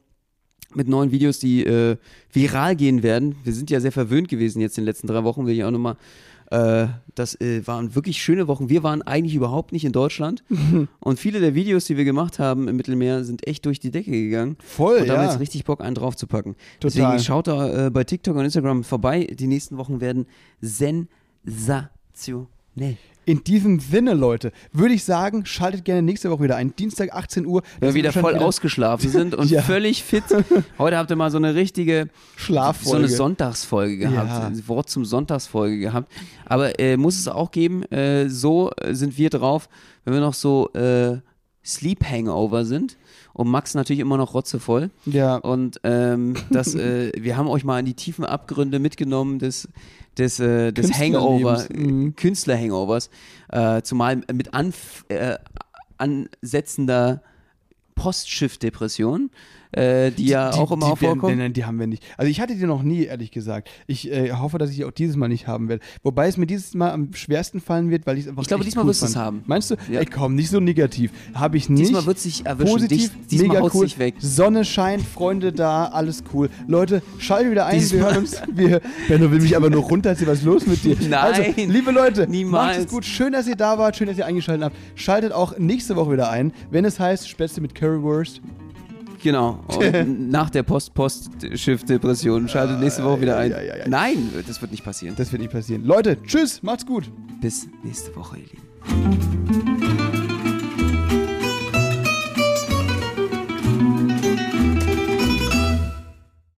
mit 0.76 0.88
neuen 0.88 1.12
Videos, 1.12 1.40
die 1.40 1.66
äh, 1.66 1.98
viral 2.32 2.76
gehen 2.76 3.04
werden. 3.04 3.36
Wir 3.44 3.54
sind 3.54 3.70
ja 3.70 3.80
sehr 3.80 3.92
verwöhnt 3.92 4.28
gewesen 4.28 4.62
jetzt 4.62 4.78
in 4.78 4.84
den 4.84 4.88
letzten 4.88 5.08
drei 5.08 5.24
Wochen, 5.24 5.46
will 5.46 5.54
ich 5.54 5.64
auch 5.64 5.72
nochmal. 5.72 5.98
Äh, 6.52 6.88
das 7.16 7.40
äh, 7.42 7.66
waren 7.66 7.96
wirklich 7.96 8.22
schöne 8.22 8.48
Wochen. 8.48 8.70
Wir 8.70 8.84
waren 8.84 9.02
eigentlich 9.02 9.34
überhaupt 9.34 9.72
nicht 9.72 9.86
in 9.86 9.92
Deutschland. 9.92 10.44
Und 11.00 11.20
viele 11.20 11.40
der 11.40 11.56
Videos, 11.56 11.86
die 11.86 11.98
wir 11.98 12.06
gemacht 12.06 12.38
haben 12.38 12.68
im 12.68 12.76
Mittelmeer, 12.76 13.24
sind 13.24 13.48
echt 13.48 13.66
durch 13.66 13.80
die 13.80 13.90
Decke 13.90 14.12
gegangen. 14.12 14.58
Voll, 14.64 15.00
Und 15.00 15.08
da 15.08 15.14
haben 15.14 15.24
wir 15.24 15.32
jetzt 15.32 15.40
richtig 15.40 15.64
Bock, 15.64 15.82
einen 15.82 15.96
draufzupacken. 15.96 16.56
Total. 16.80 17.02
Deswegen 17.02 17.24
schaut 17.24 17.48
da 17.48 17.88
äh, 17.88 17.90
bei 17.90 18.04
TikTok 18.04 18.36
und 18.36 18.46
Instagram 18.46 18.84
vorbei. 18.84 19.26
Die 19.26 19.48
nächsten 19.48 19.78
Wochen 19.78 20.00
werden 20.00 20.28
sensationell. 20.62 21.88
In 23.26 23.44
diesem 23.44 23.80
Sinne, 23.80 24.14
Leute, 24.14 24.52
würde 24.72 24.94
ich 24.94 25.04
sagen, 25.04 25.46
schaltet 25.46 25.86
gerne 25.86 26.02
nächste 26.02 26.30
Woche 26.30 26.44
wieder 26.44 26.56
ein. 26.58 26.76
Dienstag 26.76 27.14
18 27.14 27.46
Uhr. 27.46 27.62
Weil 27.80 27.90
wir 27.90 27.94
wieder 27.96 28.12
voll 28.12 28.24
wahrscheinlich 28.24 28.44
ausgeschlafen 28.48 29.10
sind 29.10 29.34
und 29.36 29.50
Ja. 29.50 29.62
völlig 29.62 30.04
fit. 30.04 30.24
Heute 30.78 30.98
habt 30.98 31.10
ihr 31.10 31.16
mal 31.16 31.32
so 31.32 31.38
eine 31.38 31.56
richtige 31.56 32.10
Schlaffolge. 32.36 32.90
so 32.90 32.96
eine 32.98 33.08
Sonntagsfolge 33.08 33.98
gehabt, 33.98 34.30
Ja. 34.30 34.48
ein 34.48 34.68
Wort 34.68 34.90
zum 34.90 35.06
Sonntagsfolge 35.06 35.80
gehabt. 35.80 36.12
Aber 36.46 36.80
äh, 36.80 36.98
muss 36.98 37.18
es 37.18 37.28
auch 37.28 37.52
geben, 37.52 37.84
äh, 37.92 38.30
so 38.30 38.72
äh, 38.82 38.94
sind 38.94 39.18
wir 39.18 39.30
drauf, 39.30 39.70
wenn 40.06 40.14
wir 40.14 40.22
noch 40.22 40.34
so 40.34 40.70
äh, 40.74 41.18
Sleep 41.66 42.04
Hangover 42.04 42.66
sind 42.66 42.98
und 43.34 43.50
Max 43.50 43.74
natürlich 43.74 44.00
immer 44.00 44.18
noch 44.18 44.34
rotzevoll. 44.34 44.92
Ja. 45.06 45.38
Und 45.38 45.80
ähm, 45.84 46.36
das, 46.52 46.76
äh, 46.76 47.12
wir 47.20 47.36
haben 47.36 47.48
euch 47.48 47.64
mal 47.64 47.80
in 47.80 47.86
die 47.86 47.96
tiefen 47.96 48.26
Abgründe 48.26 48.80
mitgenommen 48.80 49.40
des, 49.40 49.68
des, 50.18 50.40
äh, 50.40 50.72
des 50.72 50.94
Hangover, 50.94 51.56
Künstlerlebens. 51.56 51.92
Mhm. 51.92 52.16
Künstler-Hangovers, 52.16 53.10
äh, 53.50 53.82
zumal 53.82 54.22
mit 54.32 54.54
anf 54.54 55.06
äh, 55.10 55.38
ansetzender 55.98 57.22
Postschiff-Depression, 57.96 59.30
äh, 59.74 60.12
die, 60.12 60.28
ja 60.28 60.52
auch 60.54 60.72
immer 60.72 60.94
die, 60.96 61.02
werden- 61.02 61.20
vorkommt. 61.20 61.32
Nein, 61.34 61.38
nein, 61.40 61.54
die 61.54 61.66
haben 61.66 61.80
wir 61.80 61.88
nicht. 61.88 62.04
Also 62.18 62.30
ich 62.32 62.40
hatte 62.40 62.56
die 62.56 62.66
noch 62.66 62.84
nie, 62.84 63.04
ehrlich 63.04 63.32
gesagt. 63.32 63.70
Ich 63.88 64.12
äh, 64.12 64.32
hoffe, 64.32 64.58
dass 64.58 64.70
ich 64.70 64.78
die 64.78 64.86
auch 64.86 64.92
dieses 64.92 65.16
Mal 65.16 65.28
nicht 65.28 65.48
haben 65.48 65.68
werde. 65.70 65.84
Wobei 66.04 66.28
es 66.28 66.38
mir 66.38 66.46
dieses 66.46 66.74
Mal 66.74 66.92
am 66.92 67.14
schwersten 67.14 67.60
fallen 67.60 67.90
wird, 67.90 68.06
weil 68.06 68.18
ich 68.18 68.24
es 68.24 68.30
einfach 68.30 68.44
Ich 68.44 68.48
glaube, 68.48 68.64
diesmal 68.64 68.84
cool 68.86 68.90
wirst 68.90 69.02
du 69.02 69.08
es 69.08 69.16
haben. 69.16 69.44
Meinst 69.46 69.72
du? 69.72 69.76
Ja. 69.92 70.00
Ey, 70.00 70.06
komm, 70.06 70.36
nicht 70.36 70.50
so 70.50 70.60
negativ. 70.60 71.12
Habe 71.34 71.58
ich 71.58 71.70
nicht. 71.70 71.84
Diesmal 71.88 72.06
wird 72.06 72.20
sich 72.20 72.46
erwischen. 72.46 72.72
Positiv, 72.74 73.12
Dich, 73.12 73.28
diesmal 73.32 73.48
mega 73.62 73.70
cool. 73.74 73.86
dich 73.86 74.00
weg. 74.00 74.16
Sonne 74.20 74.64
scheint, 74.66 75.02
Freunde 75.04 75.52
da, 75.52 75.86
alles 75.86 76.24
cool. 76.34 76.50
Leute, 76.68 77.02
schaltet 77.18 77.52
wieder 77.52 77.66
ein. 77.66 77.80
Diesmal- 77.80 78.00
Wir 78.02 78.06
hören 78.06 78.18
uns. 78.24 78.42
Wir, 78.54 78.82
Benno 79.08 79.32
will 79.32 79.42
mich 79.42 79.56
aber 79.56 79.70
nur 79.70 79.84
runterziehen. 79.84 80.28
Was 80.28 80.40
ist 80.40 80.46
los 80.46 80.66
mit 80.68 80.84
dir? 80.84 80.96
Nein, 81.10 81.14
also, 81.14 81.42
liebe 81.56 81.92
Leute, 81.92 82.28
niemals. 82.28 82.78
macht 82.78 82.86
es 82.86 82.92
gut. 82.92 83.06
Schön, 83.06 83.34
dass 83.34 83.48
ihr 83.48 83.56
da 83.56 83.78
wart. 83.78 83.96
Schön, 83.96 84.08
dass 84.08 84.18
ihr 84.18 84.26
eingeschaltet 84.26 84.66
habt. 84.66 84.76
Schaltet 84.96 85.32
auch 85.32 85.58
nächste 85.58 85.96
Woche 85.96 86.12
wieder 86.14 86.30
ein, 86.30 86.54
wenn 86.72 86.86
es 86.86 87.00
heißt 87.00 87.28
Spätzle 87.28 87.62
mit 87.62 87.76
Currywurst. 87.76 88.42
Genau. 89.24 89.64
Und 89.68 90.30
nach 90.30 90.50
der 90.50 90.64
Post-Post-Schiff-Depression 90.64 92.48
schaltet 92.50 92.80
nächste 92.80 93.04
Woche 93.04 93.22
wieder 93.22 93.38
ein. 93.38 93.52
ja, 93.52 93.62
ja, 93.62 93.78
ja. 93.78 93.88
Nein, 93.88 94.30
das 94.46 94.62
wird 94.62 94.72
nicht 94.72 94.84
passieren. 94.84 95.16
Das 95.16 95.32
wird 95.32 95.42
nicht 95.42 95.52
passieren. 95.52 95.86
Leute, 95.86 96.22
tschüss, 96.22 96.62
macht's 96.62 96.86
gut. 96.86 97.10
Bis 97.42 97.68
nächste 97.84 98.16
Woche, 98.16 98.38
ihr 98.40 98.46
Lieben. 98.46 99.73